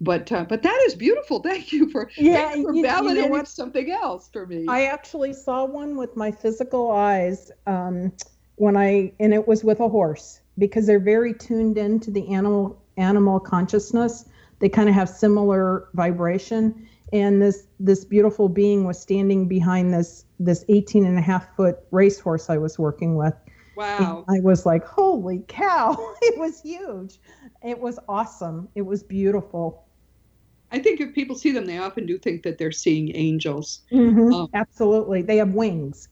but 0.02 0.32
uh, 0.32 0.46
but 0.48 0.64
that 0.64 0.84
is 0.88 0.96
beautiful. 0.96 1.40
Thank 1.44 1.72
you 1.74 1.90
for 1.90 2.10
Yeah, 2.18 2.50
thank 2.50 2.58
you 2.60 2.64
for 2.66 3.04
you- 3.04 3.10
you 3.16 3.30
know 3.30 3.44
something 3.44 3.92
else 3.92 4.30
for 4.32 4.46
me. 4.48 4.66
I 4.68 4.86
actually 4.86 5.34
saw 5.34 5.66
one 5.66 5.98
with 5.98 6.16
my 6.16 6.32
physical 6.32 6.92
eyes 6.92 7.52
um, 7.66 8.12
when 8.56 8.76
I, 8.78 9.12
and 9.20 9.34
it 9.34 9.48
was 9.48 9.64
with 9.64 9.80
a 9.80 9.88
horse 9.90 10.42
because 10.58 10.88
they're 10.88 11.00
very 11.00 11.34
tuned 11.34 11.78
into 11.78 12.10
the 12.12 12.28
animal 12.34 12.82
animal 12.98 13.40
consciousness. 13.40 14.26
They 14.60 14.70
kind 14.70 14.90
of 14.90 14.96
have 14.96 15.08
similar 15.10 15.88
vibration. 15.94 16.88
And 17.14 17.42
this 17.42 17.68
this 17.80 18.04
beautiful 18.06 18.50
being 18.50 18.86
was 18.86 19.00
standing 19.00 19.48
behind 19.48 19.94
this 19.94 20.26
this 20.40 20.66
18 20.70 21.06
and 21.06 21.18
a 21.18 21.22
half 21.22 21.56
foot 21.56 21.80
racehorse 21.92 22.50
I 22.50 22.58
was 22.58 22.78
working 22.78 23.16
with. 23.16 23.34
wow. 23.76 24.26
I 24.30 24.40
was 24.42 24.66
like, 24.66 24.86
holy 24.86 25.44
cow, 25.48 25.96
it 26.22 26.38
was 26.38 26.62
huge. 26.62 27.20
It 27.64 27.80
was 27.80 28.00
awesome. 28.10 28.70
It 28.76 28.82
was 28.82 29.04
beautiful. 29.04 29.86
I 30.72 30.80
think 30.80 31.00
if 31.00 31.14
people 31.16 31.36
see 31.36 31.52
them, 31.52 31.66
they 31.66 31.78
often 31.78 32.06
do 32.06 32.18
think 32.18 32.44
that 32.44 32.58
they're 32.58 32.72
seeing 32.72 33.16
angels. 33.16 33.82
Mhm, 33.92 34.34
Um, 34.34 34.48
Absolutely. 34.54 35.22
They 35.22 35.38
have 35.38 35.54
wings, 35.54 36.10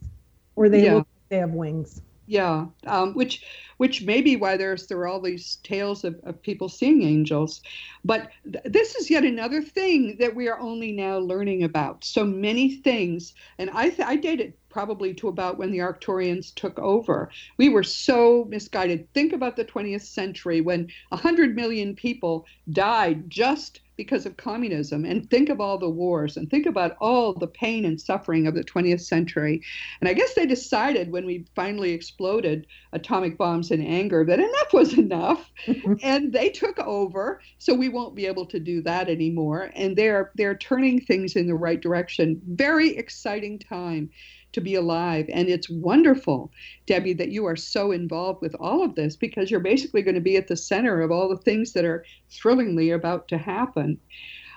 or 0.55 0.69
they 0.69 0.85
Yeah. 0.85 0.95
look 0.95 1.07
they 1.29 1.37
have 1.37 1.51
wings. 1.51 2.01
Yeah, 2.27 2.67
um, 2.87 3.13
which 3.13 3.43
which 3.77 4.03
may 4.03 4.21
be 4.21 4.35
why 4.35 4.57
there's 4.57 4.87
there 4.87 4.97
are 4.99 5.07
all 5.07 5.21
these 5.21 5.57
tales 5.63 6.03
of, 6.03 6.19
of 6.23 6.41
people 6.41 6.69
seeing 6.69 7.03
angels, 7.03 7.61
but 8.03 8.31
th- 8.51 8.63
this 8.65 8.95
is 8.95 9.11
yet 9.11 9.23
another 9.23 9.61
thing 9.61 10.17
that 10.17 10.33
we 10.35 10.47
are 10.47 10.59
only 10.59 10.91
now 10.91 11.17
learning 11.19 11.63
about. 11.63 12.03
So 12.03 12.25
many 12.25 12.77
things, 12.77 13.33
and 13.59 13.69
I 13.71 13.89
th- 13.89 14.07
I 14.07 14.15
date 14.15 14.39
it 14.41 14.57
probably 14.69 15.13
to 15.15 15.27
about 15.27 15.59
when 15.59 15.71
the 15.71 15.79
Arcturians 15.79 16.53
took 16.53 16.79
over. 16.79 17.29
We 17.57 17.69
were 17.69 17.83
so 17.83 18.45
misguided. 18.49 19.11
Think 19.13 19.31
about 19.33 19.55
the 19.55 19.65
20th 19.65 20.05
century 20.05 20.61
when 20.61 20.89
hundred 21.11 21.55
million 21.55 21.95
people 21.95 22.47
died 22.71 23.29
just 23.29 23.81
because 23.95 24.25
of 24.25 24.37
communism, 24.37 25.05
and 25.05 25.29
think 25.29 25.49
of 25.49 25.61
all 25.61 25.77
the 25.77 25.89
wars, 25.89 26.37
and 26.37 26.49
think 26.49 26.65
about 26.65 26.95
all 26.99 27.33
the 27.33 27.47
pain 27.47 27.85
and 27.85 27.99
suffering 27.99 28.47
of 28.47 28.55
the 28.55 28.63
20th 28.63 29.01
century. 29.01 29.61
And 29.99 30.09
I 30.09 30.13
guess 30.13 30.33
they 30.33 30.45
decided 30.45 31.11
when 31.11 31.25
we 31.25 31.45
finally 31.55 31.91
exploded 31.91 32.67
atomic 32.93 33.37
bombs 33.37 33.71
in 33.71 33.81
anger 33.81 34.25
that 34.25 34.39
enough 34.39 34.73
was 34.73 34.97
enough. 34.97 35.51
and 36.03 36.31
they 36.31 36.49
took 36.49 36.79
over. 36.79 37.41
So 37.57 37.73
we 37.73 37.89
won't 37.89 38.15
be 38.15 38.25
able 38.25 38.45
to 38.47 38.59
do 38.59 38.81
that 38.83 39.09
anymore. 39.09 39.71
And 39.75 39.95
they're 39.95 40.31
they're 40.35 40.57
turning 40.57 41.01
things 41.01 41.35
in 41.35 41.47
the 41.47 41.55
right 41.55 41.81
direction. 41.81 42.41
Very 42.45 42.95
exciting 42.95 43.59
time 43.59 44.09
to 44.55 44.61
be 44.61 44.75
alive. 44.75 45.27
And 45.31 45.47
it's 45.47 45.69
wonderful, 45.69 46.51
Debbie, 46.87 47.13
that 47.13 47.31
you 47.31 47.45
are 47.45 47.55
so 47.55 47.91
involved 47.91 48.41
with 48.41 48.55
all 48.59 48.83
of 48.83 48.95
this 48.95 49.15
because 49.15 49.51
you're 49.51 49.59
basically 49.59 50.01
going 50.01 50.15
to 50.15 50.21
be 50.21 50.37
at 50.37 50.47
the 50.47 50.57
center 50.57 51.01
of 51.01 51.11
all 51.11 51.29
the 51.29 51.37
things 51.37 51.73
that 51.73 51.85
are 51.85 52.05
thrillingly 52.31 52.89
about 52.89 53.27
to 53.27 53.37
happen. 53.37 53.99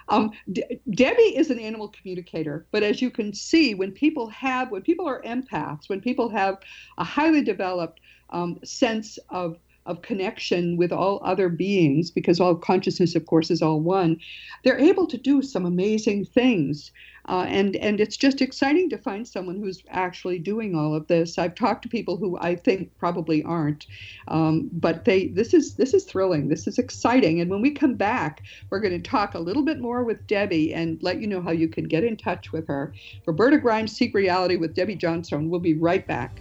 Um, 0.09 0.31
De- 0.51 0.81
Debbie 0.91 1.37
is 1.37 1.51
an 1.51 1.59
animal 1.59 1.89
communicator, 1.89 2.67
but 2.71 2.83
as 2.83 3.03
you 3.03 3.11
can 3.11 3.35
see, 3.35 3.75
when 3.75 3.93
people 3.93 4.29
have, 4.29 4.71
when 4.71 4.83
people 4.83 5.07
are 5.07 5.21
empaths, 5.23 5.89
when 5.89 6.01
people 6.01 6.31
have 6.31 6.59
a 6.97 7.05
highly 7.05 7.43
developed 7.43 8.01
um, 8.31 8.59
sense 8.65 9.19
of 9.29 9.59
of 9.89 10.03
connection 10.03 10.77
with 10.77 10.93
all 10.93 11.21
other 11.25 11.49
beings, 11.49 12.11
because 12.11 12.39
all 12.39 12.55
consciousness, 12.55 13.17
of 13.17 13.27
course, 13.27 13.51
is 13.51 13.63
all 13.63 13.81
one, 13.81 14.21
they're 14.63 14.79
able 14.79 15.07
to 15.07 15.19
do 15.19 15.43
some 15.43 15.67
amazing 15.67 16.25
things. 16.25 16.93
Uh, 17.29 17.45
and 17.49 17.77
and 17.77 18.01
it's 18.01 18.17
just 18.17 18.41
exciting 18.41 18.89
to 18.89 18.97
find 18.97 19.29
someone 19.29 19.61
who's 19.61 19.83
actually 19.91 20.39
doing 20.39 20.75
all 20.75 20.95
of 20.95 21.07
this. 21.09 21.37
I've 21.37 21.55
talked 21.55 21.83
to 21.83 21.89
people 21.89 22.17
who 22.17 22.39
I 22.41 22.57
think 22.57 22.91
probably 22.97 23.43
aren't, 23.43 23.87
um, 24.29 24.71
but 24.73 25.05
they 25.05 25.29
this 25.29 25.53
is 25.53 25.75
this 25.75 25.93
is 25.93 26.05
thrilling. 26.05 26.49
This 26.49 26.67
is 26.67 26.79
exciting. 26.79 27.41
And 27.41 27.51
when 27.51 27.61
we 27.61 27.73
come 27.73 27.97
back, 27.97 28.43
we're 28.71 28.81
going 28.81 29.03
to 29.03 29.11
talk 29.11 29.35
a 29.35 29.41
little 29.41 29.63
bit 29.63 29.79
more 29.79 30.05
with 30.05 30.27
Debbie 30.27 30.73
and 30.73 31.03
let 31.03 31.21
you 31.21 31.27
know 31.27 31.43
how 31.43 31.51
you 31.51 31.69
can 31.69 31.85
get 31.85 32.03
in 32.03 32.17
touch 32.17 32.51
with 32.51 32.67
her. 32.67 32.95
Roberta 33.27 33.59
Grimes, 33.59 33.95
Seek 33.95 34.15
Reality 34.15 34.57
with 34.57 34.75
Debbie 34.75 34.97
Johnstone. 34.97 35.51
We'll 35.51 35.61
be 35.61 35.75
right 35.75 36.07
back. 36.07 36.41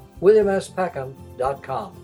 williamspeckham.com. 0.21 2.00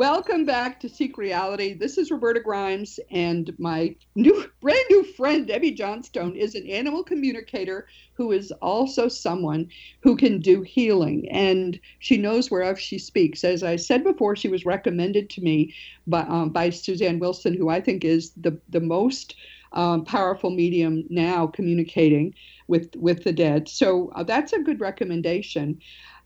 Welcome 0.00 0.46
back 0.46 0.80
to 0.80 0.88
Seek 0.88 1.18
Reality. 1.18 1.74
This 1.74 1.98
is 1.98 2.10
Roberta 2.10 2.40
Grimes, 2.40 2.98
and 3.10 3.54
my 3.58 3.94
new, 4.14 4.46
brand 4.62 4.86
new 4.88 5.04
friend 5.04 5.46
Debbie 5.46 5.72
Johnstone 5.72 6.34
is 6.36 6.54
an 6.54 6.66
animal 6.70 7.04
communicator 7.04 7.86
who 8.14 8.32
is 8.32 8.50
also 8.62 9.08
someone 9.08 9.68
who 10.00 10.16
can 10.16 10.40
do 10.40 10.62
healing, 10.62 11.28
and 11.28 11.78
she 11.98 12.16
knows 12.16 12.50
whereof 12.50 12.80
she 12.80 12.98
speaks. 12.98 13.44
As 13.44 13.62
I 13.62 13.76
said 13.76 14.02
before, 14.02 14.34
she 14.36 14.48
was 14.48 14.64
recommended 14.64 15.28
to 15.28 15.42
me 15.42 15.74
by 16.06 16.22
um, 16.22 16.48
by 16.48 16.70
Suzanne 16.70 17.18
Wilson, 17.18 17.52
who 17.52 17.68
I 17.68 17.82
think 17.82 18.02
is 18.02 18.30
the 18.38 18.58
the 18.70 18.80
most 18.80 19.34
um, 19.72 20.06
powerful 20.06 20.48
medium 20.48 21.04
now 21.10 21.46
communicating 21.46 22.34
with 22.68 22.96
with 22.96 23.24
the 23.24 23.34
dead. 23.34 23.68
So 23.68 24.10
uh, 24.14 24.22
that's 24.22 24.54
a 24.54 24.60
good 24.60 24.80
recommendation. 24.80 25.78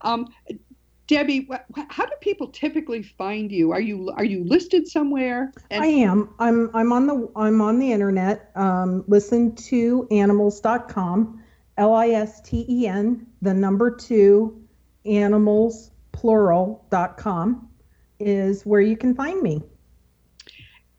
Um, 0.03 0.29
Debbie, 1.07 1.49
how 1.89 2.07
do 2.07 2.13
people 2.21 2.49
typically 2.49 3.03
find 3.03 3.53
you? 3.53 3.73
Are 3.73 3.81
you 3.81 4.11
are 4.17 4.25
you 4.25 4.45
listed 4.45 4.89
somewhere? 4.89 5.53
And- 5.71 5.83
I 5.83 5.87
am. 5.87 6.35
I'm 6.39 6.71
I'm 6.75 6.93
on 6.93 7.07
the 7.07 7.31
I'm 7.37 7.61
on 7.61 7.79
the 7.79 7.93
internet. 7.93 8.51
Um, 8.55 9.05
listen 9.07 9.55
to 9.57 10.09
animals.com, 10.11 11.43
L 11.77 11.95
I 11.95 12.09
S 12.09 12.41
T 12.41 12.65
E 12.69 12.87
N, 12.87 13.27
the 13.43 13.53
number 13.53 13.95
two, 13.95 14.65
animals 15.05 15.91
plural.com 16.13 17.69
is 18.21 18.65
where 18.65 18.81
you 18.81 18.97
can 18.97 19.15
find 19.15 19.43
me. 19.43 19.63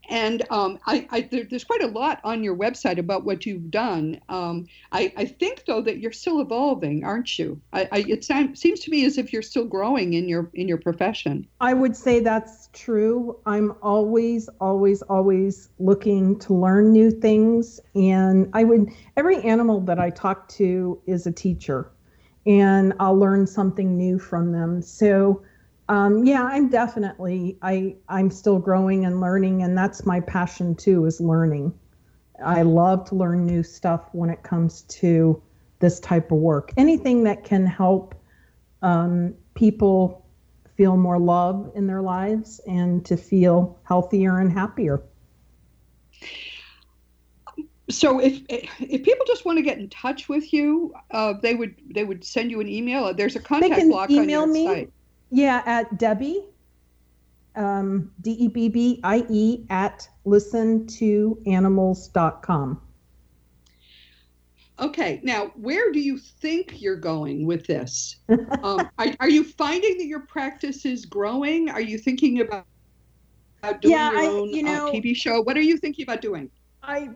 And 0.08 0.42
um, 0.50 0.78
I, 0.86 1.06
I 1.10 1.20
there, 1.22 1.44
there's 1.44 1.64
quite 1.64 1.82
a 1.82 1.88
lot 1.88 2.20
on 2.24 2.44
your 2.44 2.56
website 2.56 2.98
about 2.98 3.24
what 3.24 3.44
you've 3.46 3.70
done. 3.70 4.20
Um, 4.28 4.66
I, 4.92 5.12
I, 5.16 5.24
think 5.24 5.64
though 5.66 5.80
that 5.82 5.98
you're 5.98 6.12
still 6.12 6.40
evolving, 6.40 7.04
aren't 7.04 7.38
you? 7.38 7.60
I, 7.72 7.88
it 7.92 8.24
seems 8.24 8.80
to 8.80 8.90
me 8.90 9.04
as 9.04 9.18
if 9.18 9.32
you're 9.32 9.42
still 9.42 9.64
growing 9.64 10.14
in 10.14 10.28
your 10.28 10.50
in 10.54 10.68
your 10.68 10.78
profession. 10.78 11.46
I 11.60 11.74
would 11.74 11.96
say 11.96 12.20
that's 12.20 12.68
true. 12.72 13.38
I'm 13.46 13.74
always, 13.82 14.48
always, 14.60 15.02
always 15.02 15.68
looking 15.78 16.38
to 16.40 16.54
learn 16.54 16.92
new 16.92 17.10
things, 17.10 17.80
and 17.94 18.48
I 18.52 18.64
would 18.64 18.90
every 19.16 19.42
animal 19.42 19.80
that 19.82 19.98
I 19.98 20.10
talk 20.10 20.48
to 20.50 21.00
is 21.06 21.26
a 21.26 21.32
teacher, 21.32 21.90
and 22.46 22.92
I'll 23.00 23.18
learn 23.18 23.46
something 23.46 23.96
new 23.96 24.18
from 24.18 24.52
them. 24.52 24.82
So 24.82 25.42
um, 25.88 26.24
yeah, 26.24 26.42
I'm 26.42 26.68
definitely 26.68 27.58
I 27.62 27.96
I'm 28.08 28.30
still 28.30 28.58
growing 28.58 29.04
and 29.04 29.20
learning, 29.20 29.62
and 29.62 29.76
that's 29.76 30.04
my 30.04 30.20
passion 30.20 30.74
too 30.74 31.06
is 31.06 31.20
learning. 31.20 31.72
I 32.44 32.62
love 32.62 33.08
to 33.08 33.14
learn 33.14 33.46
new 33.46 33.62
stuff 33.62 34.08
when 34.12 34.28
it 34.28 34.42
comes 34.42 34.82
to 34.82 35.42
this 35.78 36.00
type 36.00 36.30
of 36.32 36.38
work. 36.38 36.72
Anything 36.76 37.24
that 37.24 37.44
can 37.44 37.64
help 37.64 38.14
um, 38.82 39.34
people 39.54 40.26
feel 40.76 40.96
more 40.96 41.18
love 41.18 41.70
in 41.74 41.86
their 41.86 42.02
lives 42.02 42.60
and 42.66 43.04
to 43.06 43.16
feel 43.16 43.78
healthier 43.84 44.38
and 44.38 44.52
happier. 44.52 45.02
So 47.88 48.18
if 48.18 48.42
if 48.48 49.04
people 49.04 49.24
just 49.26 49.44
want 49.44 49.58
to 49.58 49.62
get 49.62 49.78
in 49.78 49.88
touch 49.88 50.28
with 50.28 50.52
you, 50.52 50.92
uh, 51.12 51.34
they 51.40 51.54
would 51.54 51.76
they 51.94 52.02
would 52.02 52.24
send 52.24 52.50
you 52.50 52.60
an 52.60 52.68
email. 52.68 53.14
There's 53.14 53.36
a 53.36 53.40
contact 53.40 53.88
block 53.88 54.10
on 54.10 54.28
your 54.28 54.46
me. 54.46 54.66
site. 54.66 54.92
Yeah, 55.30 55.62
at 55.66 55.98
Debbie, 55.98 56.44
um, 57.56 58.12
D 58.20 58.32
E 58.32 58.48
B 58.48 58.68
B 58.68 59.00
I 59.02 59.24
E, 59.28 59.64
at 59.70 60.08
listen 60.24 60.86
to 60.98 61.40
animals.com. 61.46 62.80
Okay, 64.78 65.20
now 65.22 65.46
where 65.56 65.90
do 65.90 65.98
you 66.00 66.18
think 66.18 66.82
you're 66.82 66.96
going 66.96 67.46
with 67.46 67.66
this? 67.66 68.16
um, 68.62 68.88
are, 68.98 69.06
are 69.20 69.28
you 69.30 69.42
finding 69.42 69.96
that 69.96 70.04
your 70.06 70.20
practice 70.26 70.84
is 70.84 71.06
growing? 71.06 71.70
Are 71.70 71.80
you 71.80 71.96
thinking 71.98 72.40
about 72.42 72.66
about 73.62 73.80
doing 73.80 73.92
Yeah, 73.94 74.10
your 74.12 74.20
I- 74.20 74.26
own 74.26 74.48
you 74.50 74.62
know- 74.62 74.88
uh, 74.88 74.92
TV 74.92 75.16
show? 75.16 75.40
What 75.40 75.56
are 75.56 75.62
you 75.62 75.78
thinking 75.78 76.02
about 76.02 76.20
doing? 76.20 76.50
I, 76.82 77.08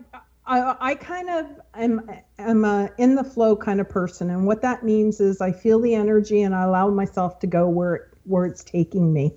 I, 0.45 0.75
I 0.79 0.95
kind 0.95 1.29
of 1.29 1.45
am, 1.75 2.09
am 2.39 2.65
a 2.65 2.89
in 2.97 3.15
the 3.15 3.23
flow 3.23 3.55
kind 3.55 3.79
of 3.79 3.89
person, 3.89 4.29
and 4.29 4.45
what 4.45 4.61
that 4.63 4.83
means 4.83 5.19
is 5.19 5.39
I 5.39 5.51
feel 5.51 5.79
the 5.79 5.95
energy 5.95 6.41
and 6.41 6.55
I 6.55 6.63
allow 6.63 6.89
myself 6.89 7.39
to 7.39 7.47
go 7.47 7.67
where 7.69 8.09
where 8.23 8.45
it's 8.45 8.63
taking 8.63 9.13
me, 9.13 9.35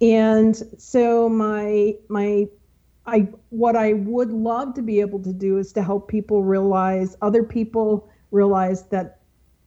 and 0.00 0.54
so 0.78 1.28
my 1.28 1.94
my 2.08 2.46
I 3.06 3.28
what 3.48 3.76
I 3.76 3.94
would 3.94 4.30
love 4.30 4.74
to 4.74 4.82
be 4.82 5.00
able 5.00 5.22
to 5.22 5.32
do 5.32 5.58
is 5.58 5.72
to 5.72 5.82
help 5.82 6.08
people 6.08 6.44
realize 6.44 7.16
other 7.22 7.42
people 7.42 8.08
realize 8.30 8.84
that 8.88 9.20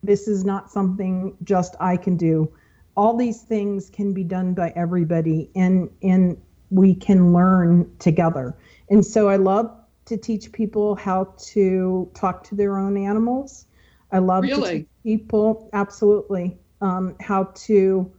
this 0.03 0.27
is 0.27 0.45
not 0.45 0.71
something 0.71 1.35
just 1.43 1.75
I 1.79 1.97
can 1.97 2.15
do. 2.15 2.51
All 2.95 3.17
these 3.17 3.41
things 3.41 3.89
can 3.89 4.13
be 4.13 4.23
done 4.23 4.53
by 4.53 4.71
everybody, 4.75 5.49
and 5.55 5.89
and 6.03 6.37
we 6.69 6.93
can 6.93 7.33
learn 7.33 7.91
together. 7.99 8.55
And 8.89 9.05
so 9.05 9.29
I 9.29 9.37
love 9.37 9.75
to 10.05 10.17
teach 10.17 10.51
people 10.51 10.95
how 10.95 11.33
to 11.37 12.09
talk 12.13 12.43
to 12.45 12.55
their 12.55 12.77
own 12.77 12.97
animals. 12.97 13.65
I 14.11 14.19
love 14.19 14.43
to 14.43 14.61
teach 14.61 14.87
people 15.03 15.69
absolutely 15.73 16.57
um, 16.81 17.15
how 17.19 17.45
to. 17.65 18.11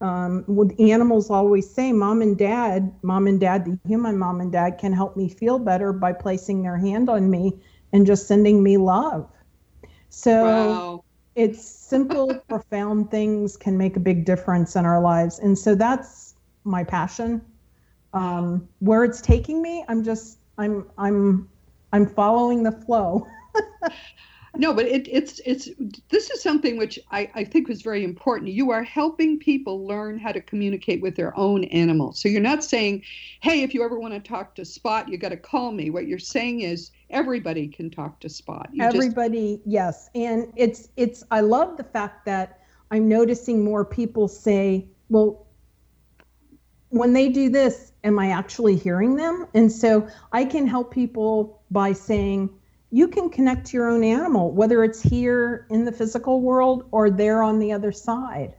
Um, 0.00 0.44
with 0.48 0.78
animals 0.80 1.30
always 1.30 1.72
say, 1.72 1.92
"Mom 1.92 2.20
and 2.20 2.36
Dad, 2.36 2.92
Mom 3.02 3.26
and 3.26 3.40
Dad, 3.40 3.64
the 3.64 3.78
human 3.86 4.18
Mom 4.18 4.40
and 4.40 4.50
Dad 4.52 4.78
can 4.78 4.92
help 4.92 5.16
me 5.16 5.28
feel 5.28 5.58
better 5.58 5.92
by 5.92 6.12
placing 6.12 6.62
their 6.62 6.76
hand 6.76 7.08
on 7.08 7.30
me 7.30 7.52
and 7.92 8.04
just 8.04 8.26
sending 8.26 8.62
me 8.62 8.76
love." 8.76 9.30
So 10.10 10.42
Wow. 10.44 11.04
it's 11.36 11.64
simple, 11.64 12.34
profound 12.48 13.10
things 13.10 13.56
can 13.56 13.78
make 13.78 13.96
a 13.96 14.00
big 14.00 14.24
difference 14.24 14.76
in 14.76 14.84
our 14.84 15.00
lives, 15.00 15.38
and 15.38 15.56
so 15.56 15.74
that's 15.74 16.34
my 16.64 16.84
passion. 16.84 17.40
Um, 18.12 18.68
where 18.80 19.04
it's 19.04 19.20
taking 19.20 19.62
me, 19.62 19.84
I'm 19.88 20.04
just 20.04 20.38
I'm 20.58 20.90
I'm 20.98 21.48
I'm 21.92 22.06
following 22.06 22.62
the 22.62 22.72
flow. 22.72 23.26
No, 24.56 24.72
but 24.72 24.86
it, 24.86 25.08
it's 25.10 25.40
it's 25.44 25.68
this 26.10 26.30
is 26.30 26.40
something 26.40 26.76
which 26.76 26.98
I, 27.10 27.28
I 27.34 27.44
think 27.44 27.66
was 27.66 27.82
very 27.82 28.04
important. 28.04 28.52
You 28.52 28.70
are 28.70 28.84
helping 28.84 29.38
people 29.38 29.84
learn 29.84 30.18
how 30.18 30.30
to 30.30 30.40
communicate 30.40 31.02
with 31.02 31.16
their 31.16 31.36
own 31.36 31.64
animals. 31.64 32.20
So 32.20 32.28
you're 32.28 32.40
not 32.40 32.62
saying, 32.62 33.02
"Hey, 33.40 33.62
if 33.62 33.74
you 33.74 33.84
ever 33.84 33.98
want 33.98 34.14
to 34.14 34.20
talk 34.20 34.54
to 34.54 34.64
Spot, 34.64 35.08
you 35.08 35.18
got 35.18 35.30
to 35.30 35.36
call 35.36 35.72
me." 35.72 35.90
What 35.90 36.06
you're 36.06 36.20
saying 36.20 36.60
is 36.60 36.92
everybody 37.10 37.66
can 37.66 37.90
talk 37.90 38.20
to 38.20 38.28
Spot. 38.28 38.68
You 38.72 38.84
just- 38.84 38.96
Everybody, 38.96 39.60
yes, 39.66 40.08
and 40.14 40.52
it's 40.54 40.88
it's. 40.96 41.24
I 41.32 41.40
love 41.40 41.76
the 41.76 41.84
fact 41.84 42.24
that 42.26 42.60
I'm 42.92 43.08
noticing 43.08 43.64
more 43.64 43.84
people 43.84 44.28
say, 44.28 44.86
"Well, 45.08 45.43
when 46.98 47.12
they 47.12 47.28
do 47.28 47.48
this, 47.48 47.92
am 48.02 48.18
I 48.18 48.30
actually 48.30 48.76
hearing 48.76 49.16
them?" 49.16 49.46
And 49.54 49.70
so 49.70 50.06
I 50.32 50.44
can 50.44 50.66
help 50.66 50.90
people 50.90 51.60
by 51.70 51.92
saying, 51.92 52.50
"You 52.90 53.08
can 53.08 53.28
connect 53.30 53.66
to 53.68 53.76
your 53.76 53.88
own 53.88 54.04
animal, 54.04 54.50
whether 54.52 54.84
it's 54.84 55.02
here 55.02 55.66
in 55.70 55.84
the 55.84 55.92
physical 55.92 56.40
world 56.40 56.84
or 56.90 57.10
there 57.10 57.42
on 57.42 57.58
the 57.58 57.72
other 57.72 57.92
side." 57.92 58.54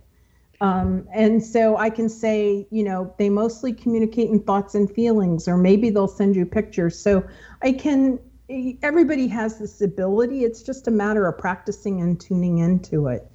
Um, 0.61 1.07
and 1.13 1.43
so 1.43 1.75
I 1.77 1.89
can 1.89 2.07
say, 2.07 2.65
you 2.71 2.83
know, 2.83 3.13
they 3.17 3.29
mostly 3.29 3.73
communicate 3.73 4.29
in 4.29 4.39
thoughts 4.39 4.73
and 4.73 4.89
feelings, 4.89 5.47
or 5.47 5.57
maybe 5.57 5.89
they'll 5.89 6.07
send 6.07 6.35
you 6.35 6.45
pictures. 6.45 6.97
So 6.97 7.23
I 7.61 7.73
can, 7.73 8.19
everybody 8.81 9.27
has 9.27 9.59
this 9.59 9.81
ability. 9.81 10.45
It's 10.45 10.63
just 10.63 10.87
a 10.87 10.91
matter 10.91 11.27
of 11.27 11.37
practicing 11.37 12.01
and 12.01 12.19
tuning 12.19 12.59
into 12.59 13.07
it. 13.07 13.29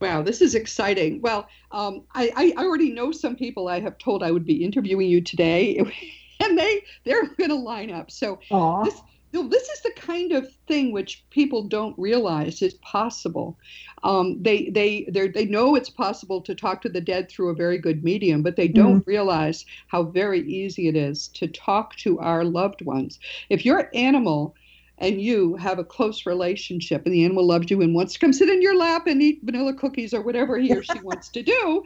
Wow, 0.00 0.22
this 0.22 0.40
is 0.40 0.54
exciting. 0.54 1.20
Well, 1.20 1.48
um, 1.70 2.02
I, 2.14 2.54
I 2.56 2.62
already 2.62 2.92
know 2.92 3.12
some 3.12 3.36
people 3.36 3.68
I 3.68 3.80
have 3.80 3.98
told 3.98 4.22
I 4.22 4.30
would 4.30 4.44
be 4.44 4.64
interviewing 4.64 5.08
you 5.08 5.20
today, 5.20 5.78
and 6.40 6.58
they 6.58 6.82
they're 7.04 7.26
going 7.38 7.50
to 7.50 7.56
line 7.56 7.90
up. 7.90 8.10
So 8.10 8.38
this 8.84 9.00
you 9.34 9.42
know, 9.42 9.48
this 9.48 9.68
is 9.68 9.80
the 9.80 9.90
kind 9.96 10.30
of 10.30 10.48
thing 10.68 10.92
which 10.92 11.24
people 11.30 11.64
don't 11.64 11.98
realize 11.98 12.62
is 12.62 12.74
possible. 12.74 13.58
Um, 14.04 14.40
they 14.40 14.68
they 14.68 15.06
they 15.10 15.26
they 15.26 15.44
know 15.44 15.74
it's 15.74 15.90
possible 15.90 16.40
to 16.42 16.54
talk 16.54 16.80
to 16.82 16.88
the 16.88 17.00
dead 17.00 17.28
through 17.28 17.48
a 17.48 17.54
very 17.54 17.78
good 17.78 18.04
medium, 18.04 18.44
but 18.44 18.54
they 18.54 18.68
don't 18.68 19.04
realize 19.08 19.66
how 19.88 20.04
very 20.04 20.46
easy 20.48 20.86
it 20.86 20.94
is 20.94 21.26
to 21.28 21.48
talk 21.48 21.96
to 21.96 22.20
our 22.20 22.44
loved 22.44 22.82
ones. 22.82 23.18
If 23.48 23.64
your 23.64 23.90
animal 23.92 24.54
and 24.98 25.20
you 25.20 25.56
have 25.56 25.78
a 25.78 25.84
close 25.84 26.26
relationship 26.26 27.04
and 27.04 27.14
the 27.14 27.24
animal 27.24 27.46
loves 27.46 27.70
you 27.70 27.82
and 27.82 27.94
wants 27.94 28.12
to 28.12 28.18
come 28.18 28.32
sit 28.32 28.48
in 28.48 28.62
your 28.62 28.76
lap 28.76 29.06
and 29.06 29.22
eat 29.22 29.40
vanilla 29.42 29.74
cookies 29.74 30.14
or 30.14 30.22
whatever 30.22 30.58
he 30.58 30.72
or 30.72 30.82
she 30.82 30.98
wants 31.02 31.28
to 31.28 31.42
do, 31.42 31.84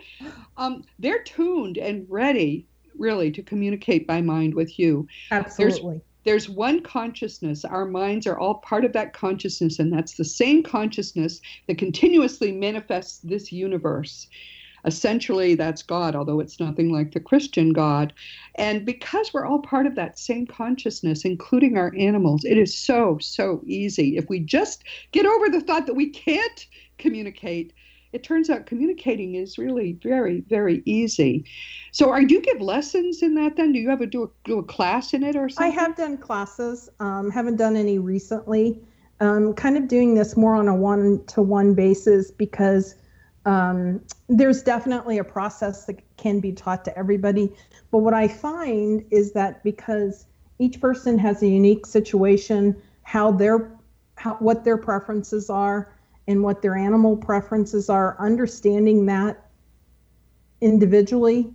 um, 0.56 0.84
they're 0.98 1.22
tuned 1.22 1.78
and 1.78 2.06
ready 2.08 2.66
really 2.96 3.30
to 3.30 3.42
communicate 3.42 4.06
by 4.06 4.20
mind 4.20 4.54
with 4.54 4.78
you. 4.78 5.06
Absolutely. 5.30 6.02
There's, 6.24 6.46
there's 6.46 6.48
one 6.48 6.82
consciousness. 6.82 7.64
Our 7.64 7.86
minds 7.86 8.26
are 8.26 8.38
all 8.38 8.56
part 8.56 8.84
of 8.84 8.92
that 8.92 9.14
consciousness, 9.14 9.78
and 9.78 9.92
that's 9.92 10.14
the 10.14 10.24
same 10.24 10.62
consciousness 10.62 11.40
that 11.66 11.78
continuously 11.78 12.52
manifests 12.52 13.18
this 13.20 13.50
universe. 13.52 14.28
Essentially, 14.84 15.54
that's 15.54 15.82
God, 15.82 16.14
although 16.14 16.40
it's 16.40 16.60
nothing 16.60 16.92
like 16.92 17.12
the 17.12 17.20
Christian 17.20 17.72
God. 17.72 18.12
And 18.54 18.84
because 18.86 19.32
we're 19.32 19.46
all 19.46 19.60
part 19.60 19.86
of 19.86 19.94
that 19.96 20.18
same 20.18 20.46
consciousness, 20.46 21.24
including 21.24 21.76
our 21.76 21.92
animals, 21.96 22.44
it 22.44 22.58
is 22.58 22.76
so, 22.76 23.18
so 23.20 23.62
easy. 23.66 24.16
If 24.16 24.28
we 24.28 24.40
just 24.40 24.84
get 25.12 25.26
over 25.26 25.48
the 25.48 25.60
thought 25.60 25.86
that 25.86 25.94
we 25.94 26.10
can't 26.10 26.66
communicate, 26.98 27.72
it 28.12 28.22
turns 28.22 28.48
out 28.48 28.66
communicating 28.66 29.34
is 29.34 29.58
really 29.58 29.92
very, 30.02 30.40
very 30.48 30.82
easy. 30.86 31.44
So, 31.92 32.10
are 32.10 32.24
do 32.24 32.34
you 32.34 32.40
give 32.40 32.60
lessons 32.60 33.22
in 33.22 33.34
that? 33.34 33.56
Then, 33.56 33.72
do 33.72 33.78
you 33.78 33.90
ever 33.90 34.06
do 34.06 34.24
a 34.24 34.28
do 34.44 34.58
a 34.58 34.62
class 34.62 35.12
in 35.12 35.22
it 35.22 35.36
or 35.36 35.48
something 35.48 35.72
I 35.72 35.82
have 35.82 35.96
done 35.96 36.16
classes, 36.16 36.88
um, 37.00 37.30
haven't 37.30 37.56
done 37.56 37.76
any 37.76 37.98
recently. 37.98 38.80
Um, 39.20 39.52
kind 39.52 39.76
of 39.76 39.88
doing 39.88 40.14
this 40.14 40.36
more 40.36 40.54
on 40.54 40.68
a 40.68 40.74
one 40.74 41.24
to 41.26 41.42
one 41.42 41.74
basis 41.74 42.30
because 42.30 42.94
um, 43.44 44.00
there's 44.28 44.62
definitely 44.62 45.18
a 45.18 45.24
process 45.24 45.86
that 45.86 46.02
can 46.16 46.40
be 46.40 46.52
taught 46.52 46.84
to 46.84 46.98
everybody. 46.98 47.52
But 47.90 47.98
what 47.98 48.14
I 48.14 48.28
find 48.28 49.04
is 49.10 49.32
that 49.32 49.62
because 49.64 50.26
each 50.58 50.80
person 50.80 51.18
has 51.18 51.42
a 51.42 51.46
unique 51.46 51.86
situation, 51.86 52.80
how 53.02 53.32
their 53.32 53.70
how, 54.16 54.34
what 54.34 54.64
their 54.64 54.76
preferences 54.76 55.48
are 55.48 55.94
and 56.26 56.42
what 56.42 56.60
their 56.60 56.76
animal 56.76 57.16
preferences 57.16 57.88
are, 57.88 58.16
understanding 58.18 59.06
that 59.06 59.48
individually 60.60 61.54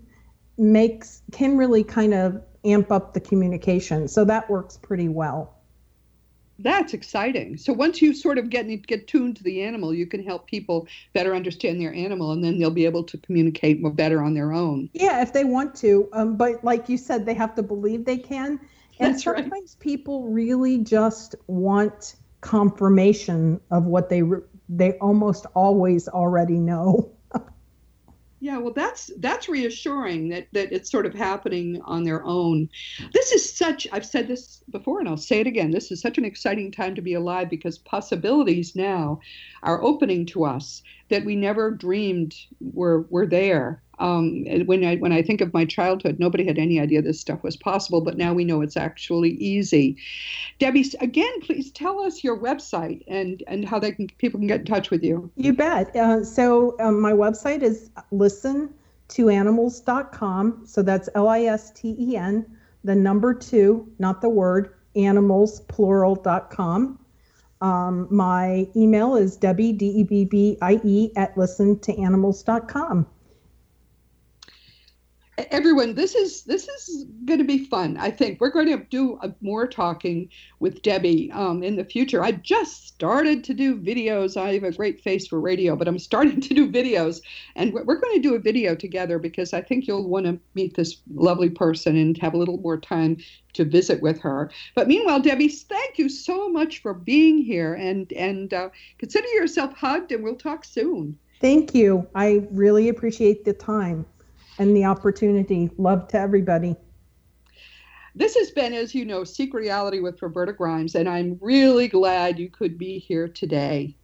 makes 0.57 1.21
can 1.31 1.57
really 1.57 1.83
kind 1.83 2.13
of 2.13 2.41
amp 2.65 2.91
up 2.91 3.13
the 3.13 3.19
communication. 3.19 4.07
So 4.07 4.23
that 4.25 4.49
works 4.49 4.77
pretty 4.77 5.09
well. 5.09 5.59
That's 6.59 6.93
exciting. 6.93 7.57
So 7.57 7.73
once 7.73 8.01
you 8.01 8.13
sort 8.13 8.37
of 8.37 8.49
get 8.49 8.67
get 8.87 9.07
tuned 9.07 9.37
to 9.37 9.43
the 9.43 9.61
animal, 9.63 9.93
you 9.93 10.05
can 10.05 10.23
help 10.23 10.47
people 10.47 10.87
better 11.13 11.35
understand 11.35 11.81
their 11.81 11.93
animal, 11.93 12.31
and 12.31 12.43
then 12.43 12.59
they'll 12.59 12.69
be 12.69 12.85
able 12.85 13.03
to 13.05 13.17
communicate 13.17 13.81
more 13.81 13.91
better 13.91 14.21
on 14.21 14.33
their 14.33 14.53
own. 14.53 14.89
Yeah, 14.93 15.21
if 15.21 15.33
they 15.33 15.43
want 15.43 15.75
to. 15.75 16.09
Um, 16.13 16.37
but 16.37 16.63
like 16.63 16.89
you 16.89 16.97
said, 16.97 17.25
they 17.25 17.33
have 17.33 17.55
to 17.55 17.63
believe 17.63 18.05
they 18.05 18.17
can. 18.17 18.59
And 18.99 19.15
That's 19.15 19.25
right. 19.25 19.39
sometimes 19.39 19.75
people 19.75 20.29
really 20.29 20.77
just 20.77 21.35
want 21.47 22.15
confirmation 22.41 23.59
of 23.71 23.85
what 23.85 24.09
they 24.09 24.21
re- 24.21 24.41
they 24.69 24.93
almost 24.93 25.45
always 25.55 26.07
already 26.07 26.59
know. 26.59 27.11
Yeah, 28.43 28.57
well, 28.57 28.73
that's 28.73 29.09
that's 29.19 29.47
reassuring 29.47 30.27
that 30.27 30.49
that 30.51 30.73
it's 30.73 30.91
sort 30.91 31.05
of 31.05 31.13
happening 31.13 31.79
on 31.85 32.03
their 32.03 32.25
own. 32.25 32.67
This 33.13 33.31
is 33.31 33.55
such. 33.55 33.87
I've 33.93 34.05
said 34.05 34.27
this 34.27 34.61
before, 34.69 34.99
and 34.99 35.07
I'll 35.07 35.15
say 35.15 35.39
it 35.39 35.47
again. 35.47 35.71
This 35.71 35.91
is 35.91 36.01
such 36.01 36.17
an 36.17 36.25
exciting 36.25 36.69
time 36.69 36.93
to 36.95 37.01
be 37.01 37.13
alive 37.13 37.49
because 37.49 37.77
possibilities 37.77 38.75
now 38.75 39.21
are 39.61 39.81
opening 39.81 40.25
to 40.25 40.43
us 40.43 40.83
that 41.07 41.23
we 41.23 41.37
never 41.37 41.71
dreamed 41.71 42.35
were 42.59 43.07
were 43.09 43.25
there. 43.25 43.81
Um, 44.03 44.45
when 44.65 44.83
I 44.83 44.97
when 44.97 45.13
I 45.13 45.21
think 45.21 45.39
of 45.39 45.53
my 45.53 45.63
childhood, 45.63 46.19
nobody 46.19 46.45
had 46.45 46.59
any 46.59 46.77
idea 46.77 47.01
this 47.01 47.21
stuff 47.21 47.41
was 47.41 47.55
possible, 47.55 48.01
but 48.01 48.17
now 48.17 48.33
we 48.33 48.43
know 48.43 48.59
it's 48.59 48.75
actually 48.75 49.35
easy. 49.35 49.95
Debbie, 50.59 50.83
again, 50.99 51.39
please 51.39 51.71
tell 51.71 52.01
us 52.01 52.21
your 52.21 52.37
website 52.37 53.01
and 53.07 53.41
and 53.47 53.65
how 53.65 53.79
they 53.79 53.93
can 53.93 54.09
people 54.17 54.41
can 54.41 54.47
get 54.47 54.59
in 54.59 54.65
touch 54.65 54.91
with 54.91 55.03
you. 55.03 55.31
You 55.37 55.53
bet. 55.53 55.95
Uh, 55.95 56.25
so 56.25 56.75
um, 56.81 56.99
my 56.99 57.13
website 57.13 57.63
is 57.63 57.91
listentoanimals.com. 58.11 60.63
So 60.65 60.81
that's 60.81 61.07
L 61.15 61.29
I 61.29 61.43
S 61.43 61.71
T 61.71 61.95
E 61.97 62.17
N, 62.17 62.45
the 62.83 62.95
number 62.95 63.33
two, 63.33 63.89
not 63.99 64.19
the 64.19 64.27
word, 64.27 64.73
animals, 64.97 65.61
plural.com. 65.61 66.99
Um, 67.61 68.07
my 68.11 68.67
email 68.75 69.15
is 69.15 69.37
Debbie, 69.37 69.71
D 69.71 69.85
E 69.85 70.03
B 70.03 70.25
B 70.25 70.57
I 70.61 70.81
E, 70.83 71.13
at 71.15 71.33
listentoanimals.com. 71.35 73.07
everyone 75.51 75.95
this 75.95 76.15
is 76.15 76.43
this 76.43 76.67
is 76.67 77.05
going 77.25 77.39
to 77.39 77.45
be 77.45 77.65
fun 77.65 77.97
i 77.97 78.09
think. 78.09 78.39
We're 78.39 78.49
going 78.49 78.67
to 78.67 78.83
do 78.85 79.19
a, 79.21 79.33
more 79.41 79.67
talking 79.67 80.29
with 80.59 80.81
debbie 80.81 81.31
um, 81.31 81.63
in 81.63 81.75
the 81.75 81.83
future. 81.85 82.23
I 82.23 82.33
just 82.33 82.87
started 82.87 83.43
to 83.45 83.53
do 83.53 83.75
videos. 83.75 84.37
I 84.37 84.53
have 84.53 84.63
a 84.63 84.71
great 84.71 85.01
face 85.01 85.27
for 85.27 85.39
radio 85.39 85.75
but 85.75 85.87
i'm 85.87 85.99
starting 85.99 86.41
to 86.47 86.53
do 86.53 86.71
videos. 86.71 87.21
And 87.55 87.73
we're, 87.73 87.83
we're 87.83 87.99
going 87.99 88.15
to 88.15 88.21
do 88.21 88.35
a 88.35 88.39
video 88.39 88.75
together 88.75 89.19
because 89.19 89.53
i 89.53 89.61
think 89.61 89.87
you'll 89.87 90.07
want 90.07 90.25
to 90.25 90.39
meet 90.55 90.75
this 90.75 90.97
lovely 91.13 91.49
person 91.49 91.95
and 91.95 92.17
have 92.17 92.33
a 92.33 92.37
little 92.37 92.57
more 92.57 92.77
time 92.77 93.17
to 93.53 93.65
visit 93.65 94.01
with 94.01 94.19
her. 94.21 94.51
But 94.75 94.87
meanwhile 94.87 95.19
debbie 95.19 95.49
thank 95.49 95.97
you 95.97 96.09
so 96.09 96.49
much 96.49 96.81
for 96.81 96.93
being 96.93 97.39
here 97.39 97.73
and 97.73 98.11
and 98.13 98.53
uh, 98.53 98.69
consider 98.97 99.27
yourself 99.29 99.73
hugged 99.73 100.11
and 100.11 100.23
we'll 100.23 100.35
talk 100.35 100.65
soon. 100.65 101.17
Thank 101.41 101.75
you. 101.75 102.07
I 102.15 102.47
really 102.51 102.87
appreciate 102.87 103.43
the 103.43 103.53
time 103.53 104.05
and 104.59 104.75
the 104.75 104.85
opportunity. 104.85 105.69
Love 105.77 106.07
to 106.09 106.19
everybody. 106.19 106.75
This 108.15 108.35
has 108.35 108.51
been, 108.51 108.73
as 108.73 108.93
you 108.93 109.05
know, 109.05 109.23
Seek 109.23 109.53
Reality 109.53 109.99
with 109.99 110.21
Roberta 110.21 110.53
Grimes, 110.53 110.93
and 110.93 111.09
I'm 111.09 111.37
really 111.41 111.87
glad 111.87 112.37
you 112.37 112.49
could 112.49 112.77
be 112.77 112.99
here 112.99 113.27
today. 113.27 113.95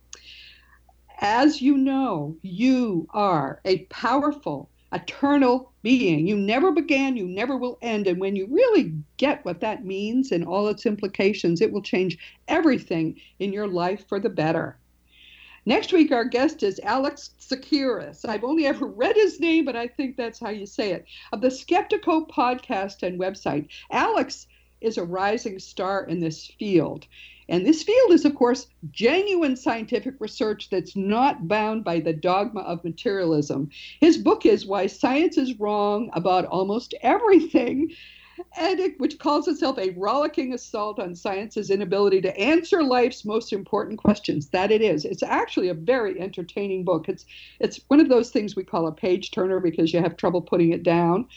As 1.21 1.61
you 1.61 1.77
know, 1.77 2.35
you 2.41 3.07
are 3.11 3.61
a 3.65 3.79
powerful, 3.85 4.69
eternal 4.93 5.73
being. 5.83 6.25
You 6.25 6.37
never 6.37 6.71
began, 6.71 7.17
you 7.17 7.27
never 7.27 7.55
will 7.57 7.77
end. 7.81 8.07
And 8.07 8.19
when 8.19 8.35
you 8.35 8.47
really 8.49 8.93
get 9.17 9.45
what 9.45 9.59
that 9.61 9.85
means 9.85 10.31
and 10.31 10.43
all 10.43 10.67
its 10.69 10.85
implications, 10.85 11.61
it 11.61 11.71
will 11.71 11.81
change 11.81 12.17
everything 12.47 13.19
in 13.37 13.53
your 13.53 13.67
life 13.67 14.07
for 14.07 14.19
the 14.19 14.29
better. 14.29 14.77
Next 15.69 15.93
week, 15.93 16.11
our 16.11 16.25
guest 16.25 16.63
is 16.63 16.79
Alex 16.81 17.29
Tsakiris. 17.39 18.27
I've 18.27 18.43
only 18.43 18.65
ever 18.65 18.87
read 18.87 19.15
his 19.15 19.39
name, 19.39 19.65
but 19.65 19.75
I 19.75 19.85
think 19.85 20.17
that's 20.17 20.39
how 20.39 20.49
you 20.49 20.65
say 20.65 20.93
it, 20.93 21.05
of 21.31 21.41
the 21.41 21.49
Skeptiko 21.49 22.27
podcast 22.27 23.03
and 23.03 23.19
website. 23.19 23.67
Alex 23.91 24.47
is 24.81 24.97
a 24.97 25.03
rising 25.03 25.59
star 25.59 26.05
in 26.05 26.21
this 26.21 26.47
field. 26.57 27.05
And 27.49 27.67
this 27.67 27.83
field 27.83 28.13
is, 28.13 28.25
of 28.25 28.33
course, 28.33 28.65
genuine 28.89 29.55
scientific 29.55 30.15
research 30.17 30.71
that's 30.71 30.95
not 30.95 31.47
bound 31.47 31.83
by 31.83 31.99
the 31.99 32.13
dogma 32.13 32.61
of 32.61 32.83
materialism. 32.83 33.69
His 33.99 34.17
book 34.17 34.47
is 34.47 34.65
Why 34.65 34.87
Science 34.87 35.37
is 35.37 35.59
Wrong 35.59 36.09
About 36.13 36.45
Almost 36.45 36.95
Everything 37.03 37.91
and 38.57 38.79
it, 38.79 38.99
which 38.99 39.19
calls 39.19 39.47
itself 39.47 39.77
a 39.77 39.91
rollicking 39.91 40.53
assault 40.53 40.99
on 40.99 41.15
science's 41.15 41.69
inability 41.69 42.21
to 42.21 42.37
answer 42.37 42.83
life's 42.83 43.25
most 43.25 43.53
important 43.53 43.99
questions. 43.99 44.49
That 44.49 44.71
it 44.71 44.81
is. 44.81 45.05
It's 45.05 45.23
actually 45.23 45.69
a 45.69 45.73
very 45.73 46.19
entertaining 46.19 46.83
book. 46.83 47.09
It's 47.09 47.25
it's 47.59 47.79
one 47.87 47.99
of 47.99 48.09
those 48.09 48.31
things 48.31 48.55
we 48.55 48.63
call 48.63 48.87
a 48.87 48.91
page 48.91 49.31
turner 49.31 49.59
because 49.59 49.93
you 49.93 50.01
have 50.01 50.17
trouble 50.17 50.41
putting 50.41 50.71
it 50.71 50.83
down. 50.83 51.27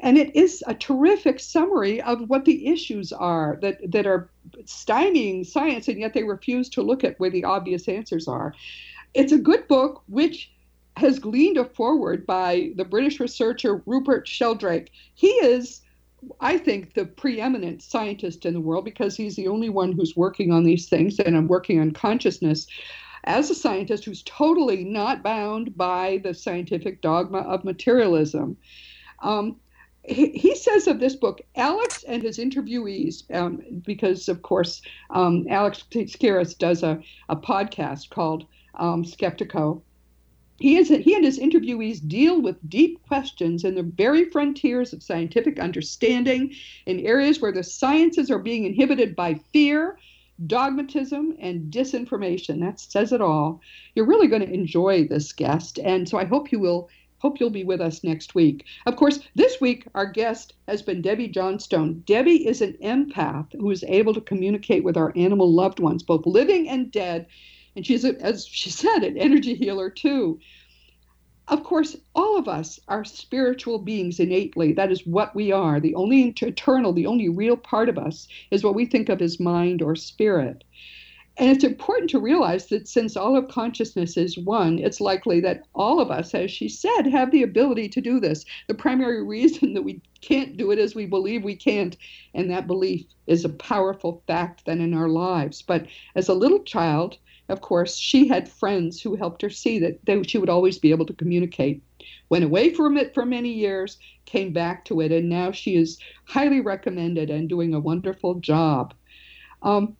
And 0.00 0.16
it 0.16 0.34
is 0.36 0.62
a 0.66 0.74
terrific 0.74 1.40
summary 1.40 2.00
of 2.02 2.28
what 2.28 2.44
the 2.44 2.68
issues 2.68 3.12
are 3.12 3.58
that, 3.62 3.78
that 3.90 4.06
are 4.06 4.30
stymieing 4.62 5.44
science, 5.44 5.88
and 5.88 5.98
yet 5.98 6.14
they 6.14 6.22
refuse 6.22 6.68
to 6.70 6.82
look 6.82 7.02
at 7.02 7.18
where 7.18 7.30
the 7.30 7.42
obvious 7.44 7.88
answers 7.88 8.28
are. 8.28 8.54
It's 9.14 9.32
a 9.32 9.38
good 9.38 9.66
book, 9.66 10.02
which 10.06 10.52
has 10.96 11.18
gleaned 11.18 11.56
a 11.56 11.64
foreword 11.64 12.26
by 12.26 12.72
the 12.76 12.84
British 12.84 13.18
researcher 13.18 13.82
Rupert 13.86 14.28
Sheldrake. 14.28 14.90
He 15.14 15.28
is 15.28 15.80
I 16.40 16.58
think, 16.58 16.94
the 16.94 17.04
preeminent 17.04 17.82
scientist 17.82 18.44
in 18.44 18.54
the 18.54 18.60
world 18.60 18.84
because 18.84 19.16
he's 19.16 19.36
the 19.36 19.48
only 19.48 19.68
one 19.68 19.92
who's 19.92 20.16
working 20.16 20.52
on 20.52 20.64
these 20.64 20.88
things 20.88 21.18
and 21.18 21.36
I'm 21.36 21.48
working 21.48 21.80
on 21.80 21.92
consciousness 21.92 22.66
as 23.24 23.50
a 23.50 23.54
scientist 23.54 24.04
who's 24.04 24.22
totally 24.22 24.84
not 24.84 25.22
bound 25.22 25.76
by 25.76 26.20
the 26.22 26.34
scientific 26.34 27.00
dogma 27.00 27.38
of 27.40 27.64
materialism. 27.64 28.56
Um, 29.20 29.56
he, 30.04 30.30
he, 30.30 30.54
says 30.54 30.86
of 30.86 31.00
this 31.00 31.16
book, 31.16 31.42
Alex 31.56 32.04
and 32.04 32.22
his 32.22 32.38
interviewees, 32.38 33.24
um, 33.34 33.62
because 33.84 34.28
of 34.28 34.42
course 34.42 34.80
um, 35.10 35.46
Alex 35.50 35.84
Tsakiris 35.90 36.56
does 36.56 36.82
a, 36.82 37.02
a 37.28 37.36
podcast 37.36 38.10
called 38.10 38.46
um, 38.74 39.04
Skeptiko, 39.04 39.82
he, 40.58 40.76
is, 40.76 40.88
he 40.88 41.14
and 41.14 41.24
his 41.24 41.38
interviewees 41.38 42.06
deal 42.06 42.40
with 42.40 42.68
deep 42.68 43.00
questions 43.06 43.64
in 43.64 43.74
the 43.74 43.82
very 43.82 44.24
frontiers 44.24 44.92
of 44.92 45.02
scientific 45.02 45.60
understanding 45.60 46.52
in 46.86 47.00
areas 47.00 47.40
where 47.40 47.52
the 47.52 47.62
sciences 47.62 48.30
are 48.30 48.40
being 48.40 48.64
inhibited 48.64 49.14
by 49.14 49.34
fear, 49.52 49.98
dogmatism, 50.46 51.36
and 51.38 51.72
disinformation. 51.72 52.60
That 52.60 52.80
says 52.80 53.12
it 53.12 53.20
all. 53.20 53.60
You're 53.94 54.06
really 54.06 54.26
going 54.26 54.42
to 54.42 54.52
enjoy 54.52 55.06
this 55.06 55.32
guest, 55.32 55.78
and 55.78 56.08
so 56.08 56.18
I 56.18 56.24
hope 56.24 56.50
you 56.50 56.58
will. 56.58 56.88
Hope 57.20 57.40
you'll 57.40 57.50
be 57.50 57.64
with 57.64 57.80
us 57.80 58.04
next 58.04 58.36
week. 58.36 58.64
Of 58.86 58.94
course, 58.94 59.18
this 59.34 59.60
week 59.60 59.88
our 59.96 60.06
guest 60.06 60.54
has 60.68 60.82
been 60.82 61.02
Debbie 61.02 61.26
Johnstone. 61.26 62.04
Debbie 62.06 62.46
is 62.46 62.62
an 62.62 62.76
empath 62.80 63.52
who 63.52 63.72
is 63.72 63.82
able 63.88 64.14
to 64.14 64.20
communicate 64.20 64.84
with 64.84 64.96
our 64.96 65.12
animal 65.16 65.52
loved 65.52 65.80
ones, 65.80 66.04
both 66.04 66.26
living 66.26 66.68
and 66.68 66.92
dead, 66.92 67.26
and 67.76 67.86
she's, 67.86 68.04
a, 68.04 68.20
as 68.20 68.46
she 68.46 68.70
said, 68.70 69.04
an 69.04 69.16
energy 69.16 69.54
healer 69.54 69.90
too. 69.90 70.38
Of 71.48 71.64
course, 71.64 71.96
all 72.14 72.36
of 72.36 72.46
us 72.46 72.78
are 72.88 73.04
spiritual 73.04 73.78
beings 73.78 74.20
innately. 74.20 74.72
That 74.72 74.92
is 74.92 75.06
what 75.06 75.34
we 75.34 75.50
are. 75.50 75.80
The 75.80 75.94
only 75.94 76.34
eternal, 76.42 76.92
the 76.92 77.06
only 77.06 77.30
real 77.30 77.56
part 77.56 77.88
of 77.88 77.96
us 77.96 78.28
is 78.50 78.62
what 78.62 78.74
we 78.74 78.84
think 78.84 79.08
of 79.08 79.22
as 79.22 79.40
mind 79.40 79.80
or 79.80 79.96
spirit. 79.96 80.64
And 81.38 81.50
it's 81.50 81.62
important 81.62 82.10
to 82.10 82.18
realize 82.18 82.66
that 82.66 82.88
since 82.88 83.16
all 83.16 83.36
of 83.36 83.46
consciousness 83.46 84.16
is 84.16 84.36
one, 84.36 84.80
it's 84.80 85.00
likely 85.00 85.38
that 85.40 85.62
all 85.72 86.00
of 86.00 86.10
us, 86.10 86.34
as 86.34 86.50
she 86.50 86.68
said, 86.68 87.06
have 87.06 87.30
the 87.30 87.44
ability 87.44 87.88
to 87.90 88.00
do 88.00 88.18
this. 88.18 88.44
The 88.66 88.74
primary 88.74 89.22
reason 89.26 89.72
that 89.74 89.82
we 89.82 90.02
can't 90.20 90.56
do 90.56 90.72
it 90.72 90.80
is 90.80 90.96
we 90.96 91.06
believe 91.06 91.44
we 91.44 91.54
can't, 91.54 91.96
and 92.34 92.50
that 92.50 92.66
belief 92.66 93.06
is 93.28 93.44
a 93.44 93.50
powerful 93.50 94.24
fact 94.26 94.66
then 94.66 94.80
in 94.80 94.92
our 94.92 95.08
lives. 95.08 95.62
But 95.62 95.86
as 96.16 96.28
a 96.28 96.34
little 96.34 96.64
child, 96.64 97.18
of 97.48 97.60
course, 97.60 97.96
she 97.96 98.28
had 98.28 98.48
friends 98.48 99.00
who 99.00 99.16
helped 99.16 99.42
her 99.42 99.50
see 99.50 99.78
that 99.78 100.04
they, 100.04 100.22
she 100.22 100.38
would 100.38 100.50
always 100.50 100.78
be 100.78 100.90
able 100.90 101.06
to 101.06 101.14
communicate. 101.14 101.82
Went 102.28 102.44
away 102.44 102.74
from 102.74 102.96
it 102.96 103.14
for 103.14 103.24
many 103.24 103.52
years, 103.52 103.98
came 104.26 104.52
back 104.52 104.84
to 104.86 105.00
it, 105.00 105.12
and 105.12 105.28
now 105.28 105.50
she 105.50 105.76
is 105.76 105.98
highly 106.24 106.60
recommended 106.60 107.30
and 107.30 107.48
doing 107.48 107.72
a 107.72 107.80
wonderful 107.80 108.34
job. 108.34 108.92
Um, 109.62 109.96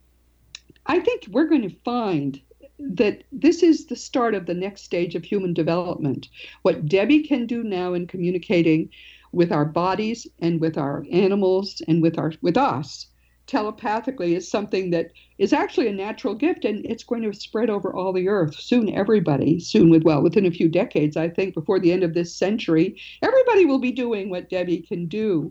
I 0.86 1.00
think 1.00 1.26
we're 1.30 1.48
going 1.48 1.68
to 1.68 1.76
find 1.84 2.40
that 2.78 3.24
this 3.32 3.62
is 3.62 3.86
the 3.86 3.96
start 3.96 4.34
of 4.34 4.46
the 4.46 4.54
next 4.54 4.82
stage 4.82 5.14
of 5.14 5.24
human 5.24 5.52
development. 5.52 6.28
What 6.62 6.86
Debbie 6.86 7.22
can 7.22 7.46
do 7.46 7.64
now 7.64 7.94
in 7.94 8.06
communicating 8.06 8.90
with 9.32 9.52
our 9.52 9.64
bodies 9.64 10.26
and 10.40 10.60
with 10.60 10.78
our 10.78 11.04
animals 11.10 11.82
and 11.88 12.02
with 12.02 12.18
our 12.18 12.32
with 12.40 12.56
us 12.56 13.08
telepathically 13.48 14.34
is 14.34 14.48
something 14.48 14.90
that 14.90 15.10
is 15.38 15.54
actually 15.54 15.88
a 15.88 15.92
natural 15.92 16.34
gift 16.34 16.66
and 16.66 16.84
it's 16.84 17.02
going 17.02 17.22
to 17.22 17.32
spread 17.32 17.70
over 17.70 17.92
all 17.92 18.12
the 18.12 18.28
earth. 18.28 18.54
Soon 18.54 18.94
everybody 18.94 19.58
soon 19.58 19.88
with 19.88 20.04
well 20.04 20.22
within 20.22 20.46
a 20.46 20.50
few 20.50 20.68
decades 20.68 21.16
i 21.16 21.28
think 21.28 21.54
before 21.54 21.80
the 21.80 21.90
end 21.90 22.04
of 22.04 22.14
this 22.14 22.32
century 22.32 23.00
everybody 23.22 23.64
will 23.64 23.78
be 23.78 23.90
doing 23.90 24.28
what 24.28 24.50
debbie 24.50 24.82
can 24.82 25.06
do. 25.06 25.50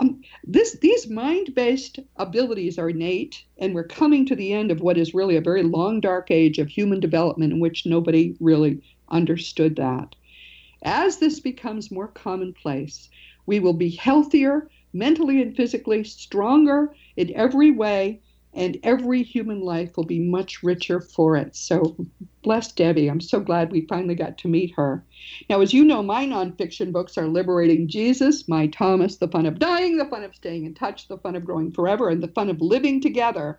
Um, 0.00 0.22
this 0.42 0.76
these 0.80 1.08
mind-based 1.08 2.00
abilities 2.16 2.78
are 2.78 2.90
innate 2.90 3.44
and 3.58 3.74
we're 3.74 3.86
coming 3.86 4.26
to 4.26 4.34
the 4.34 4.52
end 4.52 4.72
of 4.72 4.80
what 4.80 4.98
is 4.98 5.14
really 5.14 5.36
a 5.36 5.40
very 5.40 5.62
long 5.62 6.00
dark 6.00 6.32
age 6.32 6.58
of 6.58 6.68
human 6.68 6.98
development 6.98 7.52
in 7.52 7.60
which 7.60 7.86
nobody 7.86 8.34
really 8.40 8.82
understood 9.08 9.76
that. 9.76 10.16
As 10.82 11.18
this 11.18 11.38
becomes 11.38 11.92
more 11.92 12.08
commonplace 12.08 13.08
we 13.46 13.60
will 13.60 13.74
be 13.74 13.90
healthier 13.90 14.68
mentally 14.94 15.42
and 15.42 15.56
physically 15.56 16.04
stronger 16.04 16.94
in 17.16 17.34
every 17.34 17.70
way, 17.70 18.20
and 18.54 18.78
every 18.84 19.22
human 19.22 19.60
life 19.60 19.96
will 19.96 20.04
be 20.04 20.20
much 20.20 20.62
richer 20.62 21.00
for 21.00 21.36
it. 21.36 21.56
So, 21.56 21.96
bless 22.42 22.70
Debbie. 22.70 23.08
I'm 23.08 23.20
so 23.20 23.40
glad 23.40 23.72
we 23.72 23.86
finally 23.88 24.14
got 24.14 24.38
to 24.38 24.48
meet 24.48 24.72
her. 24.76 25.04
Now, 25.50 25.60
as 25.60 25.74
you 25.74 25.84
know, 25.84 26.02
my 26.02 26.24
nonfiction 26.24 26.92
books 26.92 27.18
are 27.18 27.26
Liberating 27.26 27.88
Jesus, 27.88 28.48
My 28.48 28.68
Thomas, 28.68 29.16
The 29.16 29.28
Fun 29.28 29.46
of 29.46 29.58
Dying, 29.58 29.98
The 29.98 30.04
Fun 30.04 30.22
of 30.22 30.36
Staying 30.36 30.66
in 30.66 30.74
Touch, 30.74 31.08
The 31.08 31.18
Fun 31.18 31.34
of 31.34 31.44
Growing 31.44 31.72
Forever, 31.72 32.08
and 32.08 32.22
The 32.22 32.28
Fun 32.28 32.48
of 32.48 32.60
Living 32.60 33.00
Together. 33.00 33.58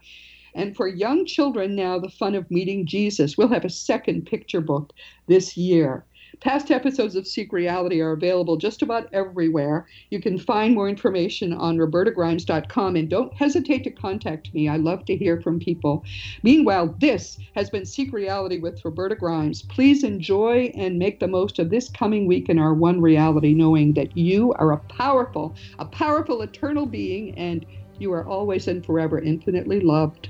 And 0.53 0.73
for 0.73 0.87
young 0.87 1.25
children 1.25 1.75
now, 1.75 1.99
The 1.99 2.09
Fun 2.09 2.33
of 2.33 2.49
Meeting 2.49 2.85
Jesus. 2.85 3.37
We'll 3.37 3.49
have 3.49 3.65
a 3.65 3.69
second 3.69 4.25
picture 4.25 4.61
book 4.61 4.93
this 5.27 5.57
year. 5.57 6.05
Past 6.41 6.71
episodes 6.71 7.15
of 7.15 7.27
Seek 7.27 7.53
Reality 7.53 8.01
are 8.01 8.11
available 8.11 8.57
just 8.57 8.81
about 8.81 9.07
everywhere. 9.13 9.87
You 10.09 10.21
can 10.21 10.37
find 10.37 10.73
more 10.73 10.89
information 10.89 11.53
on 11.53 11.77
robertagrimes.com 11.77 12.95
and 12.95 13.09
don't 13.09 13.33
hesitate 13.33 13.83
to 13.83 13.91
contact 13.91 14.53
me. 14.53 14.67
I 14.67 14.77
love 14.77 15.05
to 15.05 15.15
hear 15.15 15.39
from 15.41 15.59
people. 15.59 16.03
Meanwhile, 16.43 16.95
this 16.99 17.37
has 17.55 17.69
been 17.69 17.85
Seek 17.85 18.11
Reality 18.11 18.59
with 18.59 18.83
Roberta 18.83 19.15
Grimes. 19.15 19.61
Please 19.61 20.03
enjoy 20.03 20.71
and 20.75 20.99
make 20.99 21.19
the 21.19 21.27
most 21.27 21.59
of 21.59 21.69
this 21.69 21.89
coming 21.89 22.27
week 22.27 22.49
in 22.49 22.59
our 22.59 22.73
one 22.73 23.01
reality, 23.01 23.53
knowing 23.53 23.93
that 23.93 24.17
you 24.17 24.53
are 24.53 24.73
a 24.73 24.79
powerful, 24.79 25.55
a 25.79 25.85
powerful 25.85 26.41
eternal 26.41 26.85
being 26.85 27.37
and 27.37 27.65
you 27.97 28.11
are 28.11 28.25
always 28.25 28.67
and 28.67 28.85
forever 28.85 29.19
infinitely 29.19 29.79
loved. 29.79 30.29